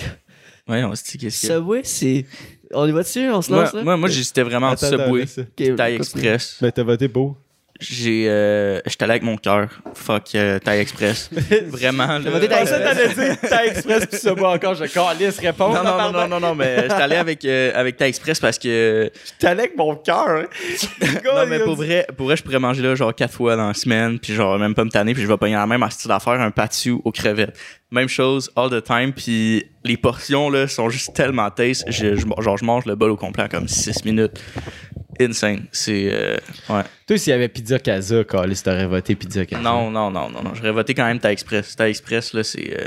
Ouais, 0.67 0.83
on 0.83 0.93
se 0.93 1.03
dit 1.03 1.17
qu'est-ce 1.17 1.47
que 1.47 1.53
Subway, 1.53 1.81
c'est. 1.85 2.25
On 2.73 2.85
y 2.85 2.91
va 2.91 3.01
dessus? 3.01 3.29
On 3.31 3.41
se 3.41 3.51
lance, 3.51 3.71
moi, 3.73 3.79
là? 3.79 3.83
moi, 3.83 3.97
moi 3.97 4.09
j'hésitais 4.09 4.43
vraiment 4.43 4.67
entre 4.69 4.85
Subway 4.85 5.25
et 5.57 5.75
Thai. 5.75 5.95
Express. 5.95 6.57
Ben, 6.61 6.71
t'as 6.71 6.83
voté 6.83 7.07
beau. 7.07 7.37
J'ai 7.79 8.25
euh, 8.27 8.81
j'étais 8.85 9.03
allé 9.05 9.11
avec 9.11 9.23
mon 9.23 9.37
cœur. 9.37 9.69
Fuck 9.93 10.35
euh, 10.35 10.59
Thai 10.59 10.79
Express. 10.81 11.29
Vraiment. 11.67 12.19
Thai 12.21 12.65
Ça, 12.65 12.77
t'allais 12.79 13.07
dire 13.13 13.37
Thai 13.39 13.67
Express, 13.69 14.05
puis 14.05 14.19
ça, 14.19 14.35
moi, 14.35 14.51
encore, 14.53 14.75
je 14.75 14.83
calisse, 14.83 15.39
réponse. 15.39 15.73
non, 15.75 15.83
non, 15.85 15.97
non, 15.97 16.11
non, 16.11 16.27
non, 16.27 16.39
non, 16.41 16.55
mais 16.55 16.81
j'étais 16.81 16.93
allé 16.93 17.15
avec, 17.15 17.45
euh, 17.45 17.71
avec 17.73 17.95
Thai 17.95 18.07
Express 18.09 18.39
parce 18.41 18.59
que. 18.59 19.09
T'allais 19.39 19.61
avec 19.63 19.77
mon 19.77 19.95
cœur, 19.95 20.27
hein. 20.27 20.45
Non, 21.25 21.45
mais 21.47 21.59
pour 21.59 21.75
vrai, 21.75 22.05
pour 22.17 22.25
vrai, 22.25 22.35
je 22.35 22.43
pourrais 22.43 22.59
manger 22.59 22.81
là 22.81 22.95
genre 22.95 23.15
quatre 23.15 23.33
fois 23.33 23.55
dans 23.55 23.67
la 23.69 23.73
semaine, 23.73 24.19
puis 24.19 24.33
genre 24.33 24.59
même 24.59 24.75
pas 24.75 24.83
me 24.83 24.89
tanner, 24.89 25.13
puis 25.13 25.23
je 25.23 25.27
vais 25.27 25.37
payer 25.37 25.55
la 25.55 25.65
même 25.65 25.81
astuce 25.83 26.07
d'affaire, 26.07 26.33
un 26.33 26.51
patio 26.51 27.01
aux 27.05 27.11
crevettes. 27.13 27.57
Même 27.91 28.09
chose, 28.09 28.51
all 28.57 28.69
the 28.69 28.83
time, 28.83 29.13
puis 29.13 29.65
les 29.85 29.95
portions 29.97 30.49
là 30.49 30.67
sont 30.67 30.89
juste 30.89 31.13
tellement 31.15 31.49
taste. 31.49 31.85
Je, 31.89 32.15
je- 32.17 32.41
genre, 32.41 32.57
je 32.57 32.65
mange 32.65 32.85
le 32.85 32.95
bol 32.95 33.09
au 33.11 33.15
complet 33.15 33.43
en 33.45 33.47
comme 33.47 33.67
6 33.69 34.03
minutes. 34.03 34.39
Insane. 35.19 35.65
C'est. 35.71 36.09
euh, 36.11 36.37
ouais. 36.69 36.83
Toi, 37.07 37.17
s'il 37.17 37.31
y 37.31 37.33
avait 37.33 37.47
Pizza 37.49 37.77
Casa, 37.79 38.23
Calis, 38.23 38.61
t'aurais 38.63 38.85
voté 38.87 39.15
Pizza 39.15 39.45
Casa? 39.45 39.61
Non, 39.61 39.91
non, 39.91 40.09
non, 40.09 40.29
non, 40.29 40.41
non. 40.43 40.53
J'aurais 40.55 40.71
voté 40.71 40.93
quand 40.93 41.05
même 41.05 41.19
Thai 41.19 41.31
Express. 41.31 41.75
Thai 41.75 41.89
Express, 41.89 42.33
là, 42.33 42.43
c'est. 42.43 42.77
euh, 42.79 42.85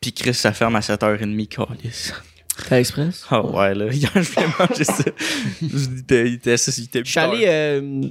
Puis 0.00 0.12
Chris, 0.12 0.34
ça 0.34 0.52
ferme 0.52 0.76
à 0.76 0.80
7h30, 0.80 1.48
calice. 1.48 2.12
Thai 2.68 2.80
Express? 2.80 3.24
Ah 3.30 3.44
ouais, 3.44 3.74
là. 3.74 3.86
Hier, 3.92 4.10
je 4.14 4.20
voulais 4.20 4.46
manger 4.58 4.84
ça. 4.84 5.04
Il 5.62 5.98
était, 6.00 6.28
il 6.28 6.34
était, 6.34 6.54
il 6.54 6.84
était 6.84 7.02
Je 7.04 7.10
suis 7.10 7.20
allé 7.20 7.44
euh, 7.48 8.02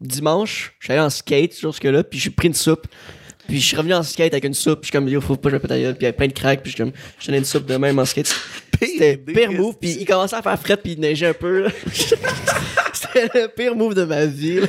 dimanche, 0.00 0.74
je 0.78 0.84
suis 0.86 0.92
allé 0.92 1.02
en 1.02 1.10
skate 1.10 1.58
jusque-là, 1.58 2.04
puis 2.04 2.18
j'ai 2.18 2.30
pris 2.30 2.48
une 2.48 2.54
soupe. 2.54 2.86
Puis 3.48 3.58
je 3.60 3.66
suis 3.66 3.76
revenu 3.76 3.94
en 3.94 4.02
skate 4.02 4.34
avec 4.34 4.44
une 4.44 4.52
soupe, 4.52 4.80
puis 4.82 4.88
je 4.88 4.92
suis 4.92 4.98
comme, 4.98 5.08
yo, 5.08 5.22
faut 5.22 5.34
pas 5.36 5.44
que 5.48 5.50
je 5.50 5.54
me 5.56 5.60
pète 5.60 5.70
la 5.70 5.78
gueule. 5.80 5.94
Puis 5.94 6.00
il 6.02 6.04
y 6.04 6.06
avait 6.08 6.16
plein 6.16 6.26
de 6.26 6.32
cracks, 6.34 6.62
puis 6.62 6.70
je 6.70 6.76
suis 6.76 6.84
comme, 6.84 6.92
je 7.18 7.26
donnais 7.26 7.38
une 7.38 7.44
soupe 7.46 7.64
de 7.64 7.76
même 7.78 7.98
en 7.98 8.04
skate. 8.04 8.26
C'était 8.80 9.16
pire 9.16 9.50
move, 9.52 9.76
puis 9.80 9.96
il 9.98 10.04
commençait 10.04 10.36
à 10.36 10.42
faire 10.42 10.60
fret, 10.60 10.76
puis 10.76 10.92
il 10.92 11.00
neigeait 11.00 11.28
un 11.28 11.32
peu. 11.34 11.62
là. 11.64 11.70
C'était 13.22 13.38
le 13.42 13.48
pire 13.48 13.74
move 13.74 13.94
de 13.94 14.04
ma 14.04 14.26
vie. 14.26 14.60
là. 14.60 14.66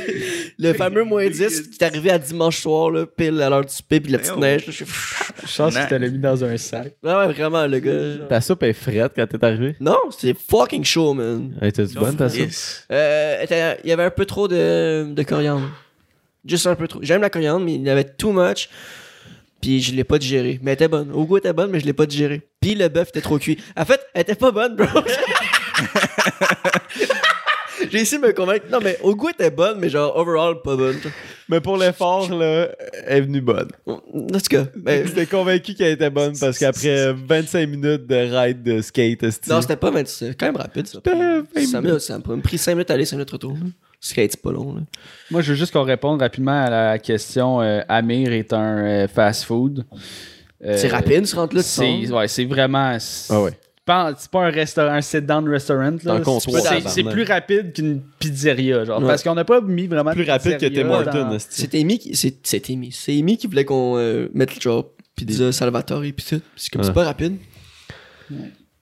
Le 0.58 0.74
fameux 0.74 1.04
moins 1.04 1.28
10 1.30 1.70
qui 1.70 1.78
est 1.80 1.84
arrivé 1.84 2.12
à 2.12 2.18
dimanche 2.18 2.60
soir, 2.62 2.92
là, 2.92 3.06
pile 3.06 3.42
à 3.42 3.50
l'heure 3.50 3.66
du 3.66 3.74
souper, 3.74 4.00
puis 4.00 4.12
la 4.12 4.20
petite 4.20 4.38
neige. 4.38 4.66
là, 4.68 4.74
je 4.74 4.84
pense 5.58 5.76
que 5.76 5.88
tu 5.88 5.98
l'as 5.98 6.10
mis 6.10 6.18
dans 6.20 6.44
un 6.44 6.58
sac. 6.58 6.94
Ouais, 7.04 7.14
ouais, 7.14 7.32
vraiment, 7.34 7.66
le 7.68 7.80
gars. 7.80 8.18
genre. 8.18 8.28
Ta 8.28 8.42
soupe 8.42 8.64
est 8.64 8.74
frette 8.74 9.14
quand 9.16 9.28
t'es 9.28 9.44
arrivé? 9.44 9.76
Non, 9.80 9.98
c'était 10.12 10.38
fucking 10.50 10.84
chaud, 10.84 11.14
man. 11.14 11.56
Elle 11.62 11.70
était 11.70 11.86
bonne, 11.86 12.16
ta 12.16 12.30
soupe? 12.30 12.40
Yes. 12.40 12.86
Euh, 12.92 13.78
il 13.84 13.90
y 13.90 13.92
avait 13.92 14.04
un 14.04 14.12
peu 14.12 14.26
trop 14.26 14.48
de, 14.48 15.14
de 15.14 15.24
coriandre. 15.24 15.70
Juste 16.46 16.68
un 16.68 16.76
peu 16.76 16.88
trop. 16.88 17.00
J'aime 17.04 17.22
la 17.22 17.30
coriandre, 17.30 17.66
mais 17.66 17.76
il 17.76 17.84
y 17.84 17.90
avait 17.90 18.04
too 18.06 18.32
much. 18.32 18.70
Puis 19.62 19.82
je 19.82 19.94
l'ai 19.94 20.06
pas 20.06 20.18
digéré. 20.18 20.58
Mais 20.64 20.72
elle 20.72 20.76
était 20.76 20.88
bonne. 20.88 21.12
Au 21.12 21.26
goût, 21.26 21.36
elle 21.36 21.40
était 21.42 21.52
bonne, 21.54 21.70
mais 21.70 21.82
je 21.82 21.86
l'ai 21.86 21.92
pas 21.94 22.06
digéré. 22.06 22.42
Puis 22.62 22.76
le 22.76 22.88
bœuf 22.88 23.10
était 23.10 23.20
trop 23.22 23.38
cuit. 23.38 23.58
En 23.76 23.84
fait, 23.84 24.00
elle 24.14 24.22
était 24.22 24.36
pas 24.36 24.52
bonne, 24.52 24.76
bro. 24.78 24.88
J'ai 27.92 28.00
essayé 28.00 28.22
de 28.22 28.28
me 28.28 28.34
convaincre. 28.34 28.66
Non, 28.72 28.80
mais 28.84 28.98
au 29.02 29.16
goût, 29.16 29.30
elle 29.30 29.46
était 29.46 29.56
bonne, 29.56 29.80
mais 29.80 29.90
genre, 29.90 30.16
overall, 30.16 30.62
pas 30.62 30.76
bonne. 30.76 30.98
Mais 31.48 31.62
pour 31.62 31.78
l'effort, 31.78 32.30
là, 32.32 32.70
elle 33.08 33.18
est 33.18 33.22
venue 33.22 33.42
bonne. 33.42 33.70
En 33.88 33.98
tout 34.04 34.40
cas, 34.50 34.66
ben, 34.76 35.06
J'étais 35.08 35.26
convaincu 35.26 35.74
qu'elle 35.74 35.94
était 35.94 36.10
bonne 36.10 36.38
parce 36.38 36.58
qu'après 36.60 37.14
25 37.14 37.68
minutes 37.68 38.06
de 38.08 38.16
ride 38.16 38.62
de 38.62 38.82
skate, 38.82 39.24
non, 39.48 39.62
c'était 39.62 39.76
pas 39.76 39.90
26. 39.90 40.14
C'est 40.14 40.36
quand 40.36 40.46
même 40.46 40.58
rapide, 40.58 40.88
ça. 40.88 41.00
C'était 41.04 41.16
20 41.16 41.66
Ça 41.66 41.82
m'a 41.82 42.00
ça 42.00 42.20
m'a 42.20 42.38
pris 42.38 42.58
5 42.58 42.74
minutes 42.74 42.92
aller, 42.92 43.06
5 43.06 43.16
minutes 43.18 43.32
retour. 43.32 43.58
Skate, 44.00 44.32
c'est 44.32 44.42
pas 44.42 44.52
long. 44.52 44.76
Là. 44.76 44.82
Moi, 45.32 45.42
je 45.42 45.52
veux 45.52 45.58
juste 45.58 45.74
qu'on 45.74 45.84
réponde 45.84 46.22
rapidement 46.22 46.64
à 46.64 46.70
la 46.70 47.00
question 47.00 47.62
euh, 47.62 47.82
Amir 47.90 48.32
est 48.32 48.54
un 48.54 48.78
euh, 48.78 49.08
fast-food. 49.08 49.86
Euh, 50.64 50.78
C'est 50.78 50.88
rapide, 50.88 51.26
se 51.26 51.36
rendre 51.36 51.56
là, 51.56 51.64
tu 51.64 51.70
C'est 51.70 52.12
ouais, 52.12 52.28
c'est 52.28 52.46
vraiment. 52.46 52.98
Ah 53.30 53.42
ouais. 53.42 53.52
Pas- 53.90 54.14
C'est 54.18 54.32
pas 54.32 54.46
un 54.46 54.50
restaurant, 54.52 54.92
un 54.94 55.02
sit-down 55.02 55.48
restaurant. 55.50 55.82
un 55.82 55.98
là. 56.04 56.20
comptoir, 56.22 56.62
C'est- 56.64 57.04
plus 57.04 57.24
rapide 57.24 57.74
qu'une 57.74 58.02
pizzeria, 58.20 58.86
genre. 58.86 59.02
Ouais. 59.02 59.08
Parce 59.08 59.24
qu'on 59.24 59.36
n'a 59.36 59.44
pas 59.46 59.62
mis 59.62 59.88
vraiment. 59.88 60.12
de 60.12 60.16
Plus 60.16 60.30
rapide 60.30 60.58
que 60.58 60.66
Tim 60.68 60.90
Hortons. 60.90 61.38
C'est 61.40 61.74
Amy 61.76 62.00
qui. 62.00 62.16
C'est 62.16 62.36
c'est 62.44 62.70
Amy. 62.70 62.92
C'est 62.92 63.18
Amy 63.18 63.38
qui 63.38 63.48
voulait 63.48 63.66
qu'on 63.66 63.98
euh, 63.98 64.30
mette 64.34 64.62
genre 64.62 64.86
pizza 65.16 65.52
Salvatore 65.52 66.04
et 66.06 66.12
pis 66.14 66.24
tout. 66.26 66.42
C'est 66.56 66.70
comme 66.72 66.82
Ouais. 66.82 66.88
c'est 66.88 66.94
pas 66.94 67.04
rapide. 67.06 67.38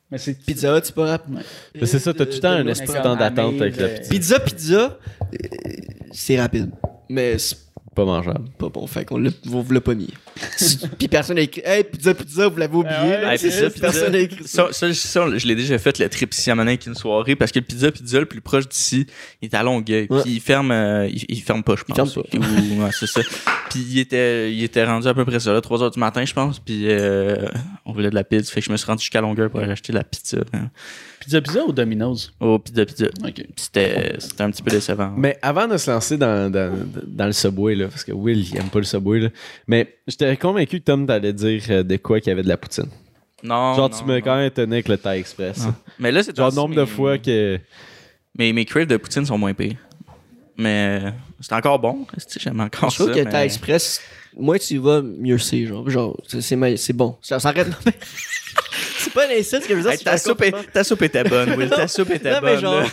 Mais 0.09 0.17
c'est 0.17 0.37
Pizza 0.45 0.79
c'est 0.83 0.95
pas 0.95 1.05
rapide. 1.05 1.35
Mais 1.75 1.85
c'est 1.85 1.99
ça, 1.99 2.13
t'as 2.13 2.25
tout 2.25 2.33
le 2.33 2.39
temps 2.39 2.51
un 2.51 2.63
comme 2.63 3.03
temps 3.03 3.15
d'attente 3.15 3.59
avec 3.61 3.79
euh, 3.79 3.97
petit. 3.97 4.09
Pizza, 4.09 4.39
pizza, 4.39 4.97
euh, 5.21 5.37
c'est 6.11 6.39
rapide. 6.39 6.71
Mais 7.09 7.37
c'est 7.37 7.57
Pas 7.97 8.05
mangeable. 8.05 8.45
pas 8.59 8.69
bon. 8.69 8.85
Fait 8.85 9.03
qu'on 9.05 9.17
l'a- 9.17 9.31
vous 9.45 9.65
l'a 9.73 9.81
pas 9.81 9.95
mis. 9.95 10.13
Puis 10.99 11.07
personne 11.07 11.35
n'a 11.37 11.41
écrit 11.41 11.63
Hey, 11.65 11.83
pizza, 11.83 12.13
pizza, 12.13 12.47
vous 12.47 12.57
l'avez 12.57 12.75
oublié. 12.75 12.95
ouais, 12.95 13.21
là. 13.21 13.27
Ouais, 13.29 13.37
c'est 13.37 13.49
pizza. 13.49 13.69
Personne 13.81 14.11
n'a 14.11 14.19
écrit 14.19 14.47
ça. 14.47 14.67
Ça, 14.71 14.93
ça, 14.93 14.93
ça, 14.93 15.37
je 15.37 15.47
l'ai 15.47 15.55
déjà 15.55 15.77
fait 15.79 15.97
le 15.97 16.07
trip 16.07 16.31
ici 16.33 16.51
à 16.51 16.55
Monaco 16.55 16.83
une 16.87 16.93
soirée 16.95 17.35
parce 17.35 17.51
que 17.51 17.57
le 17.57 17.65
pizza 17.65 17.91
pizza 17.91 18.19
le 18.19 18.27
plus 18.27 18.39
proche 18.41 18.69
d'ici 18.69 19.07
il 19.41 19.47
est 19.47 19.53
à 19.55 19.63
Longueuil 19.63 20.05
Ouais. 20.11 20.21
puis 20.21 20.33
il 20.35 20.39
ferme 20.41 20.69
euh, 20.71 21.07
il, 21.07 21.25
il 21.27 21.41
ferme 21.41 21.63
pas 21.63 21.75
je 21.75 21.83
pense 21.83 22.13
ferme 22.13 22.25
pas. 22.29 22.37
Ou- 22.37 22.83
ouais, 22.83 22.89
c'est 22.91 23.07
ça 23.07 23.21
puis 23.71 23.79
il 23.89 23.97
était 23.99 24.53
il 24.53 24.63
était 24.63 24.85
rendu 24.85 25.07
à 25.07 25.13
peu 25.15 25.25
près 25.25 25.39
ça 25.39 25.51
là 25.51 25.59
3 25.61 25.81
heures 25.83 25.91
du 25.91 25.99
matin 25.99 26.23
je 26.23 26.33
pense 26.33 26.59
puis 26.59 26.83
euh, 26.87 27.47
on 27.85 27.93
voulait 27.93 28.11
de 28.11 28.15
la 28.15 28.23
pizza 28.23 28.51
fait 28.53 28.59
que 28.61 28.67
je 28.67 28.71
me 28.71 28.77
suis 28.77 28.85
rendu 28.85 29.01
jusqu'à 29.01 29.21
Longueuil 29.21 29.49
pour 29.49 29.59
aller 29.59 29.71
acheter 29.71 29.91
de 29.91 29.97
la 29.97 30.03
pizza 30.03 30.37
hein, 30.53 30.69
Pizza 31.27 31.41
Pizza 31.41 31.65
ou 31.65 31.73
Domino's? 31.73 32.31
au 32.39 32.57
pizza 32.57 32.85
pizza 32.85 33.05
Ok. 33.23 33.33
Puis 33.33 33.45
c'était 33.57 34.15
c'était 34.17 34.43
un 34.43 34.49
petit 34.51 34.63
peu 34.63 34.71
décevant 34.71 35.13
Mais 35.17 35.37
avant 35.41 35.67
de 35.67 35.75
se 35.75 35.91
lancer 35.91 36.17
dans, 36.17 36.49
dans, 36.49 36.71
dans 37.05 37.25
le 37.25 37.33
Subway, 37.33 37.75
là, 37.75 37.89
parce 37.89 38.05
que 38.05 38.13
Will, 38.13 38.39
il 38.49 38.55
aime 38.57 38.69
pas 38.69 38.79
le 38.79 38.85
Subway, 38.85 39.19
là, 39.19 39.29
mais 39.67 39.97
j'étais 40.07 40.37
convaincu 40.37 40.79
que 40.79 40.85
Tom 40.85 41.05
t'allait 41.05 41.33
dire 41.33 41.61
euh, 41.69 41.83
de 41.83 41.97
quoi 41.97 42.19
qu'il 42.21 42.29
y 42.29 42.31
avait 42.31 42.43
de 42.43 42.47
la 42.47 42.55
poutine. 42.57 42.87
non 43.43 43.73
Genre, 43.75 43.89
non, 43.89 43.97
tu 43.97 44.05
m'as 44.05 44.15
non. 44.15 44.21
quand 44.21 44.35
même 44.37 44.47
étonné 44.47 44.75
avec 44.77 44.87
le 44.87 44.97
Thai 44.97 45.19
Express. 45.19 45.65
Non. 45.65 45.73
mais 45.99 46.11
là 46.13 46.23
c'est 46.23 46.35
Genre, 46.35 46.53
nombre 46.53 46.75
de 46.75 46.85
fois 46.85 47.17
que. 47.17 47.59
mes 48.37 48.53
mes 48.53 48.63
craves 48.65 48.87
de 48.87 48.95
poutine 48.97 49.25
sont 49.25 49.37
moins 49.37 49.53
pires 49.53 49.75
mais 50.59 51.01
euh, 51.03 51.11
c'est 51.39 51.53
encore 51.53 51.77
bon 51.77 52.07
j'aime 52.39 52.59
encore 52.61 52.89
Je 52.89 52.95
trouve 52.95 53.07
ça 53.09 53.13
que 53.19 53.23
mais- 53.25 53.29
Thai 53.31 53.43
Express, 53.45 54.01
moins 54.35 54.57
tu 54.57 54.73
y 54.73 54.77
vas, 54.77 55.01
mieux 55.03 55.37
c'est. 55.37 55.65
Genre, 55.67 55.87
genre 55.89 56.17
c'est- 56.27 56.41
c'est 56.41 56.55
meilleur- 56.55 56.79
c'est 56.79 56.93
bon. 56.93 57.15
Ça 57.21 57.39
s'arrête. 57.39 57.67
C'est 59.17 59.27
pas 59.27 59.33
un 59.33 59.39
insulte 59.39 59.63
ce 59.63 59.67
que 59.67 59.73
je 59.73 59.75
veux 59.75 59.81
dire. 59.81 59.91
Hey, 59.91 59.97
c'est 59.97 60.03
ta, 60.03 60.17
soupe 60.17 60.41
est, 60.43 60.71
ta 60.73 60.83
soupe 60.83 61.01
était 61.01 61.23
bonne, 61.23 61.53
Will. 61.55 61.69
Ta 61.69 61.87
soupe 61.87 62.11
était 62.11 62.31
Non, 62.31 62.39
mais 62.43 62.53
bonne. 62.53 62.61
genre, 62.61 62.83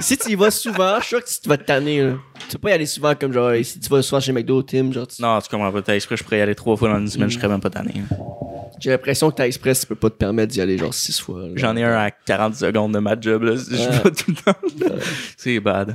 si 0.00 0.16
tu 0.16 0.30
y 0.30 0.34
vas 0.34 0.50
souvent, 0.50 0.96
je 0.98 1.02
suis 1.04 1.08
sûr 1.08 1.24
que 1.24 1.28
tu 1.42 1.48
vas 1.48 1.56
te 1.56 1.64
tanner. 1.64 2.02
Là. 2.02 2.12
Tu 2.48 2.56
peux 2.56 2.58
pas 2.58 2.70
y 2.70 2.72
aller 2.74 2.86
souvent 2.86 3.14
comme 3.14 3.32
genre, 3.32 3.52
si 3.62 3.80
tu 3.80 3.88
vas 3.88 4.02
souvent 4.02 4.20
chez 4.20 4.32
McDo, 4.32 4.62
Tim, 4.62 4.92
genre, 4.92 5.06
tu- 5.06 5.20
Non, 5.22 5.38
tu 5.40 5.48
comprends 5.48 5.72
pas. 5.72 5.82
T'as 5.82 5.94
exprès, 5.94 6.16
je 6.16 6.24
pourrais 6.24 6.38
y 6.38 6.42
aller 6.42 6.54
trois 6.54 6.76
fois 6.76 6.88
dans 6.90 6.98
une 6.98 7.08
semaine, 7.08 7.28
je 7.30 7.36
serais 7.36 7.48
même 7.48 7.60
pas 7.60 7.70
tanné. 7.70 7.94
j'ai 8.80 8.90
l'impression 8.90 9.30
que 9.30 9.36
Thai 9.36 9.44
Express, 9.46 9.80
tu 9.80 9.86
peux 9.86 9.94
pas 9.94 10.10
te 10.10 10.16
permettre 10.16 10.52
d'y 10.52 10.60
aller 10.60 10.76
genre 10.78 10.92
six 10.94 11.18
fois. 11.20 11.42
J'en 11.54 11.76
ai 11.76 11.84
un 11.84 11.96
à 11.96 12.10
40 12.10 12.54
secondes 12.56 12.92
de 12.92 12.98
ma 12.98 13.18
job, 13.20 13.42
là. 13.44 13.54
Je 13.56 13.76
vais 13.76 14.10
tout 14.10 14.30
le 14.30 14.34
temps. 14.52 14.96
C'est 15.36 15.60
bad. 15.60 15.92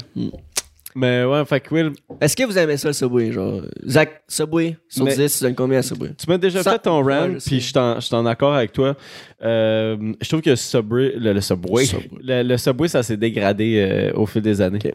Mais 0.95 1.23
ouais, 1.23 1.45
fait 1.45 1.59
que 1.59 1.73
Will, 1.73 1.91
Est-ce 2.19 2.35
que 2.35 2.43
vous 2.43 2.57
aimez 2.57 2.75
ça 2.77 2.87
le 2.89 2.93
Subway? 2.93 3.31
Genre, 3.31 3.61
Zach, 3.87 4.23
Subway, 4.27 4.75
sur 4.87 5.05
Mais- 5.05 5.15
10, 5.15 5.37
tu 5.37 5.43
donnes 5.43 5.55
combien 5.55 5.79
à 5.79 5.81
Subway? 5.83 6.09
tu 6.17 6.27
m'as 6.29 6.37
déjà 6.37 6.63
Ça- 6.63 6.71
fait 6.73 6.79
ton 6.79 7.03
Ouais, 7.03 7.17
rant, 7.17 7.33
je 7.33 7.39
sais. 7.39 7.49
puis 7.51 7.59
je 7.61 7.71
t'en- 7.73 7.95
je 7.99 8.05
suis 8.05 8.15
en 8.15 8.25
accord 8.25 8.53
avec 8.55 8.73
toi. 8.73 8.95
Euh, 9.43 9.95
je 10.19 10.27
trouve 10.27 10.41
que 10.41 10.55
Subway, 10.55 11.13
le, 11.15 11.33
le 11.33 11.41
Subway, 11.41 11.85
Subway. 11.85 12.09
Le, 12.23 12.43
le 12.43 12.57
Subway, 12.57 12.87
ça 12.87 13.03
s'est 13.03 13.17
dégradé 13.17 13.75
euh, 13.77 14.11
au 14.19 14.25
fil 14.25 14.41
des 14.41 14.59
années. 14.61 14.79
Ok. 14.83 14.93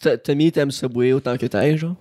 T- 0.00 0.18
Tommy, 0.18 0.52
t'aimes 0.52 0.70
Subway 0.70 1.12
autant 1.12 1.36
que 1.36 1.46
Thai, 1.46 1.76
genre? 1.76 1.96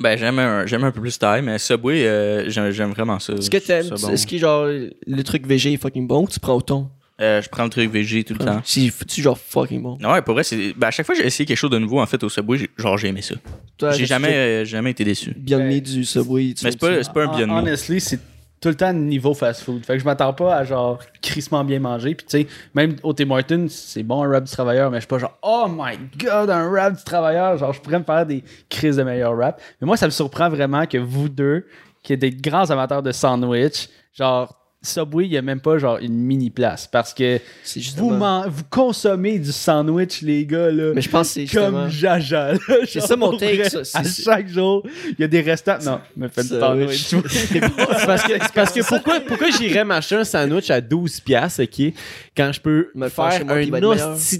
Ben, 0.00 0.18
j'aime 0.18 0.38
un, 0.40 0.66
j'aime 0.66 0.82
un 0.84 0.90
peu 0.90 1.00
plus 1.00 1.16
taille, 1.18 1.42
mais 1.42 1.56
Subway, 1.58 2.04
euh, 2.06 2.48
j'aime, 2.50 2.70
j'aime 2.72 2.90
vraiment 2.90 3.18
ça. 3.20 3.32
Est-ce 3.34 3.48
que 3.48 3.58
t'aimes, 3.58 3.92
est-ce 4.10 4.26
que 4.26 4.36
genre, 4.38 4.66
le 4.66 5.22
truc 5.22 5.46
VG 5.46 5.74
est 5.74 5.76
fucking 5.76 6.06
bon 6.08 6.24
ou 6.24 6.28
tu 6.28 6.40
prends 6.40 6.54
au 6.56 6.62
thon? 6.62 6.88
Euh, 7.20 7.40
je 7.40 7.48
prends 7.48 7.62
le 7.64 7.70
truc 7.70 7.90
VG 7.90 8.24
tout 8.24 8.34
le 8.34 8.44
temps. 8.44 8.60
Si, 8.64 8.90
tu 9.06 9.22
genre 9.22 9.38
fucking 9.38 9.80
bon. 9.82 9.96
Ouais, 10.02 10.20
pour 10.22 10.34
vrai, 10.34 10.42
c'est, 10.42 10.72
ben, 10.76 10.88
à 10.88 10.90
chaque 10.90 11.06
fois 11.06 11.14
que 11.14 11.20
j'ai 11.20 11.26
essayé 11.28 11.46
quelque 11.46 11.56
chose 11.56 11.70
de 11.70 11.78
nouveau, 11.78 12.00
en 12.00 12.06
fait, 12.06 12.22
au 12.24 12.28
Subway, 12.28 12.58
j'ai- 12.58 12.70
genre, 12.76 12.98
j'ai 12.98 13.08
aimé 13.08 13.22
ça. 13.22 13.36
Toi, 13.78 13.92
J'ai 13.92 13.98
qu'est-ce 13.98 14.08
jamais, 14.08 14.28
que 14.28 14.34
euh, 14.34 14.64
jamais 14.64 14.90
été 14.90 15.04
déçu. 15.04 15.32
tu- 15.32 15.40
Ben, 15.40 15.64
Meat 15.66 15.84
du 15.92 16.04
Subway, 16.04 16.54
tu 16.54 16.64
Mais 16.64 16.72
c'est 16.72 16.78
pas, 16.80 17.02
c'est 17.02 17.12
pas 17.12 17.24
un 17.24 17.36
bien 17.36 17.46
de 17.46 17.52
Hon- 17.52 17.54
mots. 17.54 17.60
Honestly, 17.60 18.00
c'est 18.00 18.18
tout 18.60 18.68
le 18.70 18.74
temps 18.74 18.92
niveau 18.92 19.32
fast 19.34 19.62
food. 19.62 19.84
Fait 19.84 19.92
que 19.92 19.98
je 20.00 20.04
m'attends 20.04 20.32
pas 20.32 20.56
à 20.56 20.64
genre 20.64 20.98
crissement 21.22 21.62
bien 21.64 21.78
manger. 21.80 22.14
Puis 22.16 22.26
tu 22.26 22.38
sais, 22.40 22.46
même 22.74 22.96
au 23.02 23.12
Tim 23.12 23.30
Hortons, 23.30 23.66
c'est 23.68 24.02
bon 24.02 24.22
un 24.24 24.28
rap 24.30 24.44
du 24.44 24.50
travailleur, 24.50 24.90
mais 24.90 24.96
je 24.96 25.02
suis 25.02 25.06
pas 25.08 25.18
genre 25.18 25.36
oh 25.42 25.66
my 25.70 25.96
god, 26.18 26.48
un 26.50 26.68
rap 26.70 26.96
du 26.96 27.04
travailleur. 27.04 27.58
Genre, 27.58 27.72
je 27.74 27.80
pourrais 27.80 27.98
me 27.98 28.04
faire 28.04 28.24
des 28.26 28.42
crises 28.70 28.96
de 28.96 29.02
meilleur 29.02 29.36
rap. 29.36 29.60
Mais 29.80 29.86
moi, 29.86 29.96
ça 29.98 30.06
me 30.06 30.10
surprend 30.10 30.48
vraiment 30.48 30.86
que 30.86 30.96
vous 30.98 31.28
deux, 31.28 31.66
qui 32.02 32.14
êtes 32.14 32.20
des 32.20 32.30
grands 32.30 32.68
amateurs 32.70 33.02
de 33.02 33.12
sandwich, 33.12 33.88
genre. 34.16 34.58
Subway, 34.84 35.24
il 35.24 35.30
n'y 35.30 35.36
a 35.36 35.42
même 35.42 35.60
pas 35.60 35.78
genre 35.78 35.98
une 35.98 36.14
mini 36.14 36.50
place 36.50 36.86
parce 36.86 37.12
que 37.14 37.38
vous, 37.38 37.40
justement... 37.74 38.10
man- 38.10 38.48
vous 38.48 38.62
consommez 38.70 39.38
du 39.38 39.52
sandwich, 39.52 40.22
les 40.22 40.44
gars. 40.46 40.70
Là, 40.70 40.92
Mais 40.94 41.00
je 41.02 41.08
pense 41.10 41.34
que 41.34 41.40
justement... 41.40 41.82
comme 41.82 41.88
jaja. 41.90 42.52
là. 42.52 42.58
C'est 42.86 43.00
ça 43.00 43.16
mon 43.16 43.36
take, 43.36 43.68
ça, 43.68 43.98
À 43.98 44.02
chaque 44.04 44.48
jour, 44.48 44.82
il 45.10 45.16
y 45.20 45.24
a 45.24 45.28
des 45.28 45.40
restants. 45.40 45.78
Non, 45.84 46.00
me 46.16 46.28
fais 46.28 46.42
Ça, 46.42 46.74
le 46.74 46.88
sandwich. 46.92 47.14
C'est 47.48 48.06
parce 48.06 48.22
que, 48.22 48.52
parce 48.54 48.72
que 48.72 48.80
pourquoi, 48.86 49.20
pourquoi 49.20 49.50
j'irais 49.50 49.84
m'acheter 49.84 50.16
un 50.16 50.24
sandwich 50.24 50.70
à 50.70 50.80
12 50.80 51.20
piastres, 51.20 51.62
ok, 51.64 51.92
quand 52.36 52.52
je 52.52 52.60
peux 52.60 52.90
Me 52.94 53.08
faire 53.08 53.42
un 53.48 53.66
de 53.66 53.94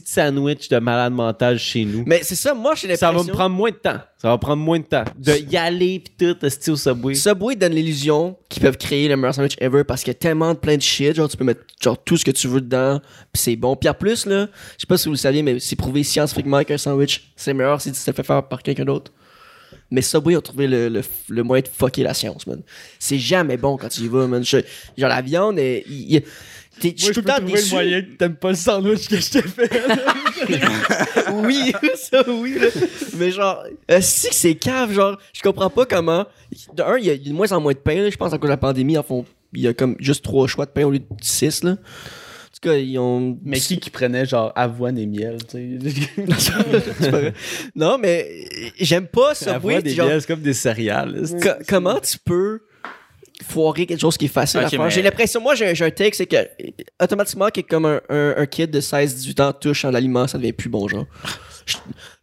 sandwich 0.05 0.69
de 0.69 0.79
malade 0.79 1.13
mental 1.13 1.59
chez 1.59 1.85
nous? 1.85 2.05
Mais 2.07 2.21
c'est 2.23 2.35
ça, 2.35 2.55
moi, 2.55 2.75
j'ai 2.75 2.95
ça 2.97 3.07
l'impression... 3.07 3.25
va 3.27 3.33
me 3.33 3.37
prendre 3.37 3.57
moins 3.57 3.71
de 3.71 3.77
temps. 3.77 3.99
Ça 4.25 4.31
va 4.31 4.39
prendre 4.39 4.63
moins 4.63 4.79
de 4.79 4.85
temps. 4.85 5.05
De 5.19 5.35
y 5.37 5.55
aller 5.59 5.99
pis 5.99 6.13
tout, 6.19 6.47
hostie 6.47 6.71
au 6.71 6.77
Subway. 6.77 7.15
Subway 7.15 7.57
donne 7.57 7.75
l'illusion 7.75 8.35
qu'ils 8.49 8.63
peuvent 8.63 8.79
créer 8.79 9.07
le 9.07 9.17
meilleur 9.19 9.35
sandwich 9.35 9.55
ever 9.61 9.85
parce 9.85 10.01
qu'il 10.03 10.13
y 10.15 10.17
a 10.17 10.19
tellement 10.19 10.55
de 10.55 10.59
plein 10.59 10.77
de 10.79 10.81
shit. 10.81 11.15
Genre, 11.15 11.29
tu 11.29 11.37
peux 11.37 11.45
mettre 11.45 11.61
genre 11.79 12.03
tout 12.03 12.17
ce 12.17 12.25
que 12.25 12.31
tu 12.31 12.49
veux 12.49 12.63
dedans, 12.63 13.01
puis 13.35 13.43
c'est 13.43 13.55
bon. 13.57 13.77
Puis 13.77 13.87
en 13.87 13.93
plus, 13.93 14.25
là, 14.25 14.47
je 14.77 14.81
sais 14.81 14.87
pas 14.89 14.97
si 14.97 15.05
vous 15.09 15.11
le 15.13 15.19
saviez, 15.19 15.43
mais 15.43 15.61
c'est 15.61 15.77
prouvé 15.77 16.03
scientifiquement 16.05 16.65
qu'un 16.65 16.79
sandwich, 16.79 17.33
c'est 17.37 17.53
meilleur 17.53 17.83
si 17.83 17.93
tu 17.93 18.03
te 18.03 18.13
fais 18.13 18.23
faire 18.23 18.49
par 18.49 18.63
quelqu'un 18.63 18.87
d'autre. 18.87 19.13
Mais 19.91 20.01
Subway 20.01 20.35
a 20.37 20.41
trouvé 20.41 20.69
le, 20.69 20.89
le, 20.89 21.03
le 21.29 21.43
moyen 21.43 21.61
de 21.63 21.69
fucker 21.69 22.03
la 22.03 22.15
science, 22.15 22.47
man. 22.47 22.63
C'est 22.99 23.19
jamais 23.19 23.59
bon 23.59 23.77
quand 23.77 23.89
tu 23.91 24.01
y 24.01 24.09
vas, 24.09 24.27
man. 24.27 24.43
Je- 24.43 24.57
genre, 24.97 25.11
la 25.11 25.21
viande, 25.21 25.59
est- 25.59 25.85
il- 25.87 26.15
il- 26.15 26.23
t'es- 26.81 26.95
je 26.97 27.05
suis 27.05 27.13
tout 27.15 27.21
le 27.21 27.27
temps 27.27 27.41
déçu. 27.41 27.75
que 27.75 28.17
t'aimes 28.17 28.37
pas 28.37 28.51
le 28.51 28.57
sandwich 28.57 29.09
que 29.09 29.17
je 29.17 29.31
t'ai 29.31 29.43
fait. 29.43 29.71
oui, 31.33 31.73
ça 31.97 32.23
oui. 32.29 32.57
là. 32.59 32.67
Mais 33.17 33.31
genre, 33.31 33.65
euh, 33.91 33.99
si 34.01 34.29
que 34.29 34.35
c'est 34.35 34.55
cave, 34.55 34.93
genre, 34.93 35.19
je 35.33 35.41
comprends 35.43 35.71
pas 35.71 35.87
comment. 35.87 36.27
De 36.75 36.83
un, 36.83 36.97
il 36.99 37.05
y, 37.07 37.11
a- 37.11 37.17
de 37.17 37.33
moins 37.33 37.51
en 37.53 37.61
moins 37.61 37.73
de 37.73 37.79
pain, 37.79 37.97
là, 38.03 38.11
je 38.11 38.17
pense 38.17 38.33
à 38.33 38.39
cause 38.39 38.49
de 38.49 38.53
la 38.53 38.57
pandémie, 38.57 38.97
en 38.99 39.03
fond, 39.03 39.25
il 39.53 39.63
y 39.63 39.69
a 39.69 39.75
comme 39.75 39.97
juste 39.99 40.25
trois 40.25 40.47
choix 40.49 40.67
de 40.67 40.71
pain 40.71 40.85
au 40.85 40.91
lieu 40.91 40.99
de 41.01 41.05
six, 41.23 41.63
là. 41.65 41.73
En 41.73 41.75
tout 41.75 42.69
cas, 42.71 42.77
ils 42.77 42.99
ont. 42.99 43.39
Mais 43.45 43.59
qui 43.59 43.79
qui 43.79 43.91
prenait 43.91 44.25
genre 44.27 44.53
avoine 44.55 44.97
et 44.99 45.07
miel, 45.07 45.39
tu 45.49 45.79
sais? 45.79 47.33
Non, 47.75 47.99
mais 47.99 48.27
j'aime 48.81 49.07
pas 49.07 49.35
Ça 49.35 49.59
des 49.59 49.91
genre, 49.91 50.07
bières, 50.07 50.21
c'est 50.21 50.27
comme 50.27 50.41
des 50.41 50.53
céréales. 50.55 51.25
comment 51.69 51.99
tu 52.01 52.17
peux 52.25 52.61
foirer 53.43 53.87
quelque 53.87 54.01
chose 54.01 54.17
qui 54.17 54.27
est 54.27 54.29
facile 54.29 54.61
à 54.61 54.69
faire? 54.69 54.83
mais- 54.83 54.91
J'ai 54.91 55.03
l'impression, 55.03 55.41
moi, 55.41 55.55
j'ai 55.55 55.75
j'ai 55.75 55.85
un 55.85 55.91
take, 55.91 56.15
c'est 56.15 56.27
que 56.27 56.37
automatiquement, 57.03 57.49
que 57.49 57.61
comme 57.63 57.87
un, 57.87 58.01
un, 58.09 58.35
un 58.39 58.47
kid 58.47 58.71
de 58.71 58.81
16-18 58.81 59.43
ans 59.43 59.53
touche 59.53 59.85
à 59.85 59.91
l'aliment, 59.91 60.27
ça 60.27 60.39
devient 60.39 60.53
plus 60.53 60.69
bon, 60.69 60.87
genre. 60.89 61.07
Je- 61.67 61.77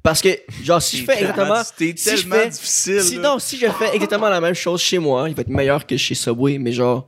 Parce 0.04 0.22
que, 0.22 0.30
genre, 0.64 0.82
si 0.82 0.98
je 0.98 1.04
fais 1.06 1.20
exactement. 1.20 1.64
C'était 1.64 1.94
si 1.98 2.10
je 2.18 2.22
tellement 2.22 2.36
fais- 2.36 2.50
difficile. 2.50 3.02
Si, 3.02 3.16
là. 3.16 3.22
non, 3.22 3.40
si 3.40 3.58
je 3.58 3.68
fais 3.68 3.94
exactement 3.96 4.30
la 4.30 4.40
même 4.42 4.54
chose 4.54 4.82
chez 4.82 5.00
moi, 5.00 5.28
il 5.30 5.36
va 5.36 5.42
être 5.42 5.50
meilleur 5.50 5.86
que 5.86 5.98
chez 5.98 6.16
Subway, 6.16 6.58
mais 6.58 6.72
genre. 6.72 7.08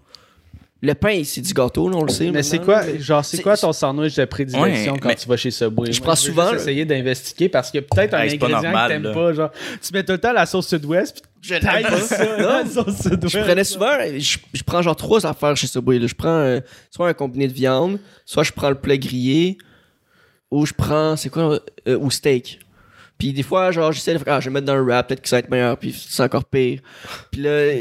Le 0.86 0.94
pain, 0.96 1.22
c'est 1.24 1.40
du 1.40 1.54
gâteau, 1.54 1.88
là, 1.88 1.96
on 1.96 2.04
le 2.04 2.12
sait. 2.12 2.30
Mais 2.30 2.44
c'est 2.44 2.60
quoi, 2.60 2.84
mais- 2.84 3.00
genre, 3.00 3.24
c'est 3.24 3.38
c'est- 3.38 3.44
quoi 3.44 3.56
ton 3.56 3.72
sandwich 3.72 4.16
de 4.16 4.26
prédilection 4.26 4.94
Ouais, 4.96 5.00
quand 5.00 5.16
tu 5.16 5.30
vas 5.30 5.38
chez 5.38 5.50
Subway? 5.50 5.94
Je 5.94 6.02
prends 6.02 6.14
souvent 6.16 6.54
essayer 6.54 6.84
d'investiguer 6.84 7.48
parce 7.48 7.72
que 7.72 7.78
peut-être 7.80 8.16
un 8.16 8.24
Hey, 8.24 8.32
c'est 8.32 8.38
pas 8.38 8.48
ingrédient 8.48 8.64
normal, 8.72 8.88
que 8.90 8.94
t'aimes 8.94 9.04
là. 9.04 9.14
pas, 9.14 9.34
genre, 9.34 9.50
tu 9.82 9.94
mets 9.94 10.04
tout 10.04 10.12
le 10.12 10.18
temps 10.18 10.34
la 10.34 10.46
sauce 10.46 10.68
sud-ouest, 10.68 11.22
puis 11.22 11.32
Je 11.44 11.56
l'aime 11.56 11.84
pas. 11.84 12.00
ça, 12.00 12.38
Non. 12.38 12.48
la 12.48 12.66
sauce 12.66 13.02
sud-ouest. 13.02 13.30
Je 13.30 13.40
prenais 13.40 13.64
souvent, 13.66 13.92
je, 14.18 14.38
je 14.54 14.64
prends 14.64 14.82
genre 14.82 14.96
trois 14.96 15.26
affaires 15.26 15.56
chez 15.58 15.68
Subway. 15.68 16.00
Là. 16.00 16.08
Je 16.08 16.16
prends 16.16 16.30
euh, 16.30 16.60
soit 16.90 17.10
un 17.10 17.14
combiné 17.14 17.48
de 17.48 17.54
viande, 17.54 18.00
soit 18.26 18.44
je 18.44 18.52
prends 18.54 18.70
le 18.70 18.76
poulet 18.76 18.98
grillé, 18.98 19.58
ou 20.50 20.66
je 20.66 20.74
prends, 20.74 21.16
c'est 21.18 21.30
quoi, 21.30 21.60
euh, 21.88 21.98
ou 21.98 22.10
steak. 22.10 22.60
Puis 23.18 23.32
des 23.34 23.44
fois, 23.44 23.72
genre, 23.72 23.92
j'essaie 23.92 24.14
de 24.14 24.18
faire, 24.20 24.34
ah, 24.36 24.40
je 24.40 24.50
vais 24.50 24.54
mettre 24.54 24.66
dans 24.68 24.76
le 24.76 24.82
wrap, 24.84 25.08
peut-être 25.08 25.22
que 25.22 25.28
ça 25.30 25.36
va 25.36 25.40
être 25.42 25.50
meilleur, 25.50 25.78
puis 25.78 25.94
c'est 25.94 26.24
encore 26.24 26.46
pire. 26.46 26.80
Puis 27.32 27.42
là, 27.42 27.72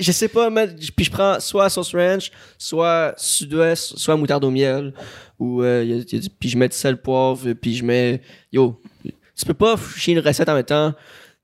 je, 0.00 0.12
sais 0.12 0.28
pas, 0.28 0.50
mais- 0.50 0.68
puis 0.96 1.04
je 1.04 1.10
prends 1.10 1.38
soit 1.40 1.68
sauce 1.70 1.94
ranch, 1.94 2.30
soit 2.58 3.14
sud-ouest, 3.16 3.96
soit 3.98 4.16
moutarde 4.16 4.44
au 4.44 4.50
miel, 4.50 4.92
ou, 5.38 5.62
euh, 5.62 5.84
y 5.84 5.92
a- 5.92 5.96
y 5.96 6.16
a 6.16 6.18
du- 6.20 6.30
puis 6.30 6.48
je 6.48 6.58
mets 6.58 6.68
du 6.68 6.76
sel, 6.76 6.96
poivre, 7.00 7.52
puis 7.52 7.76
je 7.76 7.84
mets, 7.84 8.20
yo, 8.52 8.80
tu 9.04 9.44
peux 9.46 9.54
pas 9.54 9.76
chier 9.96 10.14
une 10.14 10.20
recette 10.20 10.48
en 10.48 10.54
mettant 10.54 10.88
de 10.90 10.94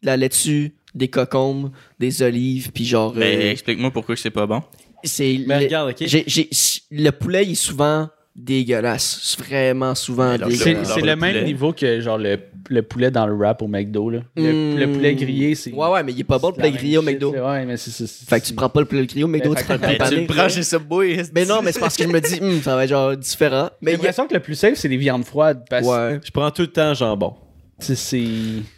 la 0.07 0.17
laitue, 0.17 0.75
des 0.95 1.09
cocombes, 1.09 1.71
des 1.99 2.23
olives, 2.23 2.71
puis 2.73 2.85
genre... 2.85 3.13
Mais 3.17 3.37
euh, 3.37 3.51
explique-moi 3.51 3.91
pourquoi 3.91 4.17
c'est 4.17 4.31
pas 4.31 4.47
bon. 4.47 4.63
c'est 5.03 5.41
Mais 5.47 5.59
le, 5.59 5.65
regarde, 5.67 5.91
ok. 5.91 5.97
j'ai- 6.07 6.25
j'ai- 6.27 6.49
le 6.91 7.11
poulet 7.11 7.45
il 7.45 7.53
est 7.53 7.55
souvent 7.57 8.09
dégueulasse. 8.37 9.37
Vraiment 9.39 9.95
souvent 9.95 10.31
Alors, 10.31 10.51
C'est, 10.51 10.65
dégueulasse. 10.71 10.95
C'est 10.95 11.01
le 11.01 11.07
le 11.07 11.17
même 11.17 11.33
poulet. 11.35 11.45
niveau 11.45 11.73
que 11.73 12.01
genre 12.01 12.19
le, 12.19 12.39
le 12.69 12.83
poulet 12.83 13.11
dans 13.11 13.27
le 13.27 13.35
wrap 13.35 13.63
au 13.63 13.69
McDo. 13.69 14.11
Là. 14.11 14.21
Le, 14.37 14.43
Hmm. 14.75 14.79
le 14.79 14.93
poulet 14.93 15.15
grillé, 15.15 15.55
c'est. 15.55 15.73
Ouais, 15.73 15.89
ouais, 15.89 16.03
mais 16.03 16.13
il 16.13 16.21
est 16.21 16.25
pas 16.25 16.39
bon 16.39 16.49
le 16.49 16.55
c'est 16.55 16.61
poulet 16.61 16.71
la 16.73 16.77
grillé 16.79 16.99
au 16.99 17.03
même 17.03 17.15
McDo. 17.15 17.29
shit, 17.31 17.37
là. 17.41 17.51
Ouais, 17.51 17.65
mais 17.65 17.77
c'est, 17.77 17.91
c'est, 17.91 18.07
c'est- 18.07 18.29
Fait 18.29 18.41
que 18.41 18.47
tu 18.47 18.55
prends 18.55 18.69
pas 18.69 18.81
le 18.81 18.87
poulet 18.87 19.07
grillé 19.07 19.25
au 19.25 19.29
McDo, 19.29 19.51
Mais 19.51 19.57
tu 19.57 19.65
fait 19.65 19.79
prends 19.79 19.87
que- 19.87 19.93
le 19.93 19.99
Ben, 19.99 20.05
tu 20.09 20.11
pané. 20.15 20.21
le 20.23 20.27
prends 20.27 20.49
chez 20.49 20.63
Subway. 20.63 21.23
Mais 21.35 21.45
non, 21.45 21.61
mais 21.63 21.73
c'est 21.73 21.81
parce 21.81 21.97
que 21.97 22.05
je 22.05 22.09
me 22.09 22.21
dis, 22.21 22.41
Hum, 22.41 22.61
ça 22.63 22.75
va 22.77 22.85
être 22.85 22.91
genre 22.91 23.17
différent. 23.17 23.69
J'ai 23.71 23.77
Mais 23.83 23.91
il 23.91 23.93
y 23.93 23.95
a- 23.95 23.99
l'impression 23.99 24.27
que 24.27 24.35
le 24.35 24.41
plus 24.41 24.55
safe, 24.57 24.75
c'est 24.75 24.89
les 24.89 24.97
viandes 24.97 25.25
froides. 25.25 25.65
Parce 25.71 25.87
Ouais. 25.87 26.21
Je 26.25 26.31
prends 26.31 26.51
tout 26.51 26.63
le 26.63 26.69
temps 26.69 26.93
jambon. 26.95 27.35
C'est. 27.79 28.25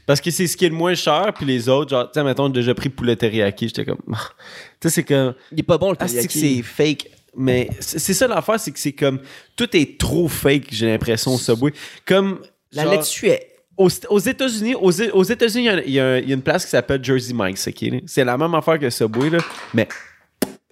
Parce 0.07 0.21
que 0.21 0.31
c'est 0.31 0.47
ce 0.47 0.57
qui 0.57 0.65
est 0.65 0.69
le 0.71 0.75
moins 0.75 0.95
cher, 0.95 1.33
puis 1.37 1.45
les 1.47 1.69
autres, 1.69 1.91
genre, 1.91 2.11
tu 2.11 2.19
sais, 2.19 2.25
mettons, 2.25 2.47
j'ai 2.47 2.53
déjà 2.55 2.75
pris 2.75 2.89
poulet 2.89 3.17
teriyaki, 3.17 3.69
j'étais 3.69 3.85
comme. 3.85 3.99
tu 4.81 4.89
sais, 4.89 4.91
c'est 4.91 5.05
comme. 5.05 5.35
Il 5.53 5.61
est 5.61 5.63
pas 5.63 5.79
bon 5.79 5.91
le 5.91 5.97
Ah, 6.01 6.07
teriyaki. 6.07 6.39
c'est 6.41 6.63
fake. 6.63 7.11
Mais 7.39 7.69
c'est 7.81 8.15
ça 8.15 8.27
l'affaire, 8.27 8.59
c'est 8.59 8.71
que 8.73 8.79
c'est 8.79 8.93
comme. 8.93 9.21
Tout 9.57 9.77
est 9.77 9.99
trop 10.01 10.27
fake, 10.29 10.69
j'ai 10.71 10.87
l'impression, 10.87 11.35
au 11.35 11.39
Subway. 11.39 11.73
Comme. 12.07 12.41
La 12.73 12.85
genre, 12.85 12.93
laitue 12.95 13.27
est. 13.27 13.53
Aux, 13.77 13.89
aux 14.09 14.19
États-Unis, 14.19 14.75
aux, 14.75 14.91
aux 15.13 15.23
États-Unis, 15.23 15.69
il 15.87 15.93
y 15.93 16.01
a- 16.01 16.19
y, 16.19 16.29
y 16.31 16.33
une 16.33 16.41
place 16.41 16.65
qui 16.65 16.71
s'appelle 16.71 17.05
Jersey 17.05 17.35
Mike's, 17.35 17.69
ok? 17.69 18.01
C'est 18.07 18.25
la 18.25 18.39
même 18.39 18.55
affaire 18.55 18.79
que 18.79 18.89
Subway, 18.89 19.29
là, 19.29 19.39
mais 19.75 19.87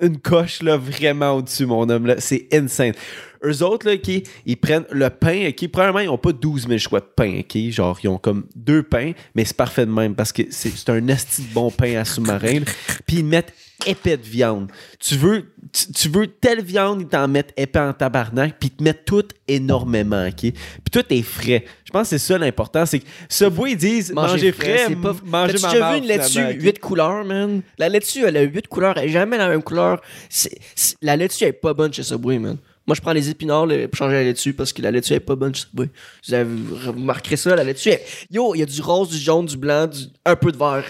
une 0.00 0.18
coche 0.18 0.62
là, 0.62 0.78
vraiment 0.78 1.32
au-dessus, 1.32 1.66
mon 1.66 1.86
homme. 1.90 2.06
là. 2.06 2.14
C'est 2.18 2.48
insane. 2.50 2.94
Eux 3.44 3.62
autres, 3.62 3.88
là, 3.88 3.96
ils 4.46 4.56
prennent 4.56 4.86
le 4.90 5.10
pain. 5.10 5.48
OK, 5.48 5.68
premièrement, 5.68 6.00
ils 6.00 6.06
n'ont 6.06 6.18
pas 6.18 6.32
12 6.32 6.66
000 6.68 6.78
choix 6.78 7.00
de 7.00 7.04
pain. 7.14 7.40
OK, 7.40 7.58
genre, 7.70 7.98
ils 8.02 8.08
ont 8.08 8.18
comme 8.18 8.46
deux 8.56 8.82
pains, 8.82 9.12
mais 9.34 9.44
c'est 9.44 9.56
parfait 9.56 9.86
de 9.86 9.90
même 9.90 10.14
parce 10.14 10.32
que 10.32 10.42
c'est 10.50 10.70
c'est 10.70 10.90
un 10.90 11.06
esti 11.08 11.42
de 11.42 11.52
bon 11.54 11.70
pain 11.70 11.96
à 11.98 12.04
sous-marin. 12.04 12.60
Puis 13.06 13.18
ils 13.18 13.24
mettent 13.24 13.52
épais 13.86 14.16
de 14.16 14.22
viande. 14.22 14.70
Tu 14.98 15.16
veux, 15.16 15.44
tu, 15.72 15.92
tu 15.92 16.08
veux 16.08 16.26
telle 16.26 16.62
viande, 16.62 17.02
ils 17.02 17.06
t'en 17.08 17.28
mettent 17.28 17.52
épais 17.56 17.80
en 17.80 17.92
tabarnak, 17.92 18.56
puis 18.58 18.70
ils 18.72 18.76
te 18.78 18.82
mettent 18.82 19.04
tout 19.04 19.24
énormément, 19.46 20.26
OK? 20.26 20.34
Puis 20.40 20.52
tout 20.90 21.04
est 21.10 21.22
frais. 21.22 21.64
Je 21.84 21.90
pense 21.90 22.08
que 22.10 22.16
c'est 22.18 22.26
ça 22.26 22.38
l'important, 22.38 22.86
c'est 22.86 23.00
que 23.00 23.06
Subway, 23.28 23.72
ils 23.72 23.76
disent 23.76 24.12
manger, 24.12 24.52
frais, 24.52 24.84
c'est 24.88 24.96
pas. 24.96 25.14
manger 25.24 25.58
ma 25.60 25.68
déjà 25.72 25.92
vu 25.92 25.98
une 25.98 26.06
laitue 26.06 26.24
finalement, 26.30 26.50
OK? 26.56 26.62
8 26.62 26.78
couleurs, 26.78 27.24
man? 27.24 27.62
La 27.78 27.88
laitue, 27.88 28.24
elle 28.24 28.36
a 28.36 28.42
8 28.42 28.68
couleurs, 28.68 28.96
elle 28.96 29.08
est 29.08 29.12
jamais 29.12 29.36
la 29.36 29.48
même 29.48 29.62
couleur. 29.62 30.00
C'est- 30.30 30.58
c'est- 30.74 30.96
la 31.02 31.16
laitue, 31.16 31.42
elle 31.44 31.50
est 31.50 31.52
pas 31.52 31.74
bonne 31.74 31.92
chez 31.92 32.02
Subway, 32.02 32.38
man. 32.38 32.56
Moi, 32.86 32.94
je 32.94 33.00
prends 33.00 33.12
les 33.14 33.30
épinards 33.30 33.64
là, 33.66 33.88
pour 33.88 33.96
changer 33.96 34.16
la 34.16 34.24
laitue 34.24 34.52
parce 34.52 34.70
que 34.70 34.82
la 34.82 34.90
laitue, 34.90 35.14
est 35.14 35.20
pas 35.20 35.34
bonne 35.36 35.54
Subway. 35.54 35.88
Vous 36.28 36.34
avez 36.34 36.50
remarqué 36.86 37.34
ça, 37.36 37.56
la 37.56 37.64
laitue, 37.64 37.92
Yo, 38.30 38.54
il 38.54 38.58
y 38.58 38.62
a 38.62 38.66
du 38.66 38.80
rose, 38.82 39.08
du 39.08 39.16
jaune, 39.16 39.46
du 39.46 39.56
blanc, 39.56 39.86
du- 39.86 40.04
un 40.26 40.36
peu 40.36 40.52
de 40.52 40.58
vert. 40.58 40.84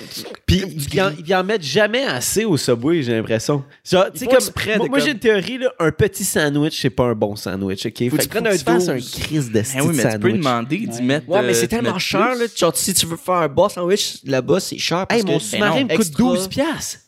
Puis 0.45 0.65
ils 0.93 1.01
en, 1.01 1.13
ils 1.25 1.35
en 1.35 1.45
mettent 1.45 1.63
jamais 1.63 2.05
assez 2.05 2.45
au 2.45 2.57
Subway, 2.57 3.03
j'ai 3.05 3.13
l'impression. 3.13 3.63
Genre, 3.89 4.07
tu 4.13 4.19
sais, 4.19 4.25
font 4.25 4.31
comme. 4.33 4.39
exprès 4.41 4.73
de 4.73 4.79
Moi, 4.79 4.89
moi, 4.89 4.99
comme- 4.99 5.07
j'ai 5.07 5.13
une 5.13 5.19
théorie, 5.21 5.59
là, 5.59 5.73
un 5.79 5.93
petit 5.93 6.25
sandwich, 6.25 6.81
c'est 6.83 6.91
pas 6.91 7.05
un 7.05 7.15
bon 7.15 7.37
sandwich, 7.37 7.87
OK? 7.87 8.11
Faut 8.11 8.17
que 8.17 8.23
tu 8.23 8.29
prennes 8.29 8.47
un 8.49 8.59
fasses 8.59 8.89
un 8.89 8.95
12. 8.97 9.11
crise 9.13 9.53
de 9.53 9.59
Eh 9.61 9.81
oui, 9.81 9.87
mais 9.95 10.03
tu 10.03 10.03
peux 10.03 10.11
sandwich. 10.11 10.37
demander 10.37 10.79
d'y 10.79 11.03
mettre. 11.03 11.29
Ouais, 11.29 11.43
mais 11.43 11.51
euh, 11.51 11.55
c'est 11.55 11.61
d'y 11.63 11.69
tellement 11.69 11.91
mettre 11.93 12.01
cher, 12.01 12.31
plus. 12.33 12.41
là. 12.41 12.47
Genre, 12.57 12.77
si 12.77 12.93
tu 12.95 13.07
veux 13.07 13.17
faire 13.17 13.35
un 13.37 13.49
bon 13.49 13.69
sandwich 13.69 14.17
là-bas, 14.25 14.59
c'est 14.59 14.79
cher. 14.79 15.07
Parce 15.07 15.21
Hey, 15.21 15.27
mon 15.27 15.39
que, 15.39 15.45
sous-marin 15.45 15.85
me 15.85 15.89
coûte 15.91 16.01
extra. 16.07 16.19
12 16.25 16.49
piastres. 16.49 16.99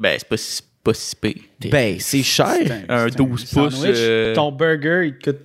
Ben, 0.00 0.16
c'est 0.18 0.28
pas 0.28 0.36
si, 0.36 0.62
pas 0.82 0.94
si 0.94 1.14
pire. 1.16 1.34
Ben, 1.70 1.96
c'est 2.00 2.22
cher. 2.22 2.56
Un 2.88 3.08
C'est 3.08 3.16
12 3.16 3.44
pouces, 3.44 3.82
euh, 3.84 4.34
Ton 4.34 4.50
burger, 4.52 5.06
il 5.06 5.18
te 5.18 5.30
coûte. 5.30 5.40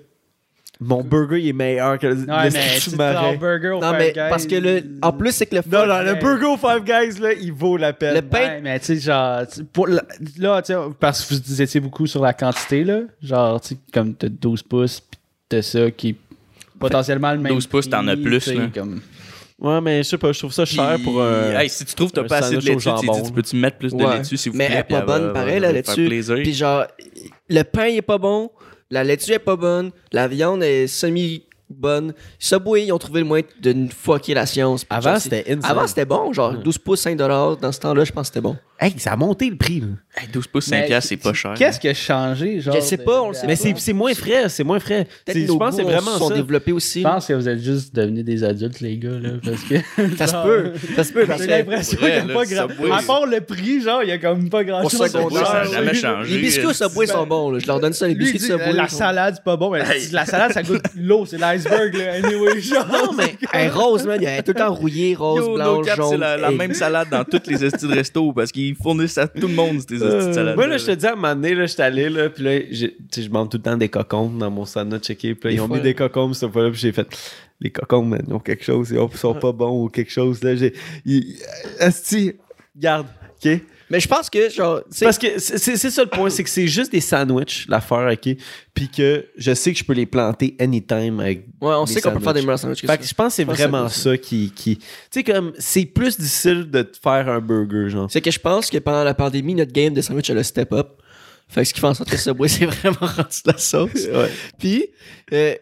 Mon 0.79 1.03
burger, 1.03 1.39
il 1.41 1.47
est 1.49 1.53
meilleur 1.53 1.97
que 1.97 2.05
le, 2.05 2.13
Ouais, 2.17 2.49
mais 2.51 3.37
burger 3.37 3.69
au 3.69 3.81
Non, 3.81 3.89
Five 3.93 3.97
mais 3.97 4.07
Guys, 4.13 4.29
parce 4.29 4.45
que 4.45 4.55
le. 4.55 4.83
En 5.01 5.11
plus, 5.11 5.31
c'est 5.31 5.47
que 5.47 5.55
le. 5.55 5.61
Non, 5.71 5.87
non, 5.87 6.01
le 6.03 6.13
burger 6.15 6.45
au 6.45 6.57
Five 6.57 6.83
Guys, 6.83 7.19
là, 7.19 7.33
il 7.33 7.51
vaut 7.51 7.77
la 7.77 7.93
peine. 7.93 8.13
Le 8.15 8.21
pain- 8.21 8.37
Ouais, 8.39 8.61
mais 8.61 8.79
tu 8.79 8.85
sais, 8.85 8.99
genre, 8.99 9.41
tu- 9.47 9.63
pour 9.63 9.87
la- 9.87 10.03
là, 10.37 10.61
tu 10.61 10.73
sais, 10.73 10.79
parce 10.99 11.25
que 11.25 11.33
vous 11.33 11.61
étiez 11.61 11.79
beaucoup 11.79 12.05
sur 12.05 12.21
la 12.21 12.33
quantité, 12.33 12.83
là. 12.83 12.99
Genre, 13.23 13.59
tu 13.59 13.69
sais, 13.69 13.77
comme 13.91 14.13
t'as 14.13 14.29
12 14.29 14.61
pouces, 14.61 14.99
pis 14.99 15.17
t'as 15.49 15.63
ça 15.63 15.89
qui 15.89 16.09
est 16.09 16.15
potentiellement 16.79 17.31
le 17.31 17.39
même. 17.39 17.53
12 17.53 17.65
pouces, 17.65 17.89
t'en 17.89 18.07
as 18.07 18.15
plus, 18.15 18.45
là. 18.53 18.67
Comme... 18.71 19.01
Ouais, 19.59 19.81
mais 19.81 20.03
je 20.03 20.09
sais 20.09 20.17
pas, 20.19 20.31
je 20.31 20.37
trouve 20.39 20.53
ça 20.53 20.65
cher 20.65 20.95
Puis, 20.95 21.03
pour 21.03 21.19
un. 21.21 21.59
Hey, 21.59 21.67
si 21.69 21.83
tu 21.83 21.95
trouves 21.95 22.11
que 22.11 22.15
t'as 22.21 22.27
pas 22.27 22.37
assez 22.37 22.55
de 22.57 22.61
laitue, 22.61 22.89
tu 22.99 23.09
dis, 23.11 23.23
tu 23.23 23.31
peux-tu 23.31 23.55
mettre 23.55 23.77
plus 23.79 23.91
de 23.91 24.03
Ouais. 24.03 24.17
laitue, 24.17 24.37
s'il 24.37 24.51
vous 24.51 24.57
Mais 24.57 24.67
plaît? 24.67 24.75
elle 24.75 24.81
est 24.81 24.99
pas 24.99 25.01
bonne, 25.01 25.33
pareil, 25.33 25.59
la 25.59 25.71
laitue. 25.71 26.07
Puis 26.43 26.53
genre, 26.53 26.85
le 27.49 27.63
pain, 27.63 27.87
il 27.87 27.97
est 27.97 28.01
pas 28.03 28.19
bon. 28.19 28.51
La 28.91 29.03
laitue 29.03 29.31
est 29.33 29.39
pas 29.39 29.55
bonne. 29.55 29.91
La 30.11 30.27
viande 30.27 30.61
est 30.63 30.85
semi 30.87 31.43
bonne. 31.69 32.13
Subway, 32.39 32.85
ils 32.85 32.91
ont 32.91 32.97
trouvé 32.97 33.21
le 33.21 33.25
moyen 33.25 33.43
de 33.61 33.73
nous 33.73 33.89
fucker 33.89 34.33
la 34.33 34.45
science. 34.45 34.85
Avant, 34.89 35.19
c'était 35.19 35.43
insane. 35.47 35.71
Avant, 35.71 35.87
c'était 35.87 36.05
bon. 36.05 36.31
Genre, 36.33 36.53
12 36.53 36.77
pouces, 36.79 37.01
5 37.01 37.15
Dans 37.17 37.71
ce 37.71 37.79
temps-là, 37.79 38.03
je 38.05 38.11
pense 38.11 38.23
que 38.29 38.35
c'était 38.35 38.41
bon. 38.41 38.55
Hey, 38.79 38.93
ça 38.99 39.13
a 39.13 39.15
monté 39.15 39.49
le 39.49 39.55
prix, 39.55 39.79
là. 39.79 39.87
Hey, 40.15 40.27
12 40.31 40.47
pouces, 40.47 40.65
5 40.65 40.75
Mais 40.81 40.85
piastres, 40.85 41.09
c'est 41.09 41.17
pas 41.17 41.33
cher. 41.33 41.55
Qu'est-ce 41.57 41.79
qui 41.79 41.89
a 41.89 41.95
changé, 41.95 42.61
genre? 42.61 42.75
Je 42.75 42.81
sais 42.81 42.97
pas, 42.97 43.23
on 43.23 43.29
le 43.29 43.33
sait 43.33 43.47
Mais 43.47 43.55
pas. 43.55 43.61
c'est 43.63 43.73
c'est 43.79 43.93
moins 43.93 44.13
frais, 44.13 44.49
c'est 44.49 44.63
moins 44.63 44.79
frais. 44.79 45.07
Je 45.27 45.45
pense 45.57 45.71
que 45.71 45.75
c'est 45.77 45.83
vraiment 45.83 46.17
sont 46.19 46.29
ça. 46.29 46.35
développés 46.35 46.71
aussi. 46.71 46.99
Je 47.01 47.07
pense 47.07 47.25
que 47.25 47.33
vous 47.33 47.49
êtes 47.49 47.59
juste 47.59 47.95
devenus 47.95 48.23
des 48.23 48.43
adultes, 48.43 48.79
les 48.81 48.97
gars, 48.99 49.09
là, 49.19 49.29
parce 49.43 49.63
que... 49.63 49.75
Ça 50.17 50.27
se 50.27 50.33
peut. 50.43 50.73
Ça 50.95 51.03
se 51.03 51.11
peut. 51.11 51.25
parce 51.25 51.41
J'ai 51.41 51.47
que- 51.47 51.51
l'impression 51.53 51.97
qu'il 51.97 52.07
n'y 52.07 52.13
a 52.13 52.25
là, 52.25 52.33
pas 52.35 52.43
le 52.43 52.49
grand... 52.77 52.95
À 52.95 53.01
part 53.01 53.25
le 53.25 53.41
prix, 53.41 53.81
genre, 53.81 54.03
il 54.03 54.09
y 54.09 54.11
a 54.11 54.19
comme 54.19 54.47
pas 54.47 54.63
grand 54.63 54.83
Au 54.85 54.89
chose. 54.89 55.09
secondaire, 55.11 55.47
ça 55.47 55.61
a 55.61 55.65
ouais. 55.65 55.71
jamais 55.73 55.93
changé. 55.95 56.35
Les 56.35 56.41
biscuits 56.41 56.67
au 56.67 56.73
Subway 56.73 57.07
sont 57.07 57.25
bons. 57.25 57.57
Je 57.57 57.65
leur 57.65 57.79
donne 57.79 57.93
ça, 57.93 58.07
les 58.07 58.13
biscuits 58.13 58.39
Subway. 58.39 58.73
la 58.73 58.87
salade, 58.87 59.33
c'est 59.37 59.43
pas 59.43 59.57
bon. 59.57 59.71
Mais 59.71 59.81
la 60.11 60.25
salade, 60.25 60.53
ça 60.53 60.61
goûte 60.61 60.83
l'eau, 60.95 61.25
c'est 61.25 61.39
l'iceberg, 61.57 61.93
là. 61.95 62.13
Anyway, 62.13 62.61
genre. 62.61 62.87
Non, 62.87 63.11
mais 63.17 63.67
rose, 63.69 64.05
man. 64.05 64.19
Elle 64.21 64.39
est 64.39 64.43
tout 64.43 64.51
le 64.51 64.59
temps 64.59 64.73
rouillée, 64.73 65.15
rose, 65.15 65.45
Yo, 65.45 65.55
blanche, 65.55 65.85
cap, 65.85 65.95
c'est 65.95 66.01
jaune. 66.01 66.19
la, 66.19 66.37
la 66.37 66.49
Hey. 66.51 66.57
même 66.57 66.73
salade 66.73 67.09
dans 67.11 67.23
toutes 67.23 67.47
les 67.47 67.63
estis 67.65 67.87
de 67.87 67.93
resto 67.93 68.31
parce 68.33 68.51
qu'ils 68.51 68.75
fournissent 68.75 69.17
à 69.17 69.27
tout 69.27 69.47
le 69.47 69.53
monde 69.53 69.79
ces 69.87 69.95
estis 69.95 70.27
de 70.27 70.31
salade. 70.33 70.55
Moi, 70.55 70.67
là, 70.67 70.77
je 70.77 70.85
te 70.85 70.91
dis, 70.91 71.05
à 71.05 71.13
un 71.13 71.15
moment 71.15 71.35
donné, 71.35 71.55
là, 71.55 71.65
j'étais 71.65 71.83
allé, 71.83 72.09
là, 72.09 72.29
puis 72.29 72.43
là, 72.43 72.59
j'ai- 72.71 72.91
tu 72.95 72.97
sais, 73.11 73.23
je 73.23 73.29
mange 73.29 73.49
tout 73.49 73.57
le 73.57 73.63
temps 73.63 73.77
des 73.77 73.89
cocombes 73.89 74.37
dans 74.37 74.49
mon 74.51 74.65
sandwich, 74.65 75.09
OK? 75.09 75.17
Puis 75.17 75.35
là, 75.43 75.51
ils 75.51 75.61
ont 75.61 75.67
mis 75.67 75.81
des 75.81 75.93
cocombes 75.93 76.33
cette 76.33 76.51
fois-là, 76.51 76.69
puis 76.71 76.79
j'ai 76.79 76.91
fait, 76.91 77.07
les 77.59 77.71
cocombes, 77.71 78.09
man, 78.09 78.21
ils 78.27 78.33
ont 78.33 78.39
quelque 78.39 78.63
chose, 78.63 78.91
ils 78.91 79.17
sont 79.17 79.33
pas 79.33 79.51
bons 79.51 79.85
ou 79.85 79.89
quelque 79.89 80.11
chose, 80.11 80.43
là. 80.43 80.55
J'ai. 80.55 80.73
Asti, 81.79 82.33
garde, 82.75 83.07
OK? 83.43 83.59
Mais 83.89 83.99
je 83.99 84.07
pense 84.07 84.29
que, 84.29 84.49
genre, 84.49 84.81
Parce 84.99 85.17
que 85.17 85.39
c'est 85.39 85.77
ça 85.77 86.03
le 86.03 86.09
point, 86.09 86.29
c'est 86.29 86.43
que 86.43 86.49
c'est 86.49 86.67
juste 86.67 86.91
des 86.91 86.99
sandwichs, 86.99 87.67
l'affaire, 87.69 88.09
OK? 88.11 88.35
Puis 88.73 88.89
que 88.89 89.25
je 89.37 89.53
sais 89.53 89.71
que 89.71 89.79
je 89.79 89.83
peux 89.83 89.93
les 89.93 90.05
planter 90.05 90.55
anytime 90.59 91.19
avec. 91.19 91.45
ouais, 91.61 91.73
on 91.73 91.85
sait 91.85 92.01
qu'on 92.01 92.11
peut 92.11 92.19
faire 92.19 92.33
des 92.33 92.41
meilleurs 92.41 92.59
sandwichs 92.59 92.85
Fait 92.85 92.97
que 92.97 93.05
je 93.05 93.13
pense 93.13 93.27
que 93.27 93.35
c'est 93.35 93.43
vraiment 93.43 93.87
ça 93.89 94.17
qui. 94.17 94.51
qui... 94.51 94.77
Tu 94.77 94.85
sais, 95.11 95.23
comme, 95.23 95.53
c'est 95.57 95.85
plus 95.85 96.17
difficile 96.17 96.69
de 96.69 96.81
te 96.81 96.97
faire 96.97 97.29
un 97.29 97.39
burger, 97.39 97.89
genre. 97.89 98.11
C'est 98.11 98.21
que 98.21 98.31
je 98.31 98.39
pense 98.39 98.69
que 98.69 98.77
pendant 98.77 99.03
la 99.03 99.13
pandémie, 99.13 99.55
notre 99.55 99.71
game 99.71 99.93
de 99.93 100.01
sandwich, 100.01 100.29
elle 100.29 100.39
a 100.39 100.43
step 100.43 100.73
up. 100.73 101.01
Fait 101.47 101.61
que 101.61 101.67
ce 101.69 101.73
qui 101.73 101.79
fait 101.79 101.87
en 101.87 101.93
sorte 101.93 102.09
que 102.09 102.17
Subway, 102.17 102.47
c'est 102.49 102.65
vraiment 102.65 102.97
rendu 103.01 103.41
de 103.45 103.51
la 103.51 103.57
sauce. 103.57 104.07
Puis, 104.59 104.87
euh, 105.31 105.55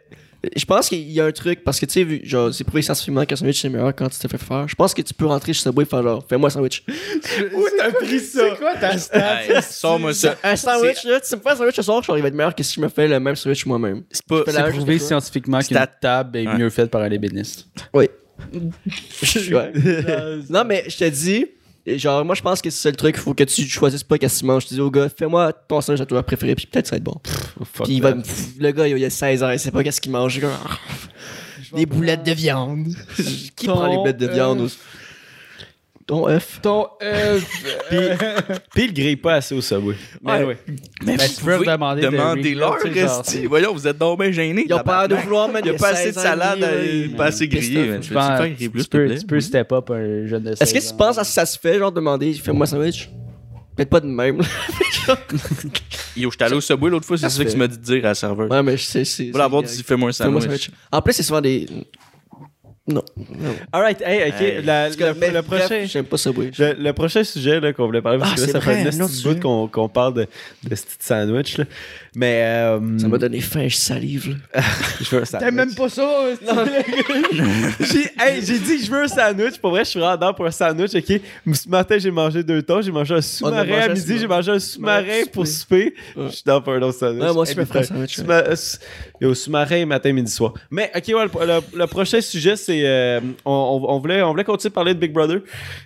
je 0.55 0.65
pense 0.65 0.89
qu'il 0.89 1.09
y 1.11 1.19
a 1.21 1.25
un 1.25 1.31
truc, 1.31 1.63
parce 1.63 1.79
que 1.79 1.85
tu 1.85 1.93
sais, 1.93 2.03
vu- 2.03 2.21
genre, 2.23 2.53
c'est 2.53 2.63
prouvé 2.63 2.81
scientifiquement 2.81 3.25
qu'un 3.25 3.35
sandwich 3.35 3.61
c'est 3.61 3.69
meilleur 3.69 3.95
quand 3.95 4.09
tu 4.09 4.17
te 4.19 4.27
fais 4.27 4.37
faire. 4.37 4.67
Je 4.67 4.75
pense 4.75 4.93
que 4.93 5.01
tu 5.01 5.13
peux 5.13 5.25
rentrer 5.25 5.53
chez 5.53 5.61
Subway 5.61 5.83
et 5.83 5.87
faire 5.87 6.03
genre, 6.03 6.25
fais-moi 6.27 6.47
un 6.47 6.49
sandwich. 6.49 6.83
Où 7.53 7.65
t'as 7.77 7.91
pris 7.91 8.19
ça? 8.19 8.39
C'est 8.49 8.57
quoi 8.57 8.75
ta 8.75 8.97
stat? 8.97 9.61
Sors-moi 9.61 10.13
ça. 10.13 10.35
Un 10.43 10.55
sandwich, 10.55 11.03
là, 11.05 11.19
tu 11.19 11.35
me 11.35 11.41
fais 11.41 11.49
un 11.49 11.55
sandwich 11.55 11.75
ce 11.75 11.81
soir, 11.81 12.03
genre, 12.03 12.17
il 12.17 12.21
va 12.21 12.27
être 12.27 12.33
meilleur 12.35 12.53
que 12.55 12.63
si 12.63 12.73
je 12.75 12.81
me 12.81 12.89
fais 12.89 13.07
le 13.07 13.19
même 13.19 13.35
sandwich 13.35 13.65
moi-même. 13.65 14.03
C'est 14.11 14.25
pas. 14.25 14.43
C'est 14.45 14.63
prouvé 14.71 14.99
scientifiquement 14.99 15.59
qu'une 15.59 15.85
table 16.01 16.37
est 16.37 16.57
mieux 16.57 16.69
faite 16.69 16.89
par 16.91 17.01
un 17.01 17.11
ébéniste. 17.11 17.67
Oui. 17.93 18.07
Ouais. 19.51 19.71
non, 20.49 20.63
mais 20.65 20.83
je 20.87 20.97
te 20.97 21.09
dis, 21.09 21.45
genre, 21.87 22.25
moi, 22.25 22.35
je 22.35 22.41
pense 22.41 22.61
que 22.61 22.69
c'est 22.69 22.81
ça 22.81 22.89
le 22.89 22.95
truc. 22.95 23.15
Il 23.17 23.21
faut 23.21 23.33
que 23.33 23.43
tu 23.43 23.63
choisisses 23.67 24.03
pas 24.03 24.17
qu'est-ce 24.17 24.35
que 24.35 24.39
tu 24.39 24.45
manges. 24.45 24.63
Je 24.63 24.69
te 24.69 24.73
dis 24.73 24.81
au 24.81 24.89
gars, 24.91 25.07
fais-moi 25.09 25.53
ton 25.53 25.81
sandwich 25.81 26.01
à 26.01 26.05
toi 26.05 26.23
préféré, 26.23 26.55
puis 26.55 26.65
peut-être 26.65 26.87
ça 26.87 26.91
va 26.91 26.97
être 26.97 27.03
bon. 27.03 27.15
Fuck 27.73 27.85
Puis 27.85 27.95
il 27.95 28.01
va 28.01 28.13
pff, 28.13 28.49
le 28.59 28.71
gars, 28.71 28.87
il 28.87 29.03
a 29.05 29.09
16 29.09 29.43
ans, 29.43 29.51
il 29.51 29.59
sait 29.59 29.71
pas 29.71 29.83
qu'est-ce 29.83 30.01
qu'il 30.01 30.11
mange. 30.11 30.41
Des 31.75 31.85
boulettes 31.85 32.23
de 32.23 32.31
viande. 32.31 32.87
Qui 33.55 33.67
prend 33.67 33.87
les 33.87 33.97
boulettes 33.97 34.17
de 34.17 34.27
viande? 34.27 34.61
euh, 34.61 34.69
Ton 36.07 36.27
œuf. 36.27 36.59
Ton 36.61 36.85
œuf. 37.01 37.63
Puis 38.75 38.83
il 38.85 38.93
grille 38.93 39.15
pas 39.15 39.35
assez 39.35 39.55
au 39.55 39.61
Subway. 39.61 39.95
Mais 40.21 40.31
Ouais. 40.33 40.43
ouais. 40.43 40.57
Mais 41.03 41.17
Ben, 41.17 41.27
tu 41.27 41.43
peux 41.43 41.65
demander 41.65 42.01
de 42.03 42.07
Demandez-leur, 42.09 42.75
resti. 42.79 43.47
Voyons, 43.47 43.73
vous 43.73 43.87
êtes 43.87 43.97
donc 43.97 44.19
bien 44.19 44.31
gênés. 44.31 44.65
Ils 44.67 44.73
ont 44.73 44.83
peur 44.83 45.07
de 45.07 45.15
vouloir, 45.15 45.49
man. 45.49 45.63
Il 45.65 45.71
y 45.71 45.75
a 45.75 45.77
pas 45.79 45.89
assez 45.89 46.11
de 46.11 46.13
16 46.13 46.17
ans 46.17 46.21
et 46.21 46.23
salade, 46.23 46.59
euh, 46.63 47.07
pas 47.17 47.25
assez 47.25 47.45
il- 47.45 47.49
grillé. 47.49 47.87
man. 47.87 47.99
Tu 48.01 48.09
peux, 48.69 48.87
plaît? 49.07 49.17
tu 49.19 49.25
peux 49.25 49.39
step 49.41 49.71
up 49.71 49.89
un 49.89 50.27
jeune 50.27 50.43
de 50.43 50.51
Est-ce 50.51 50.73
que 50.73 50.79
16 50.79 50.91
tu 50.91 50.97
penses 50.97 51.17
à 51.17 51.23
ça 51.23 51.43
se 51.45 51.57
fait, 51.57 51.79
genre, 51.79 51.91
demander, 51.91 52.33
fais-moi 52.33 52.63
un 52.65 52.67
sandwich? 52.69 53.09
Peut-être 53.75 53.89
pas 53.89 53.99
de 53.99 54.05
même. 54.05 54.41
Yo, 56.15 56.31
j'étais 56.31 56.43
allé 56.45 56.55
au 56.55 56.61
Subway 56.61 56.89
l'autre 56.89 57.05
fois, 57.05 57.17
c'est 57.17 57.29
Ça 57.29 57.43
que 57.43 57.49
tu 57.49 57.57
m'as 57.57 57.67
dit 57.67 57.77
de 57.77 57.83
dire 57.83 58.05
à 58.05 58.09
la 58.09 58.15
serveuse. 58.15 58.49
ouais, 58.49 58.63
mais 58.63 58.77
je 58.77 58.83
sais, 58.83 59.03
c'est. 59.05 59.31
Voilà, 59.31 59.45
avoir 59.45 59.63
c'est- 59.67 59.77
dit 59.77 59.83
fais-moi 59.83 60.09
un 60.09 60.11
sandwich. 60.13 60.69
En 60.91 61.01
plus, 61.01 61.13
c'est 61.13 61.23
souvent 61.23 61.41
des. 61.41 61.65
Non. 62.87 63.03
non. 63.17 63.55
Alright, 63.73 63.99
hey, 64.05 64.29
ok. 64.29 64.41
Hey. 64.41 64.61
la- 64.61 64.83
Parce 64.83 64.95
que, 64.95 65.03
le, 65.05 65.09
le 65.33 65.41
bref, 65.41 65.45
prochain. 65.67 65.85
J'aime 65.85 66.05
pas 66.05 66.17
Subway. 66.17 66.51
Le, 66.57 66.73
le 66.73 66.93
prochain 66.93 67.23
sujet 67.23 67.59
là, 67.59 67.73
qu'on 67.73 67.87
voulait 67.87 68.01
parler, 68.01 68.19
parce 68.19 68.33
Ah, 68.33 68.35
que 68.35 68.41
là, 68.41 68.45
c'est 68.45 68.51
ça 68.51 68.61
fait 68.61 68.83
vrai, 68.83 68.95
un 68.95 69.01
un 69.01 69.07
sujet. 69.07 69.39
qu'on 69.39 69.67
qu'on 69.67 69.89
parle 69.89 70.13
de, 70.13 70.27
de 70.69 70.75
ce 70.75 70.83
petit 70.83 70.95
sandwich. 70.99 71.57
Là. 71.57 71.65
Mais. 72.15 72.41
Euh, 72.45 72.79
Ça 72.99 73.07
m'a 73.07 73.17
donné 73.17 73.41
faim, 73.41 73.67
je 73.67 73.75
salive. 73.75 74.37
Là. 74.53 74.61
je 75.01 75.15
veux 75.15 75.21
un 75.23 75.25
sandwich. 75.25 75.47
T'aimes 75.49 75.55
même 75.55 75.73
pas 75.73 75.89
ça? 75.89 76.07
J'ai 77.79 78.01
hey, 78.19 78.45
j'ai 78.45 78.59
dit 78.59 78.83
je 78.85 78.91
veux 78.91 79.01
un 79.03 79.07
sandwich. 79.07 79.57
Pour 79.59 79.71
vrai, 79.71 79.83
je 79.83 79.89
suis 79.89 79.99
vraiment 79.99 80.17
dans 80.17 80.33
pour 80.35 80.45
un 80.45 80.51
sandwich. 80.51 80.93
ok? 80.93 81.21
Ce 81.55 81.67
matin, 81.67 81.97
j'ai 81.97 82.11
mangé 82.11 82.43
deux 82.43 82.61
temps. 82.61 82.81
J'ai 82.83 82.91
mangé 82.91 83.15
un 83.15 83.21
sous-marin 83.21 83.63
mangé 83.65 83.81
à 83.81 83.87
midi. 83.89 84.17
J'ai 84.19 84.27
mangé 84.27 84.51
un 84.51 84.59
sous-marin 84.59 85.03
Ouais, 85.05 85.25
pour 85.25 85.47
souper. 85.47 85.93
Ouais. 86.15 86.25
Je 86.27 86.35
suis 86.35 86.43
dans 86.45 86.61
pour 86.61 86.73
un 86.73 86.81
autre 86.83 86.99
sandwich. 86.99 87.23
Ouais, 87.23 87.33
moi 87.33 87.41
aussi, 87.41 87.55
je 87.55 87.61
un 87.61 87.83
sandwich, 87.83 88.19
sous-marin, 89.33 89.85
matin, 89.87 90.13
midi, 90.13 90.31
soir. 90.31 90.53
Mais, 90.69 90.91
ok, 90.95 91.03
ouais, 91.07 91.25
le, 91.25 91.45
le- 91.47 91.79
le 91.79 91.87
prochain 91.87 92.21
sujet, 92.21 92.55
c'est. 92.55 92.74
Euh, 92.83 93.19
on, 93.45 93.99
voulait, 93.99 94.21
on 94.21 94.31
voulait 94.31 94.43
continuer 94.43 94.69
de 94.69 94.73
parler 94.73 94.93
de 94.93 94.99
Big 94.99 95.11
Brother. 95.13 95.41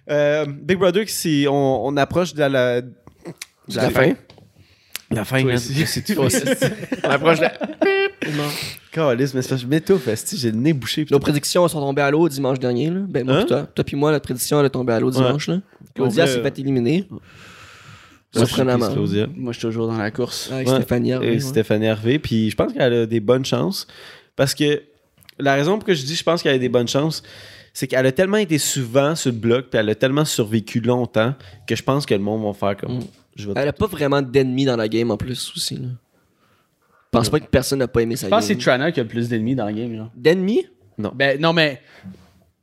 Euh, 0.09 0.45
Big 0.47 0.77
Brother, 0.77 1.03
c'est- 1.07 1.47
on, 1.47 1.85
on 1.87 1.97
approche 1.97 2.33
de 2.33 2.43
la. 2.43 2.81
de 2.81 2.87
La 3.75 3.89
fin. 3.89 4.13
La 5.11 5.25
fin. 5.25 5.57
C'est 5.57 6.03
tout. 6.03 6.21
On 7.03 7.09
approche 7.09 7.37
de 7.39 7.43
la. 7.43 7.53
Calice, 8.91 9.33
mais 9.33 9.41
je 9.41 9.65
m'étouffe, 9.65 10.07
j'ai 10.35 10.51
le 10.51 10.57
nez 10.57 10.73
bouché. 10.73 11.05
Nos 11.09 11.19
prédictions 11.19 11.67
sont 11.67 11.79
tombées 11.79 12.01
à 12.01 12.11
l'eau 12.11 12.27
dimanche 12.29 12.59
dernier. 12.59 12.89
Là. 12.89 13.01
Ben, 13.07 13.25
moi, 13.25 13.35
Hein? 13.37 13.41
pis 13.41 13.47
toi. 13.47 13.67
Toi, 13.73 13.83
puis 13.83 13.95
moi, 13.95 14.11
notre 14.11 14.23
prédiction, 14.23 14.59
elle 14.59 14.65
est 14.67 14.69
tombée 14.71 14.93
à 14.93 14.99
l'eau 14.99 15.09
dimanche. 15.11 15.47
Là. 15.47 15.61
Claudia 15.95 16.27
s'est 16.27 16.41
fait 16.41 16.59
éliminer. 16.59 17.07
Moi, 17.09 17.19
je 18.33 18.39
suis 18.39 18.47
Surprenamment. 18.47 18.89
Moi, 19.35 19.53
je 19.53 19.57
suis 19.59 19.67
toujours 19.67 19.87
dans 19.87 19.97
la 19.97 20.11
course. 20.11 20.51
Avec 20.51 20.67
Ouais. 20.67 20.75
Stéphanie 20.75 21.09
Et 21.09 21.13
Harvey, 21.13 21.29
ouais. 21.31 21.39
Stéphanie 21.39 21.85
Hervé. 21.85 22.19
Puis 22.19 22.49
je 22.51 22.55
pense 22.55 22.73
qu'elle 22.73 22.93
a 22.93 23.05
des 23.07 23.19
bonnes 23.19 23.45
chances. 23.45 23.87
Parce 24.35 24.53
que 24.53 24.83
la 25.39 25.55
raison 25.55 25.77
pour 25.77 25.85
que 25.85 25.93
je 25.93 26.03
dis 26.03 26.15
je 26.15 26.23
pense 26.23 26.43
qu'elle 26.43 26.55
a 26.55 26.59
des 26.59 26.69
bonnes 26.69 26.87
chances, 26.87 27.23
c'est 27.73 27.87
qu'elle 27.87 28.05
a 28.05 28.11
tellement 28.11 28.37
été 28.37 28.57
souvent 28.57 29.15
sur 29.15 29.31
le 29.31 29.37
bloc, 29.37 29.67
puis 29.69 29.79
elle 29.79 29.89
a 29.89 29.95
tellement 29.95 30.25
survécu 30.25 30.79
longtemps 30.79 31.33
que 31.67 31.75
je 31.75 31.83
pense 31.83 32.05
que 32.05 32.13
le 32.13 32.19
monde 32.19 32.43
va 32.43 32.53
faire 32.53 32.77
comme. 32.77 32.99
Je 33.35 33.47
vais 33.47 33.53
Elle 33.55 33.67
a 33.69 33.73
pas 33.73 33.87
vraiment 33.87 34.21
d'ennemis 34.21 34.65
dans 34.65 34.75
la 34.75 34.87
game 34.87 35.11
en 35.11 35.17
plus 35.17 35.51
aussi. 35.55 35.75
Là. 35.75 35.87
Je 37.11 37.17
pense 37.17 37.29
pas 37.29 37.39
que 37.39 37.47
personne 37.47 37.79
n'a 37.79 37.87
pas 37.87 38.01
aimé 38.01 38.15
sa 38.15 38.27
Je 38.27 38.29
pense 38.29 38.41
que 38.41 38.47
c'est 38.47 38.53
game. 38.53 38.61
Trana 38.61 38.91
qui 38.91 38.99
a 38.99 39.03
le 39.03 39.09
plus 39.09 39.29
d'ennemis 39.29 39.55
dans 39.55 39.65
le 39.65 39.73
game. 39.73 39.95
Genre. 39.95 40.11
D'ennemis? 40.15 40.65
Ben, 41.15 41.39
non, 41.39 41.53
mais 41.53 41.81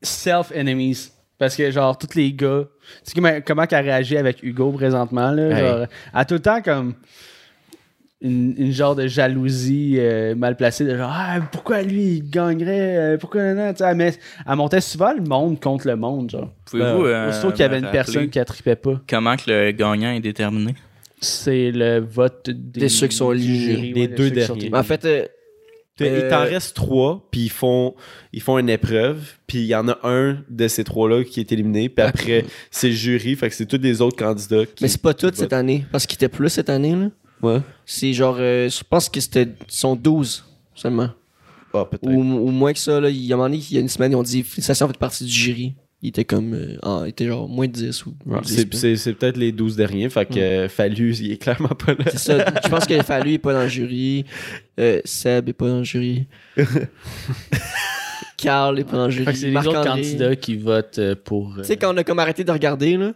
self-enemies. 0.03 1.11
Parce 1.39 1.57
que, 1.57 1.70
genre, 1.70 1.99
tous 1.99 2.14
les 2.14 2.33
gars. 2.33 2.64
Tu 3.05 3.11
sais 3.11 3.14
comment, 3.14 3.41
comment 3.45 3.66
qu'elle 3.66 3.85
réagit 3.85 4.16
avec 4.16 4.43
Hugo 4.43 4.70
présentement, 4.72 5.31
là? 5.31 5.51
Hey. 5.51 5.59
Genre, 5.59 5.79
elle 5.81 5.89
a 6.12 6.24
tout 6.24 6.35
le 6.35 6.41
temps 6.41 6.62
comme. 6.62 6.95
Une, 8.22 8.54
une 8.56 8.72
genre 8.72 8.96
de 8.96 9.06
jalousie 9.06 9.96
euh, 9.98 10.34
mal 10.34 10.56
placée 10.56 10.84
de 10.86 10.96
genre 10.96 11.10
ah, 11.12 11.36
pourquoi 11.52 11.82
lui 11.82 12.02
il 12.16 12.30
gagnerait 12.30 12.96
euh, 12.96 13.18
pourquoi 13.18 13.52
non, 13.52 13.66
non, 13.66 13.72
tu 13.72 13.78
sais, 13.80 13.84
elle, 13.90 13.94
met- 13.96 14.14
elle 14.48 14.56
montait 14.56 14.80
souvent 14.80 15.12
le 15.12 15.20
monde 15.22 15.60
contre 15.60 15.86
le 15.86 15.96
monde 15.96 16.30
genre 16.30 16.50
Pouvez-vous. 16.64 17.04
euh, 17.04 17.28
aussitôt 17.28 17.50
qu'il 17.50 17.60
y 17.60 17.64
avait 17.64 17.78
une 17.78 17.90
personne 17.90 18.30
qui 18.30 18.38
attripait 18.38 18.76
pas 18.76 19.02
Comment 19.06 19.36
que 19.36 19.50
le 19.50 19.70
gagnant 19.72 20.12
est 20.12 20.20
déterminé? 20.20 20.74
C'est 21.20 21.70
le 21.72 21.98
vote 22.00 22.48
des, 22.48 22.80
Des 22.80 22.88
ceux 22.88 23.06
qui 23.08 23.16
sont 23.16 23.32
du 23.32 23.38
éliminés. 23.38 23.64
jury, 23.74 23.92
Les 23.92 24.08
des 24.08 24.14
deux 24.14 24.30
derniers. 24.30 24.70
Mais 24.70 24.78
En 24.78 24.82
fait, 24.82 25.04
euh, 25.04 25.26
Il 26.00 26.06
Euh, 26.06 26.30
t'en 26.30 26.40
reste 26.40 26.74
trois, 26.76 27.26
puis 27.30 27.42
ils 27.42 27.50
font, 27.50 27.94
ils 28.32 28.40
font 28.42 28.58
une 28.58 28.68
épreuve, 28.70 29.34
puis 29.46 29.58
il 29.58 29.66
y 29.66 29.74
en 29.74 29.88
a 29.88 29.98
un 30.04 30.38
de 30.48 30.68
ces 30.68 30.84
trois-là 30.84 31.22
qui 31.24 31.40
est 31.40 31.52
éliminé, 31.52 31.88
puis 31.90 32.04
après, 32.04 32.44
c'est 32.70 32.88
le 32.88 32.94
jury, 32.94 33.34
fait 33.36 33.48
que 33.50 33.54
c'est 33.54 33.64
tous 33.66 33.80
les 33.80 34.00
autres 34.02 34.16
candidats 34.16 34.64
qui. 34.66 34.84
mais 34.84 34.88
c'est 34.88 35.00
pas 35.02 35.14
tout 35.14 35.30
cette 35.34 35.52
année. 35.54 35.84
Parce 35.92 36.06
qu'il 36.06 36.16
était 36.16 36.28
plus 36.28 36.48
cette 36.50 36.68
année. 36.70 36.94
là. 36.94 37.08
Ouais. 37.43 37.61
C'est 37.84 38.12
genre, 38.12 38.37
euh, 38.39 38.68
je 38.68 38.82
pense 38.89 39.09
que 39.09 39.20
c'était 39.20 39.43
ils 39.45 39.72
sont 39.74 39.95
12 39.97 40.45
seulement. 40.74 41.11
Ah, 41.74 41.84
peut-être. 41.84 42.09
Ou, 42.11 42.20
ou 42.20 42.51
moins 42.51 42.72
que 42.72 42.78
ça. 42.78 43.01
Là. 43.01 43.11
Il 43.11 43.16
y 43.24 43.32
a 43.32 43.34
un 43.34 43.39
moment 43.39 43.51
donné, 43.51 43.62
il 43.70 43.74
y 43.74 43.78
a 43.78 43.80
une 43.80 43.89
semaine, 43.89 44.12
ils 44.12 44.16
ont 44.16 44.22
dit 44.22 44.43
Félicitations, 44.43 44.87
fait 44.89 44.97
partie 44.97 45.24
du 45.24 45.30
jury. 45.30 45.74
Il 46.03 46.11
était 46.11 46.24
comme. 46.24 46.55
euh, 46.55 46.76
ah, 46.82 47.03
il 47.05 47.09
était 47.09 47.26
genre 47.26 47.49
moins 47.49 47.66
de 47.66 47.72
10 47.72 48.07
ou. 48.07 48.14
Ouais, 48.26 48.41
10, 48.43 48.55
c'est, 48.55 48.74
c'est, 48.74 48.97
c'est 48.97 49.12
peut-être 49.14 49.37
les 49.37 49.51
12 49.53 49.76
derniers, 49.76 50.09
fait 50.09 50.26
que 50.26 50.39
euh, 50.39 50.68
Fallu, 50.68 51.14
il 51.16 51.32
est 51.32 51.37
clairement 51.37 51.68
pas 51.68 51.93
là. 51.95 52.05
C'est 52.11 52.18
ça. 52.18 52.45
Je 52.62 52.68
pense 52.68 52.87
que 52.87 53.03
Fallu 53.03 53.34
est 53.34 53.39
pas 53.39 53.53
dans 53.53 53.62
le 53.62 53.68
jury. 53.68 54.24
Euh, 54.78 55.01
Seb 55.05 55.49
est 55.49 55.53
pas 55.55 55.68
dans 55.68 55.78
le 55.78 55.84
jury. 55.84 56.26
Carl 58.37 58.78
est 58.78 58.84
pas 58.84 58.97
dans 58.99 59.07
le 59.07 59.11
jury. 59.11 59.24
Fait 59.24 59.32
que 59.32 59.39
c'est 59.39 59.51
les 59.51 59.57
autres 59.57 59.72
Marc-André. 59.72 60.03
candidats 60.03 60.37
qui 60.37 60.57
votent 60.57 60.99
euh, 60.99 61.14
pour 61.22 61.55
euh, 61.55 61.62
Tu 61.62 61.64
sais, 61.68 61.76
quand 61.76 61.93
on 61.95 61.97
a 61.97 62.05
comme 62.05 62.18
arrêté 62.18 62.45
de 62.45 62.53
regarder, 62.53 62.97
là, 62.97 63.12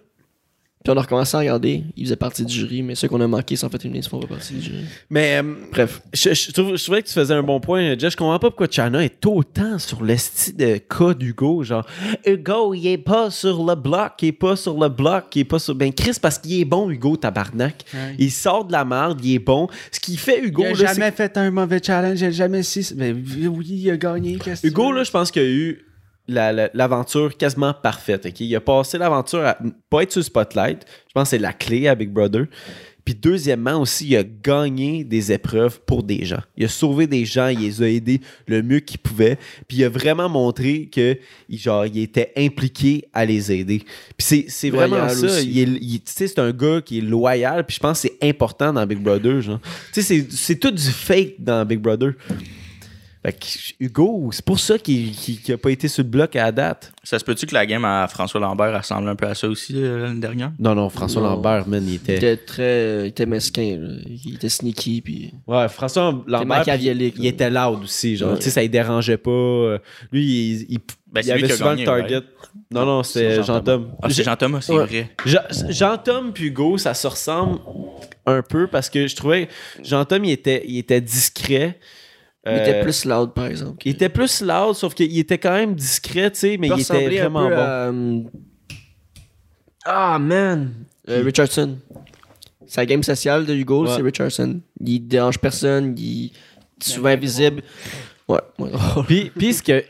puis 0.82 0.90
on 0.92 0.96
a 0.96 1.02
recommencé 1.02 1.36
à 1.36 1.40
regarder, 1.40 1.84
ils 1.94 2.04
faisaient 2.04 2.16
partie 2.16 2.42
du 2.44 2.54
jury, 2.54 2.80
mais 2.82 2.94
ceux 2.94 3.06
qu'on 3.06 3.20
a 3.20 3.26
manqués 3.26 3.54
sont 3.56 3.68
fait 3.68 3.76
éliminer, 3.84 4.02
ils 4.02 4.08
font 4.08 4.18
pas 4.18 4.28
partie 4.28 4.54
du 4.54 4.62
jury. 4.62 4.78
Mais 5.10 5.38
euh, 5.42 5.54
Bref. 5.70 6.00
je, 6.14 6.32
je, 6.32 6.52
trouve- 6.52 6.74
je 6.76 6.82
trouvais 6.82 7.02
que 7.02 7.08
tu 7.08 7.12
faisais 7.12 7.34
un 7.34 7.42
bon 7.42 7.60
point, 7.60 7.98
Jess. 7.98 8.12
Je 8.12 8.16
comprends 8.16 8.38
pas 8.38 8.48
pourquoi 8.48 8.66
Chana 8.66 9.04
est 9.04 9.26
autant 9.26 9.78
sur 9.78 10.02
le 10.02 10.16
style 10.16 10.56
de 10.56 10.78
cas 10.78 11.12
d'Hugo. 11.12 11.62
Genre, 11.64 11.86
Hugo, 12.26 12.72
il 12.72 12.86
est 12.86 12.96
pas 12.98 13.30
sur 13.30 13.62
le 13.64 13.74
bloc, 13.74 14.12
il 14.22 14.28
est 14.28 14.32
pas 14.32 14.56
sur 14.56 14.78
le 14.80 14.88
bloc, 14.88 15.24
il 15.36 15.40
est 15.40 15.44
pas 15.44 15.58
sur. 15.58 15.74
Ben, 15.74 15.92
Chris, 15.92 16.16
parce 16.20 16.38
qu'il 16.38 16.58
est 16.60 16.64
bon, 16.64 16.88
Hugo, 16.88 17.14
tabarnak. 17.16 17.84
Ouais. 17.92 18.14
Il 18.18 18.30
sort 18.30 18.64
de 18.64 18.72
la 18.72 18.84
merde, 18.86 19.20
il 19.22 19.34
est 19.34 19.38
bon. 19.38 19.68
Ce 19.92 20.00
qui 20.00 20.16
fait 20.16 20.42
Hugo, 20.42 20.62
Il 20.62 20.66
a 20.66 20.70
là, 20.70 20.76
c'est 20.76 20.86
jamais 21.00 21.10
fait 21.10 21.36
un 21.36 21.50
mauvais 21.50 21.80
challenge, 21.84 22.20
il 22.20 22.24
a 22.26 22.30
jamais 22.30 22.62
si. 22.62 22.90
Mais 22.96 23.12
oui, 23.12 23.66
il 23.68 23.90
a 23.90 23.96
gagné. 23.98 24.38
qu'est-ce 24.38 24.62
que 24.62 24.66
tu 24.68 24.72
Hugo, 24.72 24.92
là, 24.92 25.04
je 25.04 25.10
pense 25.10 25.30
qu'il 25.30 25.42
a 25.42 25.46
eu 25.46 25.84
la- 26.28 26.52
la- 26.52 26.70
l'aventure 26.74 27.36
quasiment 27.36 27.74
parfaite. 27.74 28.28
Il 28.40 28.54
a 28.56 28.60
passé 28.60 28.98
l'aventure 28.98 29.44
à 29.44 29.58
pas 29.88 30.02
être 30.02 30.12
sur 30.12 30.20
le 30.20 30.24
spotlight. 30.24 30.84
Je 31.08 31.12
pense 31.14 31.24
que 31.24 31.30
c'est 31.30 31.38
la 31.38 31.52
clé 31.52 31.88
à 31.88 31.94
Big 31.94 32.10
Brother. 32.10 32.46
Puis 33.02 33.14
deuxièmement 33.14 33.80
aussi, 33.80 34.06
il 34.08 34.16
a 34.18 34.22
gagné 34.22 35.02
des 35.04 35.32
épreuves 35.32 35.80
pour 35.86 36.02
des 36.02 36.24
gens. 36.26 36.42
Il 36.56 36.66
a 36.66 36.68
sauvé 36.68 37.06
des 37.06 37.24
gens, 37.24 37.48
il 37.48 37.58
les 37.60 37.82
a 37.82 37.88
aidés 37.88 38.20
le 38.46 38.62
mieux 38.62 38.78
qu'il 38.80 38.98
pouvait. 38.98 39.38
Puis 39.66 39.78
il 39.78 39.84
a 39.84 39.88
vraiment 39.88 40.28
montré 40.28 40.86
que 40.86 41.16
il- 41.48 41.58
genre, 41.58 41.86
il 41.86 41.98
était 41.98 42.30
impliqué 42.36 43.06
à 43.14 43.24
les 43.24 43.50
aider. 43.50 43.82
Puis 44.16 44.44
c'est, 44.48 44.70
vraiment 44.70 45.08
ça. 45.08 45.26
aussi. 45.26 45.50
Il 45.50 45.78
il- 45.82 46.02
c'est 46.04 46.38
un 46.38 46.52
gars 46.52 46.82
qui 46.82 46.98
est 46.98 47.02
loyal. 47.02 47.64
Puis 47.66 47.76
je 47.76 47.80
pense 47.80 48.02
que 48.02 48.08
c'est 48.08 48.28
important 48.28 48.72
dans 48.72 48.86
Big 48.86 48.98
Brother. 49.00 49.40
Genre. 49.40 49.60
Tu 49.92 50.02
sais, 50.02 50.02
c'est, 50.02 50.30
c'est 50.30 50.56
tout 50.56 50.70
du 50.70 50.82
fake 50.82 51.36
dans 51.38 51.64
Big 51.64 51.80
Brother. 51.80 52.12
Fait 53.22 53.34
que 53.34 53.84
Hugo, 53.84 54.30
c'est 54.32 54.44
pour 54.44 54.58
ça 54.58 54.78
qu'il 54.78 55.12
n'a 55.46 55.58
pas 55.58 55.70
été 55.70 55.88
sur 55.88 56.02
le 56.02 56.08
bloc 56.08 56.34
à 56.36 56.44
la 56.44 56.52
date. 56.52 56.90
Ça 57.02 57.18
se 57.18 57.24
peut-tu 57.24 57.44
que 57.44 57.52
la 57.52 57.66
game 57.66 57.84
à 57.84 58.08
François 58.08 58.40
Lambert 58.40 58.74
ressemble 58.78 59.10
un 59.10 59.14
peu 59.14 59.26
à 59.26 59.34
ça 59.34 59.46
aussi 59.46 59.74
euh, 59.76 60.04
l'année 60.06 60.20
dernière? 60.20 60.52
Non, 60.58 60.74
non, 60.74 60.88
François 60.88 61.20
Non. 61.20 61.30
Lambert, 61.30 61.68
man, 61.68 61.82
il 61.86 61.90
Il 61.90 61.94
était. 61.96 62.16
était 62.16 62.36
très. 62.38 63.00
il 63.02 63.06
était 63.08 63.26
mesquin, 63.26 63.76
là. 63.78 63.88
Il 64.24 64.36
était 64.36 64.48
sneaky, 64.48 65.02
puis. 65.02 65.34
Ouais, 65.46 65.68
François 65.68 66.12
Lambert. 66.26 66.46
machiavélique, 66.46 67.16
Il 67.18 67.24
là. 67.24 67.28
était 67.28 67.50
loud 67.50 67.82
aussi, 67.84 68.16
genre. 68.16 68.30
Ouais. 68.32 68.38
Tu 68.38 68.44
sais, 68.44 68.50
ça 68.50 68.62
ne 68.62 68.68
dérangeait 68.68 69.18
pas. 69.18 69.76
Lui, 70.10 70.24
il, 70.24 70.66
il, 70.70 70.78
Ben, 71.12 71.20
il 71.20 71.24
c'est 71.24 71.24
lui 71.24 71.30
avait 71.32 71.46
qui 71.48 71.52
a 71.52 71.56
souvent 71.56 71.70
gagné, 71.70 71.82
le 71.84 71.86
target. 71.86 72.20
Non, 72.70 72.86
non, 72.86 73.02
c'était 73.02 73.36
C'est 73.36 73.42
Jean-Tom. 73.42 73.90
Ah, 74.02 74.08
c'est 74.08 74.24
Jean-Thomas, 74.24 74.60
c'est 74.62 74.72
Ouais. 74.72 74.86
vrai. 74.86 75.10
Jean- 75.26 75.68
Jean-Tom 75.68 76.32
puis 76.32 76.46
Hugo, 76.46 76.78
ça 76.78 76.94
se 76.94 77.06
ressemble 77.06 77.58
un 78.24 78.40
peu 78.42 78.66
parce 78.66 78.88
que 78.88 79.06
je 79.06 79.14
trouvais 79.14 79.48
Jean-Tom, 79.84 80.24
il 80.24 80.30
était, 80.30 80.64
il 80.66 80.78
était 80.78 81.02
discret. 81.02 81.78
Il 82.46 82.52
était 82.52 82.76
Euh, 82.76 82.82
plus 82.82 83.04
loud, 83.04 83.34
par 83.34 83.46
exemple. 83.46 83.76
Il 83.86 83.92
était 83.92 84.08
plus 84.08 84.40
loud, 84.42 84.74
sauf 84.74 84.94
qu'il 84.94 85.18
était 85.18 85.36
quand 85.38 85.52
même 85.52 85.74
discret, 85.74 86.30
tu 86.30 86.38
sais, 86.40 86.56
mais 86.58 86.68
il 86.68 86.80
était 86.80 86.92
un 87.16 87.28
vraiment 87.28 87.48
peu 87.48 87.54
bon. 87.54 87.60
à, 87.60 87.64
euh, 87.88 88.22
Ah, 89.84 90.18
man! 90.18 90.72
Euh, 91.08 91.22
Richardson. 91.24 91.78
Sa 92.66 92.86
game 92.86 93.02
sociale 93.02 93.46
de 93.46 93.54
Hugo, 93.54 93.84
Ouais. 93.86 93.92
c'est 93.96 94.02
Richardson. 94.02 94.60
Il 94.84 95.00
dérange 95.08 95.38
personne, 95.38 95.94
il 95.98 96.26
est 96.26 96.84
souvent 96.84 97.08
invisible. 97.08 97.62
Ouais, 98.28 98.38
ouais. 98.58 98.70
Puis, 99.08 99.32
puis 99.36 99.52
ce 99.54 99.62
que 99.62 99.82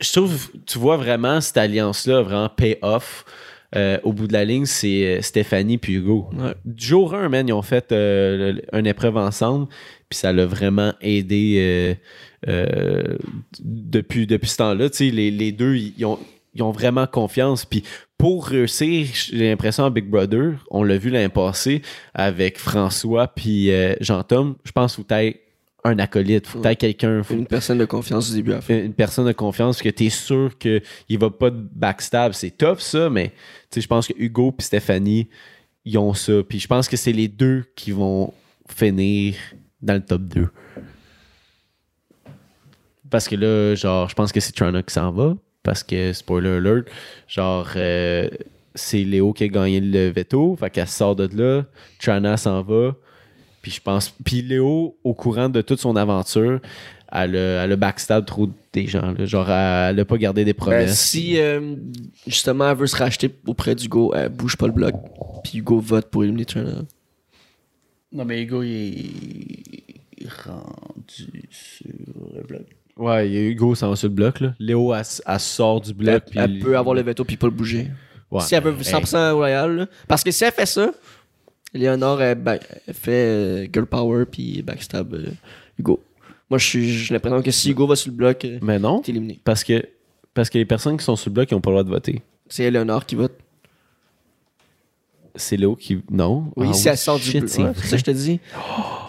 je 0.00 0.12
trouve, 0.12 0.48
tu 0.66 0.78
vois 0.78 0.98
vraiment 0.98 1.40
cette 1.40 1.56
alliance-là 1.56 2.22
vraiment 2.22 2.48
pay 2.50 2.78
off. 2.82 3.24
euh, 3.74 3.98
au 4.04 4.12
bout 4.12 4.28
de 4.28 4.32
la 4.32 4.44
ligne, 4.44 4.64
c'est 4.64 5.20
Stéphanie 5.22 5.76
puis 5.76 5.94
Hugo. 5.94 6.30
Ouais. 6.32 6.54
Du 6.64 6.86
jour 6.86 7.14
1, 7.14 7.28
man, 7.28 7.46
ils 7.48 7.52
ont 7.52 7.62
fait 7.62 7.90
euh, 7.90 8.52
le- 8.52 8.78
une 8.78 8.86
épreuve 8.86 9.16
ensemble, 9.16 9.66
puis 10.08 10.18
ça 10.18 10.32
l'a 10.32 10.46
vraiment 10.46 10.92
aidé 11.00 11.56
euh, 11.58 11.94
euh, 12.48 13.16
depuis, 13.60 14.26
depuis 14.26 14.48
ce 14.48 14.58
temps-là. 14.58 14.90
Tu 14.90 15.10
les, 15.10 15.30
les 15.30 15.52
deux, 15.52 15.76
ils 15.76 16.04
ont, 16.04 16.18
ils 16.54 16.62
ont 16.62 16.70
vraiment 16.70 17.06
confiance. 17.06 17.64
Puis 17.64 17.82
pour 18.18 18.46
réussir, 18.46 19.08
j'ai 19.12 19.48
l'impression 19.48 19.84
à 19.84 19.90
Big 19.90 20.08
Brother, 20.08 20.54
on 20.70 20.82
l'a 20.82 20.96
vu 20.96 21.10
l'année 21.10 21.28
passée 21.28 21.82
avec 22.14 22.58
François 22.58 23.28
puis 23.28 23.70
euh, 23.70 23.94
Jean-Tom, 24.00 24.56
je 24.64 24.72
pense 24.72 24.94
qu'il 24.94 25.02
faut 25.02 25.08
que 25.08 25.14
t'aies 25.14 25.42
un 25.84 25.98
acolyte, 25.98 26.46
faut 26.46 26.58
que 26.58 26.64
t'aies 26.64 26.76
quelqu'un, 26.76 27.22
faut 27.22 27.34
Une 27.34 27.46
personne 27.46 27.78
de 27.78 27.84
confiance 27.84 28.30
du 28.30 28.36
début 28.36 28.52
à 28.52 28.56
la 28.56 28.60
fin. 28.60 28.76
une 28.76 28.94
personne 28.94 29.26
de 29.26 29.32
confiance 29.32 29.80
que 29.82 29.88
tu 29.88 30.06
es 30.06 30.10
sûr 30.10 30.56
qu'il 30.58 31.18
va 31.18 31.30
pas 31.30 31.50
te 31.50 31.56
backstab. 31.56 32.32
C'est 32.32 32.50
top 32.50 32.80
ça, 32.80 33.10
mais 33.10 33.32
tu 33.70 33.80
je 33.80 33.86
pense 33.86 34.08
que 34.08 34.14
Hugo 34.16 34.54
et 34.58 34.62
Stéphanie, 34.62 35.28
ils 35.84 35.98
ont 35.98 36.14
ça. 36.14 36.42
Puis 36.48 36.58
je 36.58 36.66
pense 36.66 36.88
que 36.88 36.96
c'est 36.96 37.12
les 37.12 37.28
deux 37.28 37.64
qui 37.76 37.92
vont 37.92 38.32
finir 38.68 39.34
dans 39.82 39.94
le 39.94 40.00
top 40.04 40.22
2. 40.22 40.48
Parce 43.10 43.28
que 43.28 43.36
là, 43.36 43.74
genre, 43.74 44.08
je 44.08 44.14
pense 44.14 44.32
que 44.32 44.40
c'est 44.40 44.52
Trana 44.52 44.82
qui 44.82 44.92
s'en 44.92 45.12
va. 45.12 45.36
Parce 45.62 45.82
que, 45.82 46.12
spoiler 46.12 46.50
alert, 46.56 46.86
genre, 47.28 47.68
euh, 47.76 48.28
c'est 48.74 49.02
Léo 49.04 49.32
qui 49.32 49.44
a 49.44 49.48
gagné 49.48 49.80
le 49.80 50.10
veto. 50.10 50.56
Fait 50.58 50.70
qu'elle 50.70 50.88
sort 50.88 51.16
de 51.16 51.28
là. 51.36 51.64
Trana 52.00 52.36
s'en 52.36 52.62
va. 52.62 52.94
Puis 53.62 53.70
je 53.72 53.80
pense. 53.80 54.10
Puis 54.24 54.42
Léo, 54.42 54.96
au 55.02 55.14
courant 55.14 55.48
de 55.48 55.60
toute 55.60 55.80
son 55.80 55.96
aventure, 55.96 56.60
elle 57.10 57.36
a, 57.36 57.64
elle 57.64 57.72
a 57.72 57.76
backstab 57.76 58.24
trop 58.26 58.48
des 58.72 58.86
gens. 58.86 59.12
là. 59.16 59.24
Genre, 59.24 59.48
elle, 59.50 59.90
elle 59.94 60.00
a 60.00 60.04
pas 60.04 60.18
gardé 60.18 60.44
des 60.44 60.52
Ben, 60.52 60.56
promesses. 60.58 60.98
si 60.98 61.40
euh, 61.40 61.74
justement 62.26 62.70
elle 62.70 62.76
veut 62.76 62.86
se 62.86 62.96
racheter 62.96 63.30
auprès 63.46 63.74
d'Hugo, 63.74 64.12
elle 64.14 64.28
bouge 64.28 64.56
pas 64.56 64.66
le 64.66 64.72
bloc. 64.72 64.94
Puis 65.44 65.58
Hugo 65.58 65.78
vote 65.80 66.10
pour 66.10 66.22
éliminer 66.24 66.44
Turner. 66.44 66.82
Non, 68.16 68.24
mais 68.24 68.42
Hugo, 68.42 68.62
il 68.62 69.10
est 70.18 70.28
rendu 70.44 71.42
sur 71.50 71.86
le 72.34 72.42
bloc. 72.42 72.62
Ouais, 72.96 73.28
il 73.28 73.34
y 73.34 73.36
a 73.38 73.42
Hugo 73.42 73.74
s'en 73.74 73.90
va 73.90 73.96
sur 73.96 74.08
le 74.08 74.14
bloc. 74.14 74.40
Là. 74.40 74.54
Léo, 74.58 74.94
elle, 74.94 75.04
sort 75.40 75.82
du 75.82 75.92
bloc. 75.92 76.14
Elle, 76.14 76.30
puis 76.30 76.38
elle 76.40 76.58
peut 76.60 76.78
avoir 76.78 76.94
le 76.94 77.02
veto 77.02 77.24
puis 77.24 77.36
pas 77.36 77.46
le 77.46 77.52
bouger. 77.52 77.88
Ouais. 78.30 78.40
Si 78.40 78.54
elle 78.54 78.62
veut 78.64 78.72
Hey. 78.78 78.82
100% 78.84 79.32
royal. 79.34 79.76
là. 79.76 79.86
Parce 80.08 80.24
que 80.24 80.30
si 80.30 80.44
elle 80.44 80.52
fait 80.52 80.66
ça, 80.66 80.92
Léonore 81.74 82.22
elle, 82.22 82.38
elle 82.86 82.94
fait 82.94 83.10
euh, 83.12 83.66
girl 83.72 83.86
power 83.86 84.24
puis 84.24 84.62
backstab 84.62 85.12
euh, 85.14 85.26
Hugo. 85.78 86.02
Moi, 86.48 86.58
je 86.58 86.64
suis- 86.66 86.88
j'ai 86.90 87.12
l'impression 87.14 87.42
que 87.42 87.50
si 87.50 87.70
Hugo 87.70 87.86
va 87.86 87.96
sur 87.96 88.10
le 88.10 88.16
bloc, 88.16 88.44
euh, 88.44 88.58
Mais 88.62 88.78
non, 88.78 89.00
t'es 89.02 89.12
éliminé. 89.12 89.40
parce 89.44 89.62
que, 89.62 89.84
parce 90.32 90.48
que 90.48 90.56
les 90.58 90.64
personnes 90.64 90.96
qui 90.96 91.04
sont 91.04 91.16
sur 91.16 91.28
le 91.30 91.34
bloc, 91.34 91.50
ils 91.50 91.54
n'ont 91.54 91.60
pas 91.60 91.70
le 91.70 91.74
droit 91.74 91.84
de 91.84 91.90
voter. 91.90 92.22
C'est 92.48 92.64
Eleonore 92.64 93.04
qui 93.04 93.14
vote. 93.16 93.32
C'est 95.36 95.56
Léo 95.56 95.76
qui. 95.76 96.02
Non? 96.10 96.50
Oui, 96.56 96.68
Ah 96.70 96.72
si 96.74 96.88
elle 96.88 96.96
sort 96.98 97.18
du 97.18 97.30
bloc. 97.30 97.48
c'est 97.48 97.62
Ouais, 97.62 97.72
c'est 97.76 97.82
ça 97.86 97.90
que 97.92 97.98
je 97.98 98.04
te 98.04 98.10
dis. 98.10 98.40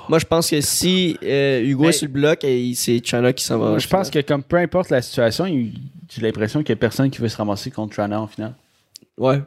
Moi, 0.10 0.20
je 0.20 0.26
pense 0.26 0.50
que 0.50 0.62
si 0.62 1.18
euh, 1.24 1.62
Hugo 1.64 1.84
Mais- 1.84 1.90
est 1.90 1.92
sur 1.94 2.08
le 2.08 2.14
bloc, 2.14 2.44
et 2.44 2.74
c'est 2.76 3.02
Chana 3.06 3.34
qui 3.34 3.44
s'en 3.44 3.58
va. 3.58 3.78
Je 3.78 3.88
pense 3.88 4.10
que 4.10 4.20
comme 4.20 4.44
peu 4.44 4.58
importe 4.58 4.90
la 4.90 5.02
situation, 5.02 5.46
j'ai 5.48 6.22
l'impression 6.22 6.62
qu'il 6.62 6.70
y 6.70 6.74
a 6.74 6.76
personne 6.78 7.10
qui 7.10 7.20
veut 7.20 7.28
se 7.30 7.38
ramasser 7.38 7.72
contre 7.72 7.96
Trana 7.96 8.22
en 8.22 8.28
finale. 8.28 8.54
Ouais. 9.18 9.42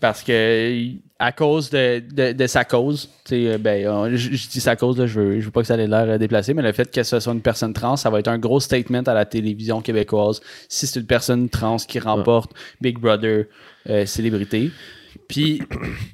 Parce 0.00 0.22
que 0.22 0.90
à 1.22 1.30
cause 1.30 1.70
de, 1.70 2.02
de, 2.12 2.32
de 2.32 2.46
sa 2.48 2.64
cause, 2.64 3.08
tu 3.24 3.30
sais, 3.30 3.52
euh, 3.52 3.56
ben, 3.56 4.10
je, 4.16 4.34
je 4.34 4.48
dis 4.48 4.60
sa 4.60 4.74
cause, 4.74 4.98
là, 4.98 5.06
je, 5.06 5.20
veux, 5.20 5.38
je 5.38 5.44
veux 5.44 5.52
pas 5.52 5.60
que 5.60 5.68
ça 5.68 5.76
ait 5.76 5.86
l'air 5.86 6.08
euh, 6.08 6.18
déplacé, 6.18 6.52
mais 6.52 6.62
le 6.62 6.72
fait 6.72 6.90
que 6.90 7.00
ce 7.04 7.20
soit 7.20 7.32
une 7.32 7.40
personne 7.40 7.72
trans, 7.72 7.96
ça 7.96 8.10
va 8.10 8.18
être 8.18 8.26
un 8.26 8.38
gros 8.38 8.58
statement 8.58 9.04
à 9.06 9.14
la 9.14 9.24
télévision 9.24 9.82
québécoise 9.82 10.40
si 10.68 10.84
c'est 10.84 10.98
une 10.98 11.06
personne 11.06 11.48
trans 11.48 11.76
qui 11.76 12.00
remporte 12.00 12.50
Big 12.80 12.98
Brother 12.98 13.44
euh, 13.88 14.04
célébrité. 14.04 14.72
Puis 15.28 15.62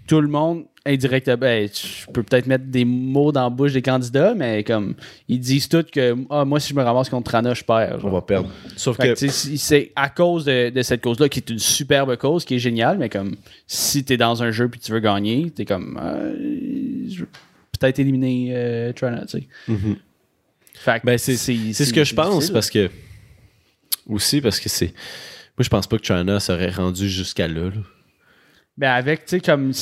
tout 0.06 0.20
le 0.20 0.28
monde, 0.28 0.64
indirectement, 0.86 1.36
ben, 1.36 1.68
je 1.68 2.10
peux 2.12 2.22
peut-être 2.22 2.46
mettre 2.46 2.64
des 2.64 2.84
mots 2.84 3.32
dans 3.32 3.44
la 3.44 3.50
bouche 3.50 3.72
des 3.72 3.82
candidats, 3.82 4.34
mais 4.34 4.64
comme 4.64 4.94
ils 5.28 5.40
disent 5.40 5.68
tous 5.68 5.84
que 5.84 6.16
ah, 6.30 6.44
moi, 6.44 6.60
si 6.60 6.70
je 6.70 6.74
me 6.74 6.82
ramasse 6.82 7.08
contre 7.08 7.30
Trana, 7.30 7.54
je 7.54 7.64
perds. 7.64 8.00
On 8.04 8.10
va 8.10 8.22
perdre. 8.22 8.50
Sauf 8.76 8.96
Fait 8.96 9.14
que. 9.14 9.18
tu 9.18 9.28
c'est 9.30 9.92
à 9.96 10.08
cause 10.08 10.44
de, 10.44 10.70
de 10.70 10.82
cette 10.82 11.02
cause-là, 11.02 11.28
qui 11.28 11.40
est 11.40 11.50
une 11.50 11.58
superbe 11.58 12.16
cause, 12.16 12.44
qui 12.44 12.54
est 12.54 12.58
géniale, 12.58 12.98
mais 12.98 13.08
comme 13.08 13.36
si 13.66 14.04
t'es 14.04 14.16
dans 14.16 14.42
un 14.42 14.50
jeu 14.50 14.68
puis 14.68 14.80
tu 14.80 14.92
veux 14.92 15.00
gagner, 15.00 15.50
t'es 15.50 15.64
comme 15.64 15.98
euh, 16.02 16.34
je 17.08 17.20
veux 17.20 17.28
peut-être 17.78 17.98
éliminer 17.98 18.50
euh, 18.52 18.92
Trana, 18.92 19.26
tu 19.26 19.38
sais. 19.38 19.48
Fait 20.74 21.00
Ben, 21.04 21.18
c'est 21.18 21.36
c'est 21.36 21.72
ce 21.72 21.92
que 21.92 22.04
je 22.04 22.14
pense 22.14 22.50
parce 22.50 22.70
que. 22.70 22.90
Aussi 24.08 24.40
parce 24.40 24.58
que 24.58 24.68
c'est. 24.68 24.94
Moi, 25.58 25.64
je 25.64 25.68
pense 25.68 25.86
pas 25.86 25.98
que 25.98 26.06
China 26.06 26.38
serait 26.40 26.70
rendu 26.70 27.10
jusqu'à 27.10 27.48
là. 27.48 27.64
là. 27.64 27.82
Ben, 28.78 28.90
avec, 28.92 29.24
tu 29.26 29.36
sais, 29.36 29.40
comme. 29.40 29.72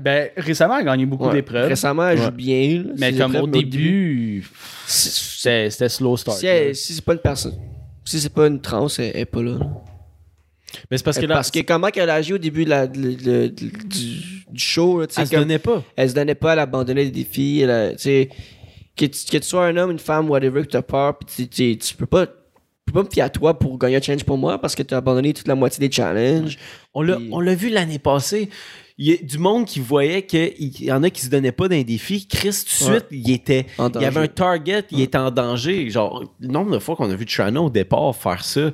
Ben, 0.00 0.30
récemment, 0.36 0.76
elle 0.78 0.82
a 0.88 0.92
gagné 0.92 1.04
beaucoup 1.04 1.26
Ouais. 1.26 1.32
d'épreuves. 1.32 1.68
Récemment, 1.68 2.08
elle 2.08 2.18
Ouais. 2.20 2.24
joue 2.26 2.30
bien. 2.30 2.82
là. 2.84 2.92
Mais 2.96 3.12
comme 3.12 3.32
épreuves, 3.32 3.42
au 3.42 3.46
mais 3.48 3.62
début, 3.64 4.48
c'était 4.86 5.88
slow 5.88 6.16
start. 6.16 6.38
Si, 6.38 6.46
là. 6.46 6.52
elle- 6.54 6.76
si 6.76 6.94
c'est 6.94 7.04
pas 7.04 7.14
une 7.14 7.18
personne. 7.18 7.54
Si 8.04 8.20
c'est 8.20 8.32
pas 8.32 8.46
une 8.46 8.60
trans, 8.60 8.86
elle, 8.98 9.10
elle 9.14 9.20
est 9.22 9.24
pas 9.24 9.42
là. 9.42 9.58
Mais 10.90 10.98
c'est 10.98 11.02
parce 11.04 11.18
que 11.18 11.26
là. 11.26 11.34
Parce 11.34 11.50
que 11.50 11.58
comment 11.60 11.88
qu'elle 11.88 12.08
a 12.08 12.14
agi 12.14 12.32
au 12.32 12.38
début 12.38 12.64
de 12.64 12.70
la- 12.70 12.86
de- 12.86 13.00
de- 13.14 13.48
de- 13.48 13.50
du, 13.88 14.44
du 14.48 14.60
show, 14.62 15.00
là, 15.00 15.08
tu 15.08 15.14
sais, 15.14 15.22
elle 15.22 15.26
se 15.26 15.32
comme- 15.32 15.40
donnait 15.40 15.58
pas. 15.58 15.82
elle 15.96 16.10
se 16.10 16.14
donnait 16.14 16.34
pas, 16.36 16.52
elle 16.52 16.58
abandonnait 16.60 17.04
les 17.04 17.10
défis. 17.10 17.60
Elle, 17.62 17.96
que, 17.96 19.06
tu, 19.06 19.24
que 19.28 19.38
tu 19.38 19.42
sois 19.42 19.66
un 19.66 19.76
homme, 19.76 19.90
une 19.90 19.98
femme, 19.98 20.30
whatever, 20.30 20.62
que 20.62 20.68
tu 20.68 20.76
as 20.76 20.82
peur, 20.82 21.18
puis 21.18 21.26
tu, 21.34 21.48
tu, 21.48 21.78
tu 21.78 21.94
peux 21.96 22.06
pas. 22.06 22.26
Tu 22.90 22.92
peux 22.94 23.02
pas 23.04 23.08
me 23.08 23.12
fier 23.12 23.22
à 23.22 23.30
toi 23.30 23.56
pour 23.56 23.78
gagner 23.78 23.94
un 23.98 24.00
challenge 24.02 24.24
pour 24.24 24.36
moi 24.36 24.60
parce 24.60 24.74
que 24.74 24.82
tu 24.82 24.94
as 24.94 24.96
abandonné 24.96 25.32
toute 25.32 25.46
la 25.46 25.54
moitié 25.54 25.86
des 25.88 25.94
challenges. 25.94 26.58
On 26.92 27.02
l'a, 27.02 27.14
Puis- 27.18 27.28
on 27.30 27.38
l'a 27.38 27.54
vu 27.54 27.68
l'année 27.68 28.00
passée. 28.00 28.48
Il 28.98 29.06
y 29.06 29.12
a 29.12 29.16
du 29.16 29.38
monde 29.38 29.64
qui 29.64 29.78
voyait 29.78 30.22
qu'il 30.26 30.82
y 30.84 30.90
en 30.90 31.04
a 31.04 31.08
qui 31.10 31.20
se 31.22 31.28
donnaient 31.30 31.52
pas 31.52 31.68
d'un 31.68 31.82
défi. 31.82 32.26
Chris, 32.26 32.50
tout 32.66 32.84
de 32.86 32.90
Ouais. 32.90 32.98
suite, 32.98 33.06
il 33.12 33.30
était. 33.30 33.66
Il 33.94 34.02
y 34.02 34.04
avait 34.04 34.18
un 34.20 34.26
target, 34.26 34.82
il 34.90 35.00
était 35.02 35.18
en 35.18 35.30
danger. 35.30 35.88
Genre, 35.88 36.24
le 36.40 36.48
nombre 36.48 36.72
de 36.72 36.80
fois 36.80 36.96
qu'on 36.96 37.08
a 37.08 37.14
vu 37.14 37.26
Trana 37.26 37.62
au 37.62 37.70
départ 37.70 38.14
faire 38.16 38.42
ça. 38.44 38.72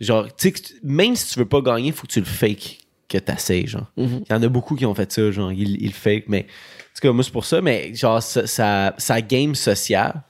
Genre, 0.00 0.26
tu 0.34 0.48
sais, 0.48 0.54
même 0.82 1.14
si 1.14 1.34
tu 1.34 1.38
veux 1.38 1.44
pas 1.44 1.60
gagner, 1.60 1.88
il 1.88 1.92
faut 1.92 2.06
que 2.06 2.12
tu 2.12 2.20
le 2.20 2.24
fakes, 2.24 2.78
que 3.10 3.18
tu 3.18 3.66
genre. 3.68 3.92
Il 3.98 4.04
Mhm. 4.08 4.24
y 4.30 4.32
en 4.32 4.42
a 4.42 4.48
beaucoup 4.48 4.74
qui 4.74 4.86
ont 4.86 4.94
fait 4.94 5.12
ça, 5.12 5.30
genre, 5.30 5.52
ils, 5.52 5.76
ils 5.82 5.88
le 5.88 5.92
fake, 5.92 6.24
mais. 6.28 6.46
En 6.46 6.94
tout 6.96 7.02
cas, 7.02 7.12
moi, 7.12 7.22
c'est 7.22 7.30
pour 7.32 7.44
ça, 7.44 7.60
mais 7.60 7.94
genre, 7.94 8.22
sa, 8.22 8.46
sa, 8.46 8.94
sa 8.96 9.20
game 9.20 9.54
sociale 9.54 10.22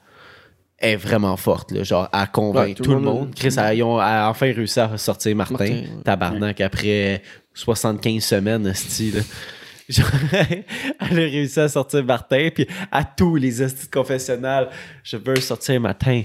est 0.81 0.97
vraiment 0.97 1.37
forte, 1.37 1.73
là, 1.73 1.83
genre, 1.85 2.09
à 2.13 2.27
convaincre 2.27 2.81
Ouais, 2.81 2.87
tout, 2.87 2.93
le 2.95 3.01
monde. 3.01 3.35
Chris, 3.35 3.55
elle- 3.59 3.77
ils 3.79 3.83
ont 3.83 3.99
a 3.99 4.29
enfin 4.31 4.47
réussi 4.53 4.81
à 4.81 4.97
sortir 4.97 5.37
Martin, 5.37 5.55
Martin, 5.59 5.73
ouais. 5.75 5.89
tabarnak, 6.05 6.61
après 6.61 7.23
75 7.55 8.23
semaines. 8.25 8.73
Genre, 9.91 10.07
elle 10.33 10.65
a 11.01 11.05
réussi 11.15 11.59
à 11.59 11.69
sortir 11.69 12.05
Martin, 12.05 12.49
puis 12.55 12.67
à 12.93 13.03
tous 13.05 13.35
les 13.35 13.61
estis 13.61 13.87
de 13.87 13.91
confessionnal, 13.91 14.69
je 15.03 15.17
veux 15.17 15.35
sortir 15.41 15.81
Martin. 15.81 16.23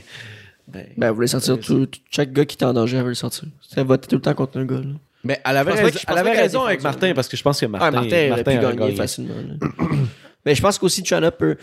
Ben, 0.68 0.86
Ben, 0.96 1.10
vous 1.10 1.16
voulez 1.16 1.28
sortir 1.28 1.60
tout, 1.60 1.88
tout- 1.88 2.00
chaque 2.12 2.32
gars 2.32 2.46
qui 2.46 2.58
est 2.58 2.64
en 2.64 2.74
danger, 2.74 2.98
elle 2.98 3.04
veut 3.04 3.10
le 3.10 3.16
sortir. 3.16 3.46
Elle 3.76 3.86
vote 3.86 4.08
tout 4.08 4.16
le 4.18 4.22
temps 4.22 4.36
contre 4.36 4.60
un 4.60 4.66
gars. 4.66 4.76
Là. 4.76 4.94
mais 5.24 5.42
elle 5.44 5.58
avait 5.58 5.72
raison, 5.74 6.00
elle 6.08 6.18
avait 6.20 6.30
a 6.30 6.42
raison 6.42 6.64
avec 6.64 6.84
Martin, 6.84 7.14
parce 7.16 7.28
que 7.28 7.36
je 7.36 7.42
pense 7.42 7.60
que 7.60 7.66
Martin, 7.66 7.88
Ah, 7.88 7.92
Martin, 7.92 8.36
pu 8.44 8.60
gagner 8.60 8.76
gagné. 8.78 8.96
facilement. 8.96 9.34
là. 9.34 9.78
Mais 10.46 10.54
je 10.54 10.62
pense 10.62 10.78
qu'aussi 10.78 11.02
Chana 11.04 11.32
peut 11.32 11.58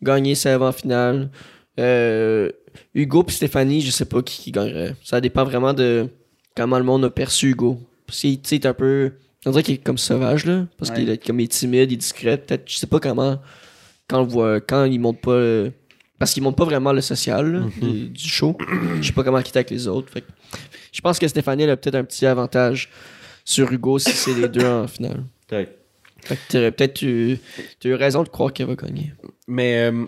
gagner 0.00 0.36
sa 0.36 0.54
avant-finale. 0.54 1.30
Euh, 1.80 2.50
Hugo 2.94 3.22
puis 3.24 3.34
Stéphanie, 3.36 3.80
je 3.80 3.90
sais 3.90 4.04
pas 4.04 4.22
qui, 4.22 4.40
qui 4.42 4.52
gagnerait. 4.52 4.94
Ça 5.02 5.20
dépend 5.20 5.44
vraiment 5.44 5.72
de 5.74 6.08
comment 6.56 6.78
le 6.78 6.84
monde 6.84 7.04
a 7.04 7.10
perçu 7.10 7.50
Hugo. 7.50 7.80
Parce 8.06 8.20
qu'il 8.20 8.40
tu 8.40 8.60
un 8.64 8.74
peu. 8.74 9.12
On 9.46 9.50
dirait 9.50 9.62
qu'il 9.62 9.74
est 9.74 9.78
comme 9.78 9.98
sauvage, 9.98 10.44
là. 10.46 10.66
Parce 10.78 10.90
Ouais. 10.90 10.96
qu'il 10.98 11.10
est 11.10 11.24
comme 11.26 11.40
il 11.40 11.44
est 11.44 11.48
timide, 11.48 11.90
il 11.90 11.94
est 11.94 11.96
discret. 11.96 12.36
Peut-être, 12.38 12.64
je 12.70 12.76
sais 12.76 12.86
pas 12.86 13.00
comment. 13.00 13.38
Quand, 14.08 14.20
on 14.20 14.24
voit, 14.26 14.60
quand 14.60 14.84
il 14.84 14.98
monte 15.00 15.20
pas. 15.20 15.30
euh, 15.32 15.70
parce 16.18 16.34
qu'il 16.34 16.42
monte 16.42 16.56
pas 16.56 16.64
vraiment 16.66 16.92
le 16.92 17.00
social 17.00 17.50
là, 17.50 17.62
du, 17.80 18.08
du 18.10 18.28
show. 18.28 18.58
Je 19.00 19.06
sais 19.06 19.12
pas 19.14 19.22
comment 19.24 19.38
il 19.38 19.46
est 19.46 19.56
avec 19.56 19.70
les 19.70 19.88
autres. 19.88 20.12
Fait 20.12 20.20
que 20.20 20.26
je 20.92 21.00
pense 21.00 21.18
que 21.18 21.26
Stéphanie 21.26 21.62
elle 21.62 21.70
a 21.70 21.76
peut-être 21.78 21.94
un 21.94 22.04
petit 22.04 22.26
avantage 22.26 22.90
sur 23.44 23.72
Hugo 23.72 23.98
si 23.98 24.10
c'est 24.10 24.34
les 24.34 24.48
deux 24.48 24.66
en 24.66 24.86
finale. 24.86 25.24
Peut-être. 25.48 25.72
Fait 26.22 26.36
que 26.36 26.40
t'aurais 26.52 26.70
peut-être 26.72 27.00
eu, 27.02 27.38
t'as 27.80 27.88
eu 27.88 27.94
raison 27.94 28.22
de 28.22 28.28
croire 28.28 28.52
qu'elle 28.52 28.66
va 28.66 28.74
gagner. 28.74 29.14
Mais 29.48 29.90
euh, 29.90 30.04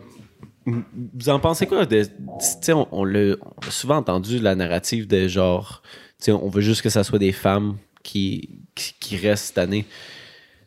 vous 0.66 1.28
en 1.28 1.40
pensez 1.40 1.66
quoi 1.66 1.86
de, 1.86 2.04
tu 2.04 2.10
sais, 2.40 2.72
on, 2.72 2.86
on 2.92 3.04
l'a 3.04 3.34
on 3.40 3.66
a 3.66 3.70
souvent 3.70 3.96
entendu 3.96 4.38
la 4.38 4.54
narrative 4.54 5.06
de 5.06 5.26
genre, 5.28 5.82
tu 6.18 6.26
sais, 6.26 6.32
on 6.32 6.48
veut 6.48 6.60
juste 6.60 6.82
que 6.82 6.88
ça 6.90 7.02
soit 7.04 7.18
des 7.18 7.32
femmes 7.32 7.76
qui, 8.02 8.60
qui, 8.74 8.94
qui 9.00 9.16
restent 9.16 9.46
cette 9.46 9.58
année. 9.58 9.84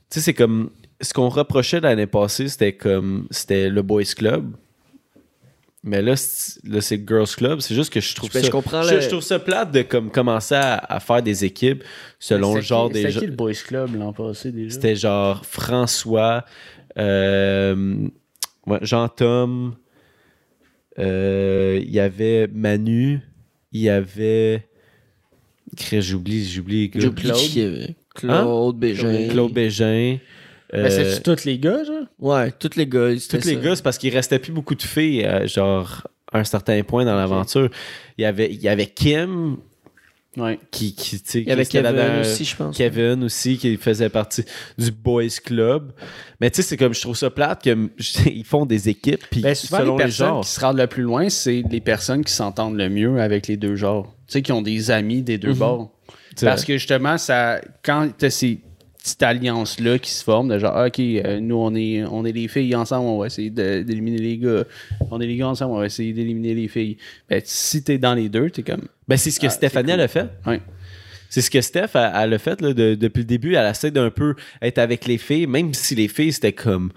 Tu 0.10 0.20
sais, 0.20 0.22
c'est 0.22 0.34
comme, 0.34 0.70
ce 1.02 1.14
qu'on 1.14 1.30
reprochait 1.30 1.80
l'année 1.80 2.08
passée, 2.08 2.48
c'était 2.50 2.74
comme, 2.74 3.28
c'était 3.32 3.70
le 3.70 3.82
Boys 3.82 4.04
Club. 4.16 4.52
Mais 5.88 6.02
là, 6.02 6.16
c'est- 6.16 6.60
là, 6.68 6.82
c'est 6.82 7.08
Girls 7.08 7.28
Club. 7.28 7.60
C'est 7.60 7.76
juste 7.76 7.93
que 7.93 8.00
je 8.02 8.16
trouve 8.16 8.32
Ben, 8.34 8.39
ça. 8.41 8.48
je 8.48 8.52
comprends 8.52 8.82
je, 8.82 8.96
le- 8.96 9.02
je 9.02 9.08
trouve 9.08 9.22
ça 9.22 9.38
plate 9.38 9.72
de 9.72 9.84
comme 9.84 10.10
commencer 10.10 10.56
à, 10.56 10.78
à 10.78 11.00
faire 11.00 11.22
des 11.22 11.46
équipes 11.46 11.84
selon 12.20 12.56
le 12.56 12.62
genre 12.62 12.88
qui- 12.88 12.93
des 12.96 13.02
C'était 13.12 13.20
qui 13.20 13.26
le 13.28 13.34
Boys 13.34 13.54
Club 13.54 13.96
l'an 13.96 14.12
passé 14.12 14.52
déjà? 14.52 14.74
C'était 14.74 14.96
genre 14.96 15.46
François, 15.46 16.43
euh, 16.98 18.08
ouais, 18.66 18.80
Jean-Tom, 18.82 19.76
euh, 21.00 21.80
il 21.82 21.91
y 21.91 22.00
avait 22.00 22.48
Manu, 22.54 23.22
il 23.72 23.82
y 23.82 23.89
avait. 23.89 24.68
J'oublie, 25.91 26.46
j'oublie. 26.46 26.89
Claude. 26.89 27.20
y 27.56 27.62
avait. 27.62 27.96
Claude 28.14 28.78
Bégin. 28.78 29.28
Claude 29.30 29.54
Bégin. 29.54 30.18
Ben, 30.72 30.86
euh, 30.86 30.89
c'est-tu 30.89 31.22
tous 31.22 31.46
les 31.46 31.60
gars, 31.60 31.84
genre? 31.84 32.06
Ouais, 32.20 32.52
tous 32.52 32.76
les 32.76 32.88
gars. 32.88 33.10
tous 33.30 33.46
les 33.46 33.56
ça. 33.56 33.56
gars, 33.56 33.76
c'est 33.76 33.84
parce 33.84 33.98
qu'il 33.98 34.14
restait 34.14 34.39
plus 34.39 34.52
beaucoup 34.52 34.76
de 34.76 34.82
filles, 34.82 35.24
euh, 35.26 35.48
genre, 35.48 36.08
à 36.32 36.39
un 36.39 36.43
certain 36.43 36.82
point 36.84 37.06
dans 37.06 37.16
l'aventure. 37.16 37.70
Il 38.18 38.24
y 38.24 38.26
avait, 38.26 38.52
il 38.52 38.62
y 38.62 38.68
avait 38.68 38.88
Kim, 38.88 39.58
Ouais. 40.38 40.60
qui, 40.72 40.94
qui, 40.94 41.22
tu 41.22 41.30
sais, 41.30 41.42
Il 41.42 41.48
y 41.48 41.52
avait 41.52 41.66
Kevin 41.66 42.20
aussi, 42.22 42.46
je 42.46 42.56
pense. 42.56 42.76
Kevin 42.78 43.24
aussi, 43.24 43.58
qui 43.58 43.78
faisait 43.78 44.10
partie 44.10 44.44
du 44.78 44.92
Boys 44.92 45.40
Club. 45.44 45.92
Mais 46.42 46.50
tu 46.50 46.58
sais, 46.58 46.62
c'est 46.62 46.78
comme, 46.78 46.94
je 46.94 47.02
trouve 47.02 47.16
ça 47.16 47.30
plate 47.30 47.62
qu'ils 47.62 48.44
font 48.46 48.66
des 48.66 48.90
équipes, 48.90 49.24
puis 49.30 49.42
Ben, 49.42 49.56
souvent, 49.56 49.78
selon 49.78 49.98
les 49.98 50.04
les, 50.04 50.10
personnes 50.10 50.28
genres. 50.28 50.42
qui 50.44 50.50
se 50.50 50.60
rendent 50.60 50.78
le 50.78 50.88
plus 50.88 51.04
loin, 51.04 51.30
c'est 51.30 51.64
les 51.70 51.82
personnes 51.82 52.24
qui 52.24 52.34
s'entendent 52.34 52.78
le 52.78 52.90
mieux 52.90 53.22
avec 53.22 53.48
les 53.48 53.58
deux 53.58 53.76
genres. 53.76 54.14
Tu 54.28 54.34
sais, 54.34 54.42
qui 54.42 54.52
ont 54.52 54.62
des 54.62 54.92
amis 54.92 55.22
des 55.22 55.38
deux 55.38 55.54
bords. 55.54 55.92
C'est 56.36 56.46
Parce 56.46 56.66
que 56.66 56.74
justement, 56.74 57.18
ça, 57.18 57.62
quand 57.84 58.10
tu 58.18 58.26
as 58.26 58.30
ces 58.30 58.60
petites 59.06 59.24
alliances-là 59.24 59.99
qui 59.99 60.10
se 60.12 60.24
forment, 60.24 60.49
de 60.49 60.58
genre, 60.60 60.86
OK, 60.88 60.99
euh, 60.99 61.39
nous, 61.39 61.56
on 61.56 61.74
est, 61.76 62.03
on 62.06 62.26
est 62.26 62.32
les 62.32 62.47
filles 62.47 62.76
ensemble, 62.76 63.06
on 63.08 63.20
va 63.20 63.28
essayer 63.28 63.49
d'éliminer 63.51 64.18
les 64.18 64.38
gars. 64.38 64.64
On 65.12 65.22
est 65.22 65.28
les 65.28 65.38
gars 65.38 65.47
ensemble, 65.47 65.74
on 65.74 65.78
va 65.80 65.86
essayer 65.86 66.12
d'éliminer 66.12 66.53
les 66.56 66.68
filles. 66.68 66.97
Ben, 67.30 67.41
si 67.45 67.84
t'es 67.84 67.97
dans 67.97 68.16
les 68.16 68.30
deux, 68.30 68.49
t'es 68.49 68.64
comme. 68.64 68.88
Ben, 69.08 69.16
c'est 69.18 69.32
ce 69.32 69.39
que 69.39 69.45
Ah, 69.47 69.51
Stéphanie 69.51 69.91
elle 69.91 70.01
a 70.01 70.08
fait. 70.08 70.28
Ouais. 70.47 70.60
C'est 71.30 71.41
ce 71.41 71.49
que 71.51 71.60
Steph 71.62 71.89
a, 71.95 72.24
elle 72.24 72.34
a 72.34 72.38
fait 72.39 72.62
là, 72.62 72.74
de- 72.74 72.95
depuis 72.95 73.20
le 73.20 73.26
début. 73.26 73.56
Elle 73.56 73.70
essaie 73.70 73.91
d'un 73.91 74.10
peu 74.10 74.36
être 74.62 74.78
avec 74.78 75.06
les 75.06 75.18
filles, 75.18 75.47
même 75.47 75.74
si 75.74 75.93
les 75.95 76.08
filles, 76.08 76.32
c'était 76.34 76.53
comme. 76.53 76.91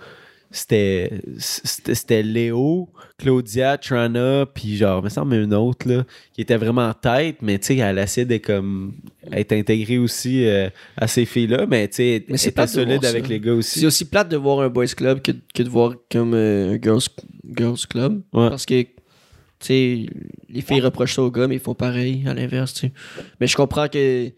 C'était 0.51 1.21
c'était 1.37 2.23
Léo, 2.23 2.89
Claudia, 3.19 3.77
Trana, 3.77 4.47
puis 4.47 4.77
genre, 4.79 5.01
il 5.01 5.05
me 5.05 5.09
semble 5.11 5.35
une 5.35 5.53
autre 5.53 5.87
là, 5.87 6.05
qui 6.33 6.41
était 6.41 6.57
vraiment 6.57 6.89
en 6.89 6.95
tête, 6.95 7.37
mais 7.43 7.59
tu 7.59 7.67
sais, 7.67 7.77
elle 7.77 7.99
essayait 7.99 8.25
de 8.25 8.39
comme 8.39 8.95
être 9.31 9.53
intégrée 9.53 9.99
aussi 9.99 10.47
euh, 10.47 10.71
à 10.97 11.07
ces 11.07 11.27
filles-là, 11.27 11.67
mais 11.67 11.87
tu 11.89 11.97
sais, 11.97 12.25
elle 12.27 12.39
c'est 12.39 12.49
était 12.49 12.63
de 12.63 12.67
solide 12.67 13.05
avec 13.05 13.25
ça. 13.25 13.29
les 13.29 13.41
gars 13.41 13.53
aussi. 13.53 13.81
C'est 13.81 13.87
aussi 13.87 14.07
plate 14.07 14.31
de 14.31 14.39
voir 14.39 14.61
un 14.61 14.71
boys 14.71 14.87
club 14.87 15.21
que, 15.21 15.33
que 15.55 15.63
de 15.63 15.69
voir 15.69 15.95
comme 16.11 16.33
euh, 16.33 16.75
un 16.75 16.79
girls, 16.83 17.03
girls 17.55 17.87
club. 17.87 18.23
Ouais. 18.33 18.49
Parce 18.49 18.65
que, 18.65 18.81
tu 18.83 18.89
sais, 19.61 20.07
les 20.49 20.61
filles 20.63 20.81
reprochent 20.81 21.17
ça 21.17 21.23
aux 21.23 21.31
gars, 21.31 21.47
mais 21.47 21.57
ils 21.57 21.61
font 21.61 21.75
pareil 21.75 22.25
à 22.27 22.33
l'inverse, 22.33 22.73
tu 22.73 22.81
sais. 22.87 22.93
Mais 23.39 23.47
je 23.47 23.55
comprends 23.57 23.89
que 23.89 24.31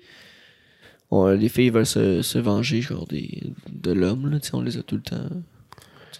les 1.12 1.48
filles 1.48 1.70
veulent 1.70 1.86
se, 1.86 2.22
se 2.22 2.38
venger, 2.38 2.80
genre, 2.80 3.06
des, 3.06 3.44
de 3.70 3.92
l'homme, 3.92 4.28
là, 4.28 4.40
tu 4.40 4.48
sais, 4.48 4.54
on 4.56 4.62
les 4.62 4.76
a 4.76 4.82
tout 4.82 4.96
le 4.96 5.02
temps. 5.02 5.28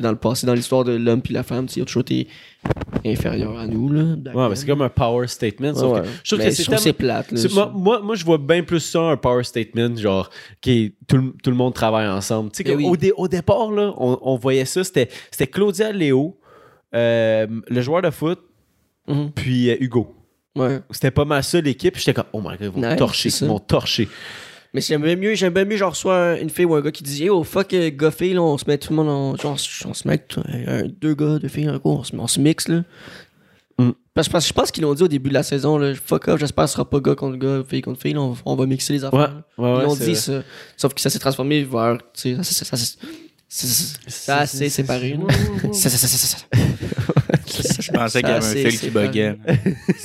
Dans 0.01 0.11
le 0.11 0.16
passé, 0.18 0.46
dans 0.46 0.55
l'histoire 0.55 0.82
de 0.84 0.92
l'homme 0.92 1.22
puis 1.22 1.34
la 1.34 1.42
femme, 1.42 1.66
tu 1.66 1.74
sais, 1.74 1.80
ils 1.80 1.82
ont 1.82 1.86
toujours 1.86 2.03
été 2.03 2.26
inférieurs 3.05 3.59
à 3.59 3.66
nous, 3.66 3.90
là. 3.92 4.03
Ouais, 4.34 4.48
mais 4.48 4.57
c'est 4.57 4.66
comme 4.66 4.82
un 4.82 4.88
power 4.88 5.26
statement. 5.26 5.74
sauf 5.74 5.92
Ouais, 5.94 6.01
que 6.03 6.07
je 6.24 6.30
trouve 6.34 6.38
Mais 6.44 6.51
que 6.51 6.55
c'est 6.55 6.64
tellement- 6.64 6.92
plate, 7.24 7.32
là. 7.32 7.40
Moi, 7.53 7.72
moi, 7.74 8.01
moi, 8.01 8.14
je 8.14 8.24
vois 8.24 8.38
bien 8.38 8.62
plus 8.62 8.80
ça, 8.80 9.01
un 9.01 9.16
power 9.16 9.44
statement, 9.44 9.94
genre, 9.96 10.30
qui 10.61 10.94
tout, 11.07 11.16
le- 11.16 11.34
tout 11.42 11.51
le 11.51 11.57
monde 11.57 11.74
travaille 11.74 12.09
ensemble. 12.09 12.51
Tu 12.53 12.62
sais, 12.64 12.74
oui. 12.74 12.86
au, 12.86 12.96
dé- 12.96 13.12
au 13.16 13.28
départ, 13.28 13.70
là, 13.70 13.92
on, 13.96 14.18
on 14.22 14.36
voyait 14.36 14.64
ça, 14.64 14.82
c'était 14.84 15.09
c'était 15.30 15.46
Claudia 15.46 15.92
Léo, 15.92 16.38
euh, 16.94 17.46
le 17.68 17.80
joueur 17.80 18.03
de 18.03 18.11
foot, 18.11 18.38
Mhm. 19.07 19.30
puis 19.34 19.70
euh, 19.70 19.76
Hugo. 19.80 20.14
Ouais. 20.57 20.80
C'était 20.90 21.11
pas 21.12 21.24
mal 21.24 21.42
ça 21.44 21.61
l'équipe. 21.61 21.96
J'étais 21.96 22.12
comme, 22.14 22.24
oh 22.32 22.40
my 22.40 22.48
god, 22.57 22.59
ils 22.62 22.68
vont 22.70 22.80
Ouais, 22.82 22.96
torcher, 22.96 23.28
ils 23.28 23.46
vont 23.46 23.59
torcher. 23.61 24.09
Mais 24.73 24.81
j'aimerais 24.81 25.16
mieux, 25.16 25.35
j'aimerais 25.35 25.64
mieux, 25.64 25.77
genre, 25.77 25.97
soit 25.97 26.16
un- 26.16 26.37
une 26.37 26.51
fille 26.51 26.64
ou 26.64 26.75
un 26.77 26.81
gars 26.81 26.93
qui 26.93 27.03
dit, 27.03 27.29
oh 27.29 27.43
fuck, 27.43 27.73
euh, 27.75 27.91
gars, 27.93 28.11
fille, 28.12 28.35
là, 28.35 28.43
on 28.43 28.57
se 28.57 28.64
met 28.68 28.79
tout 28.79 28.91
le 28.93 28.97
monde 28.97 29.09
en. 29.09 29.37
Genre, 29.37 29.57
on 29.87 29.95
se 29.95 30.07
met 30.09 30.25
euh, 30.68 30.87
deux 31.01 31.14
gars, 31.14 31.39
deux 31.39 31.49
filles, 31.49 31.66
un 31.66 31.73
gars, 31.75 31.81
on 31.85 32.05
se, 32.05 32.14
on 32.16 32.27
se 32.29 32.39
mixe, 32.41 32.68
là. 32.68 32.85
Mm. 33.79 33.91
Parce, 34.14 34.29
parce 34.29 34.45
que 34.45 34.49
je 34.49 34.53
pense 34.55 34.71
qu'ils 34.71 34.83
l'ont 34.85 34.95
dit 34.95 35.03
au 35.03 35.09
début 35.09 35.29
de 35.31 35.35
la 35.35 35.43
saison, 35.43 35.77
là, 35.79 35.93
fuck 35.95 36.29
off, 36.29 36.39
j'espère 36.39 36.64
que 36.64 36.71
ce 36.71 36.75
sera 36.75 36.89
pas 36.89 37.01
gars 37.01 37.14
contre 37.14 37.37
gars, 37.39 37.62
fille 37.68 37.81
contre 37.83 38.01
fille, 38.01 38.12
là, 38.12 38.21
on, 38.21 38.37
on 38.45 38.55
va 38.55 38.66
mixer 38.66 38.93
les 38.93 39.01
Ouais, 39.05 39.09
affaires. 39.09 39.43
ouais, 39.59 39.71
Ils 39.81 39.85
l'ont 39.87 39.95
dit 39.97 40.14
ça. 40.14 40.43
Sauf 40.77 40.95
que 40.95 41.01
ça 41.01 41.11
s'est 41.11 41.18
transformé 41.18 41.64
vers, 41.64 41.99
tu 42.14 42.37
sais, 42.37 42.37
ça, 42.37 42.43
ça, 42.45 42.64
ça, 42.64 42.77
ça, 42.77 42.87
ça, 43.49 43.95
ça, 44.07 44.47
c'est 44.47 44.68
séparé. 44.68 45.18
Ça, 45.73 45.91
ça, 45.91 45.97
ça, 45.99 46.07
ça, 46.07 46.37
ça. 46.39 46.39
Je 47.81 47.91
pensais 47.91 48.21
qu'il 48.23 48.31
y 48.31 48.33
avait 48.33 48.47
un 48.47 48.71
fil 48.71 48.79
qui 48.79 48.91
buguait. 48.91 49.37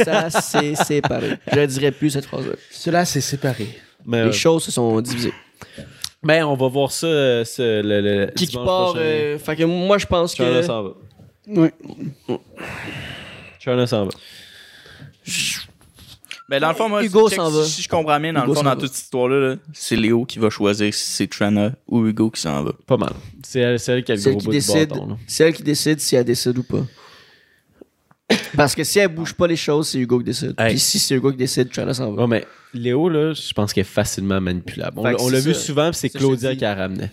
Ça, 0.03 0.30
c'est 0.32 0.74
séparé. 0.76 1.38
Je 1.53 1.59
ne 1.59 1.66
dirais 1.68 1.91
plus 1.91 2.09
cette 2.09 2.26
phrase-là. 2.26 2.53
Cela, 2.72 3.05
c'est 3.05 3.22
séparé. 3.22 3.68
Mais, 4.05 4.23
Les 4.23 4.29
euh, 4.29 4.31
choses 4.31 4.63
se 4.63 4.71
sont 4.71 4.99
divisées. 5.01 5.33
ben, 6.23 6.43
on 6.45 6.55
va 6.55 6.67
voir 6.67 6.91
ça 6.91 7.07
euh, 7.07 7.43
ce- 7.45 7.81
le, 7.81 8.01
le 8.01 8.31
Qui 8.35 8.47
part, 8.47 8.93
euh, 8.97 9.37
fait 9.39 9.55
que 9.55 9.63
moi, 9.63 9.97
je 9.97 10.05
pense 10.05 10.35
China 10.35 10.49
que. 10.49 10.61
s'en 10.63 10.83
va. 10.83 10.89
Oui. 11.47 11.69
China 13.59 13.87
s'en 13.87 14.05
va. 14.05 14.11
Ben, 16.47 16.59
dans 16.59 16.69
le 16.69 16.75
fond, 16.75 16.87
moi, 16.87 17.03
Hugo 17.03 17.27
s'en 17.29 17.49
va. 17.49 17.63
si 17.63 17.81
je 17.81 17.89
comprends 17.89 18.19
bien, 18.19 18.31
dans 18.31 18.41
Hugo 18.43 18.51
le 18.51 18.53
fond, 18.55 18.59
s'en 18.59 18.63
dans 18.65 18.75
va. 18.75 18.81
toute 18.81 18.93
cette 18.93 19.05
histoire-là, 19.05 19.39
là, 19.39 19.55
c'est 19.73 19.95
Léo 19.95 20.25
qui 20.25 20.37
va 20.37 20.51
choisir 20.51 20.93
si 20.93 21.07
c'est 21.07 21.27
Trana 21.27 21.71
ou 21.87 22.05
Hugo 22.05 22.29
qui 22.29 22.39
s'en 22.41 22.61
va. 22.63 22.71
Pas 22.85 22.97
mal. 22.97 23.13
C'est 23.43 23.59
elle, 23.61 23.79
c'est 23.79 23.93
elle 23.93 24.03
qui 24.03 24.11
a 24.11 24.15
le 24.15 24.21
C'est 24.21 24.29
elle 24.29 24.33
gros 24.35 24.39
qui 24.41 24.45
bout 24.45 24.51
du 24.51 24.57
décide. 24.57 24.89
bâton. 24.89 25.07
là. 25.07 25.17
C'est 25.25 25.47
elle 25.47 25.53
qui 25.55 25.63
décide 25.63 25.99
si 25.99 26.15
elle 26.15 26.23
décide 26.25 26.55
ou 26.59 26.63
pas. 26.63 26.83
Parce 28.55 28.75
que 28.75 28.83
si 28.83 28.99
elle 28.99 29.07
bouge 29.07 29.33
pas 29.33 29.47
les 29.47 29.55
choses, 29.55 29.87
c'est 29.89 29.97
Hugo 29.97 30.19
qui 30.19 30.25
décide. 30.25 30.53
Hey. 30.59 30.69
Puis 30.69 30.79
si 30.79 30.99
c'est 30.99 31.15
Hugo 31.15 31.31
qui 31.31 31.37
décide, 31.37 31.73
China 31.73 31.93
s'en 31.95 32.11
va. 32.11 32.21
Ouais, 32.23 32.27
mais 32.27 32.45
Léo, 32.80 33.09
là, 33.09 33.34
je 33.34 33.53
pense 33.53 33.73
qu'elle 33.73 33.82
est 33.82 33.84
facilement 33.86 34.39
manipulable. 34.41 34.99
On, 34.99 35.03
Fait 35.03 35.11
l'a- 35.11 35.21
on 35.21 35.30
vu 35.30 35.53
ça. 35.53 35.59
souvent, 35.59 35.89
puis 35.91 35.99
c'est 35.99 36.11
Ça, 36.11 36.19
Claudia 36.19 36.55
qui 36.55 36.61
la 36.61 36.76
ramenait. 36.76 37.11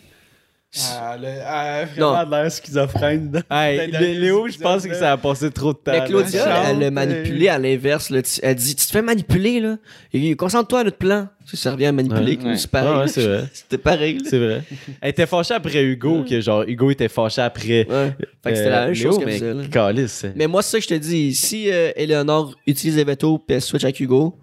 Ah, 0.74 1.18
le, 1.20 1.28
ah, 1.44 1.84
vraiment 1.84 2.24
de 2.24 2.30
l'air 2.30 2.50
schizophrène. 2.50 3.42
Hey, 3.50 3.90
Léo, 3.90 4.48
je 4.48 4.56
pense 4.56 4.86
que 4.86 4.94
ça 4.94 5.12
a 5.12 5.16
passé 5.18 5.50
trop 5.50 5.74
de 5.74 5.78
temps. 5.78 5.92
Mais. 5.92 6.06
Claudia, 6.06 6.70
elle 6.70 6.78
l'a 6.78 6.86
euh, 6.86 6.90
manipulé 6.90 7.48
à 7.48 7.58
l'inverse. 7.58 8.10
Elle 8.42 8.54
dit 8.54 8.74
Tu 8.74 8.86
te 8.86 8.90
fais 8.90 9.02
manipuler, 9.02 9.60
là. 9.60 9.76
Et 10.14 10.34
Concentre-toi 10.34 10.80
à 10.80 10.84
notre 10.84 10.96
plan. 10.96 11.28
Ça, 11.44 11.56
ça 11.58 11.72
revient 11.72 11.86
à 11.86 11.92
manipuler. 11.92 12.38
Ouais. 12.42 12.56
C'est 12.56 12.70
pareil. 12.70 12.90
Ouais, 12.90 13.00
ouais, 13.00 13.08
c'est 13.08 13.26
vrai. 13.26 13.44
C'était 13.52 13.76
pareil. 13.76 14.18
C'est 14.24 14.38
vrai. 14.38 14.62
Elle 15.02 15.10
était 15.10 15.26
fâchée 15.26 15.52
après 15.52 15.84
Hugo, 15.84 16.24
que 16.24 16.40
genre, 16.40 16.62
Hugo 16.66 16.90
était 16.90 17.10
fâché 17.10 17.42
après. 17.42 17.86
Ouais. 17.86 18.16
Fait 18.42 18.52
que 18.52 18.56
c'était 18.56 18.70
la 18.70 18.82
euh, 18.82 18.86
même 18.86 18.94
Léo, 18.94 19.12
chose 19.12 19.20
mais 19.26 19.68
calice. 19.68 20.24
Mais 20.34 20.46
moi, 20.46 20.62
c'est 20.62 20.70
ça 20.70 20.78
que 20.78 20.84
je 20.84 20.88
te 20.88 20.94
dis. 20.94 21.34
Si 21.34 21.70
euh, 21.70 21.90
Eleanor 21.96 22.54
utilise 22.66 22.96
les 22.96 23.04
veto 23.04 23.36
puis 23.36 23.56
elle 23.56 23.60
switch 23.60 23.84
avec 23.84 24.00
Hugo, 24.00 24.38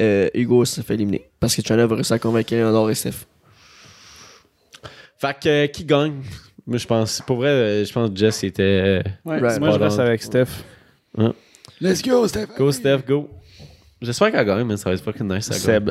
euh, 0.00 0.28
Hugo 0.34 0.64
se 0.64 0.80
fait 0.80 0.94
éliminer. 0.94 1.30
Parce 1.40 1.54
que 1.56 1.62
China 1.62 1.86
va 1.86 1.94
réussir 1.94 2.14
à 2.14 2.18
convaincre 2.18 2.52
Eleanor 2.52 2.90
et 2.90 2.94
Steph. 2.94 3.26
Fait 5.20 5.36
que 5.40 5.48
euh, 5.48 5.66
qui 5.66 5.84
gagne? 5.84 6.22
Moi, 6.66 6.78
je 6.78 6.86
pense. 6.86 7.22
Pour 7.26 7.36
vrai, 7.38 7.48
euh, 7.48 7.84
je 7.84 7.92
pense 7.92 8.10
que 8.10 8.16
Jess 8.16 8.44
était. 8.44 8.62
euh, 8.62 9.02
Ouais, 9.24 9.38
Right. 9.40 9.58
moi, 9.60 9.70
je 9.72 9.78
reste 9.78 9.98
avec 9.98 10.22
Steph. 10.22 10.46
Ouais. 11.16 11.32
Let's 11.80 12.02
go, 12.02 12.26
Steph. 12.28 12.46
Go, 12.56 12.70
Steph, 12.72 12.98
go. 13.06 13.28
J'espère 14.00 14.30
qu'elle 14.30 14.46
gagne, 14.46 14.64
mais 14.66 14.76
ça 14.76 14.90
va 14.90 14.94
être 14.94 15.02
fucking 15.02 15.26
nice. 15.32 15.46
ça 15.46 15.54
gagne. 15.54 15.86
Seb. 15.86 15.90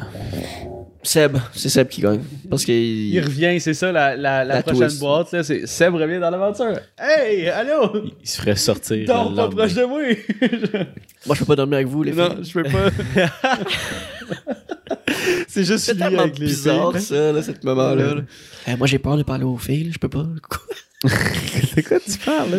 Seb, 1.04 1.38
c'est 1.54 1.70
Seb 1.70 1.88
qui 1.88 2.02
gagne. 2.02 2.22
Parce 2.50 2.66
qu'il. 2.66 3.14
Il 3.14 3.20
revient, 3.22 3.60
c'est 3.62 3.74
ça, 3.74 3.92
la, 3.92 4.16
la, 4.18 4.44
la 4.44 4.56
La 4.56 4.64
prochaine 4.64 4.88
twist. 4.88 5.00
boîte, 5.00 5.32
là, 5.32 5.44
c'est 5.44 5.66
Seb 5.66 5.94
revient 5.96 6.20
dans 6.20 6.30
l'aventure. 6.30 6.80
Hey, 7.00 7.48
allô? 7.50 8.04
Il 8.22 8.28
se 8.28 8.38
ferait 8.42 8.56
sortir. 8.56 9.06
Dors 9.08 9.34
pas 9.34 9.48
proche 9.50 9.74
de 9.74 9.84
moi. 9.86 10.02
Moi, 11.26 11.36
je 11.36 11.40
peux 11.40 11.46
pas 11.46 11.56
dormir 11.56 11.76
avec 11.76 11.88
vous, 11.88 12.04
les 12.04 12.12
non, 12.14 12.30
filles. 12.36 12.44
je 12.46 12.54
peux 12.54 12.64
pas. 12.64 12.90
C'est 15.48 15.64
juste 15.64 15.80
C'est 15.86 15.94
lui 15.94 16.00
tellement 16.00 16.22
avec 16.24 16.38
les 16.40 16.46
bizarre, 16.48 16.92
filles. 16.94 17.02
ça, 17.02 17.32
là, 17.32 17.42
cet 17.42 17.64
moment-là. 17.64 17.96
là. 18.16 18.22
Euh, 18.68 18.78
moi, 18.78 18.88
j'ai 18.88 19.00
peur 19.00 19.18
de 19.18 19.24
parler 19.24 19.44
aux 19.46 19.58
filles, 19.58 19.92
je 19.94 19.98
peux 20.00 20.10
pas. 20.10 20.26
De 21.76 21.82
quoi 21.82 22.00
tu 22.00 22.18
parles, 22.18 22.50
là? 22.50 22.58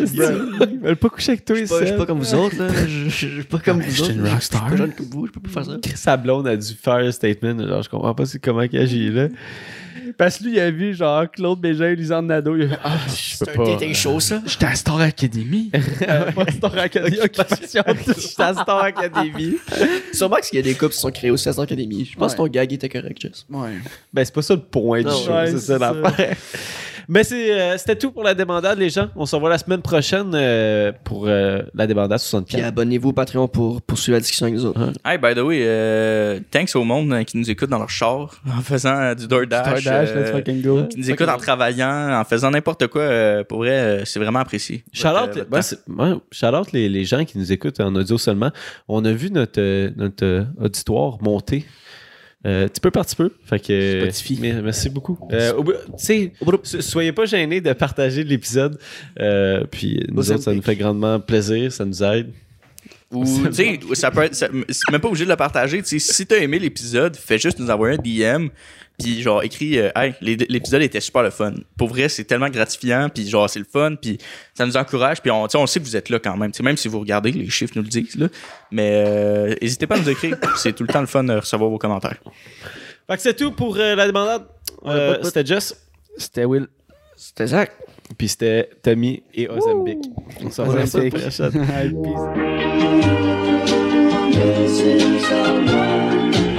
Ils 0.71 0.79
veulent 0.79 0.95
pas 0.95 1.09
coucher 1.09 1.31
avec 1.33 1.43
toi, 1.45 1.57
Je 1.57 1.65
pas, 1.65 1.79
je 1.81 1.85
suis 1.87 1.97
pas 1.97 2.05
comme 2.05 2.19
vous 2.19 2.35
autres, 2.35 2.55
là. 2.57 2.69
Je 2.87 2.87
je- 2.87 3.09
je 3.09 3.27
suis 3.27 3.43
pas 3.43 3.59
comme 3.59 3.81
vous 3.81 3.91
je 3.91 4.01
autres. 4.01 4.11
suis 4.11 4.19
une 4.19 4.25
Je 4.25 4.39
suis 4.39 4.49
pas 4.57 4.75
jeune 4.77 4.93
comme 4.93 5.05
vous, 5.07 5.27
je 5.27 5.31
peux 5.33 5.41
pas 5.41 5.49
faire 5.49 5.65
ça. 5.65 5.77
Sa 5.95 6.15
blonde 6.17 6.47
a 6.47 6.55
dû 6.55 6.73
faire 6.73 6.93
un 6.95 7.11
statement. 7.11 7.67
Genre, 7.67 7.81
je 7.83 7.89
comprends 7.89 8.15
pas 8.15 8.25
c'est 8.25 8.39
comment 8.39 8.65
qu'il 8.67 8.79
agit 8.79 9.09
là. 9.11 9.27
Parce 10.17 10.37
que 10.37 10.45
lui, 10.45 10.53
il 10.53 10.59
a 10.59 10.71
vu 10.71 10.93
genre 10.95 11.29
Claude 11.29 11.59
Bégin 11.59 11.93
Lisanne 11.93 12.27
Nadeau. 12.27 12.55
Il 12.55 12.63
a 12.63 12.69
fait 12.69 12.79
Ah, 12.83 12.97
je 13.07 13.35
C'est 13.35 13.45
peux 13.45 13.51
un 13.61 13.65
pas. 13.65 13.71
dating 13.71 13.93
show, 13.93 14.19
ça. 14.19 14.41
J'étais 14.45 14.65
à 14.65 14.75
Star 14.75 14.99
Academy. 15.01 15.69
Pas 16.35 16.51
Star 16.51 16.77
Academy, 16.77 17.17
Occupation 17.21 17.83
J'étais 18.17 18.41
à 18.41 18.53
Star 18.53 18.83
Academy. 18.83 19.57
Sûrement 20.13 20.37
qu'il 20.37 20.55
y 20.55 20.59
a 20.59 20.63
des 20.63 20.73
couples 20.75 20.93
qui 20.93 20.99
sont 20.99 21.11
créés 21.11 21.29
aussi 21.31 21.47
à 21.49 21.53
Star 21.53 21.63
Academy. 21.63 22.09
Je 22.11 22.17
pense 22.17 22.31
que 22.33 22.37
ton 22.37 22.47
gag 22.47 22.71
était 22.73 22.89
correct, 22.89 23.21
Jess. 23.21 23.45
Ouais. 23.51 23.69
Ben, 24.13 24.25
c'est 24.25 24.33
pas 24.33 24.41
ça 24.41 24.55
le 24.55 24.61
point 24.61 25.03
du 25.03 25.09
show, 25.09 25.31
c'est 25.45 25.51
c'est 25.51 25.57
ça 25.59 25.79
ça. 25.79 25.93
l'affaire. 25.93 26.35
Mais 27.11 27.23
euh, 27.31 27.75
c'était 27.79 27.95
tout 27.95 28.11
pour 28.11 28.21
la 28.23 28.35
débandade, 28.35 28.77
les 28.77 28.91
gens. 28.91 29.07
On 29.15 29.25
se 29.25 29.35
revoit 29.35 29.49
la 29.49 29.57
semaine 29.57 29.81
prochaine 29.81 30.29
euh, 30.35 30.91
pour 31.03 31.25
euh, 31.27 31.63
la 31.73 31.87
débandade 31.87 32.19
Puis 32.19 32.27
64. 32.29 32.63
abonnez-vous 32.65 33.09
au 33.09 33.13
Patreon 33.13 33.47
pour 33.47 33.81
poursuivre 33.81 34.15
la 34.17 34.19
discussion 34.21 34.45
avec 34.45 34.55
nous 34.59 34.65
autres. 34.65 34.79
Hey, 35.03 35.17
by 35.17 35.33
the 35.33 35.39
way, 35.39 35.61
euh, 35.63 36.39
thanks 36.51 36.75
au 36.75 36.83
monde 36.83 37.25
qui 37.25 37.37
nous 37.37 37.49
écoute 37.49 37.67
dans 37.71 37.79
leur 37.79 37.89
char 37.89 38.39
en 38.47 38.61
faisant 38.61 38.95
euh, 38.95 39.15
du 39.15 39.27
DoorDash. 39.27 39.83
DoorDash, 39.83 40.09
euh, 40.11 40.21
let's 40.21 40.31
fucking 40.31 40.61
go. 40.61 40.83
qui 40.83 40.99
nous 40.99 41.09
écoute 41.09 41.27
en 41.27 41.37
travaillant, 41.37 42.19
en 42.19 42.23
faisant 42.25 42.51
n'importe 42.51 42.85
quoi. 42.85 43.01
euh, 43.01 43.43
pour 43.43 43.57
vrai, 43.57 43.71
euh, 43.71 44.05
c'est 44.05 44.19
vraiment 44.19 44.39
apprécié. 44.39 44.83
Shout-out, 44.93 45.35
euh, 45.35 46.63
les, 46.73 46.89
les 46.89 47.05
gens 47.05 47.25
qui 47.25 47.39
nous 47.39 47.51
écoutent 47.51 47.79
en 47.79 47.95
audio 47.95 48.19
seulement. 48.19 48.51
On 48.87 49.03
a 49.03 49.11
vu 49.11 49.31
notre, 49.31 49.59
euh, 49.59 49.89
notre 49.95 50.23
euh, 50.25 50.43
auditoire 50.61 51.17
monter. 51.21 51.65
Euh, 52.45 52.67
petit 52.69 52.79
peu 52.79 52.89
par 52.89 53.05
petit 53.05 53.17
peu. 53.17 53.31
Fait 53.45 53.59
que, 53.59 53.99
Spotify. 54.03 54.37
mais- 54.39 54.61
merci 54.61 54.89
beaucoup. 54.89 55.17
Euh, 55.33 55.51
tu 56.01 56.31
so- 56.63 56.81
soyez 56.81 57.11
pas 57.11 57.25
gênés 57.25 57.59
de 57.59 57.73
partager 57.73 58.23
l'épisode. 58.23 58.79
Euh, 59.19 59.65
puis 59.69 60.05
nous 60.09 60.31
autres, 60.31 60.43
ça 60.43 60.53
nous 60.53 60.61
fait 60.61 60.77
grandement 60.77 61.19
plaisir. 61.19 61.71
Ça 61.71 61.83
nous 61.83 62.01
aide. 62.01 62.31
Ou, 63.11 63.25
tu 63.47 63.53
sais, 63.53 63.79
ça 63.93 64.11
peut 64.11 64.21
être. 64.23 64.35
C'est 64.35 64.51
même 64.91 65.01
pas 65.01 65.07
obligé 65.07 65.25
de 65.25 65.29
le 65.29 65.35
partager. 65.35 65.81
Tu 65.81 65.99
sais, 65.99 66.13
si 66.13 66.25
t'as 66.25 66.37
aimé 66.37 66.59
l'épisode, 66.59 67.15
fais 67.17 67.37
juste 67.39 67.59
nous 67.59 67.69
envoyer 67.69 67.97
un 67.97 68.37
DM. 68.37 68.49
Puis, 68.99 69.21
genre, 69.21 69.41
écris, 69.43 69.79
euh, 69.79 69.89
hey, 69.95 70.13
l'é- 70.21 70.35
l'épisode 70.49 70.81
était 70.81 70.99
super 70.99 71.23
le 71.23 71.29
fun. 71.29 71.53
Pour 71.77 71.87
vrai, 71.87 72.09
c'est 72.09 72.25
tellement 72.25 72.49
gratifiant. 72.49 73.09
Puis, 73.13 73.27
genre, 73.29 73.49
c'est 73.49 73.59
le 73.59 73.65
fun. 73.65 73.95
Puis, 73.95 74.17
ça 74.53 74.65
nous 74.65 74.75
encourage. 74.77 75.21
Puis, 75.21 75.31
on, 75.31 75.47
on 75.53 75.67
sait 75.67 75.79
que 75.79 75.85
vous 75.85 75.95
êtes 75.95 76.09
là 76.09 76.19
quand 76.19 76.35
même. 76.37 76.51
Même 76.61 76.77
si 76.77 76.87
vous 76.87 76.99
regardez, 76.99 77.31
les 77.31 77.49
chiffres 77.49 77.73
nous 77.75 77.81
le 77.83 77.87
disent. 77.87 78.15
Là. 78.15 78.27
Mais, 78.71 79.03
euh, 79.07 79.55
n'hésitez 79.61 79.87
pas 79.87 79.95
à 79.95 79.99
nous 79.99 80.09
écrire. 80.09 80.37
c'est 80.57 80.73
tout 80.73 80.83
le 80.83 80.89
temps 80.91 81.01
le 81.01 81.07
fun 81.07 81.23
de 81.23 81.33
recevoir 81.33 81.69
vos 81.69 81.77
commentaires. 81.77 82.17
Fait 83.07 83.15
que 83.15 83.21
c'est 83.21 83.35
tout 83.35 83.51
pour 83.51 83.77
euh, 83.77 83.95
la 83.95 84.05
demandade. 84.05 84.43
Euh, 84.85 85.17
c'était 85.23 85.45
Jess. 85.45 85.75
C'était 86.17 86.45
Will. 86.45 86.67
C'était 87.15 87.47
Zach. 87.47 87.71
Puis 88.17 88.27
c'était 88.27 88.69
Tommy 88.81 89.23
et 89.33 89.47
Ozembic. 89.47 89.99
On 90.43 90.49
se 90.49 90.61
revoit 90.61 90.79
la 90.79 90.85
semaine 90.87 91.11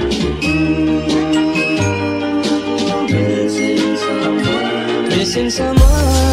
since 5.31 5.61
I'm 5.61 5.77
on 5.77 6.30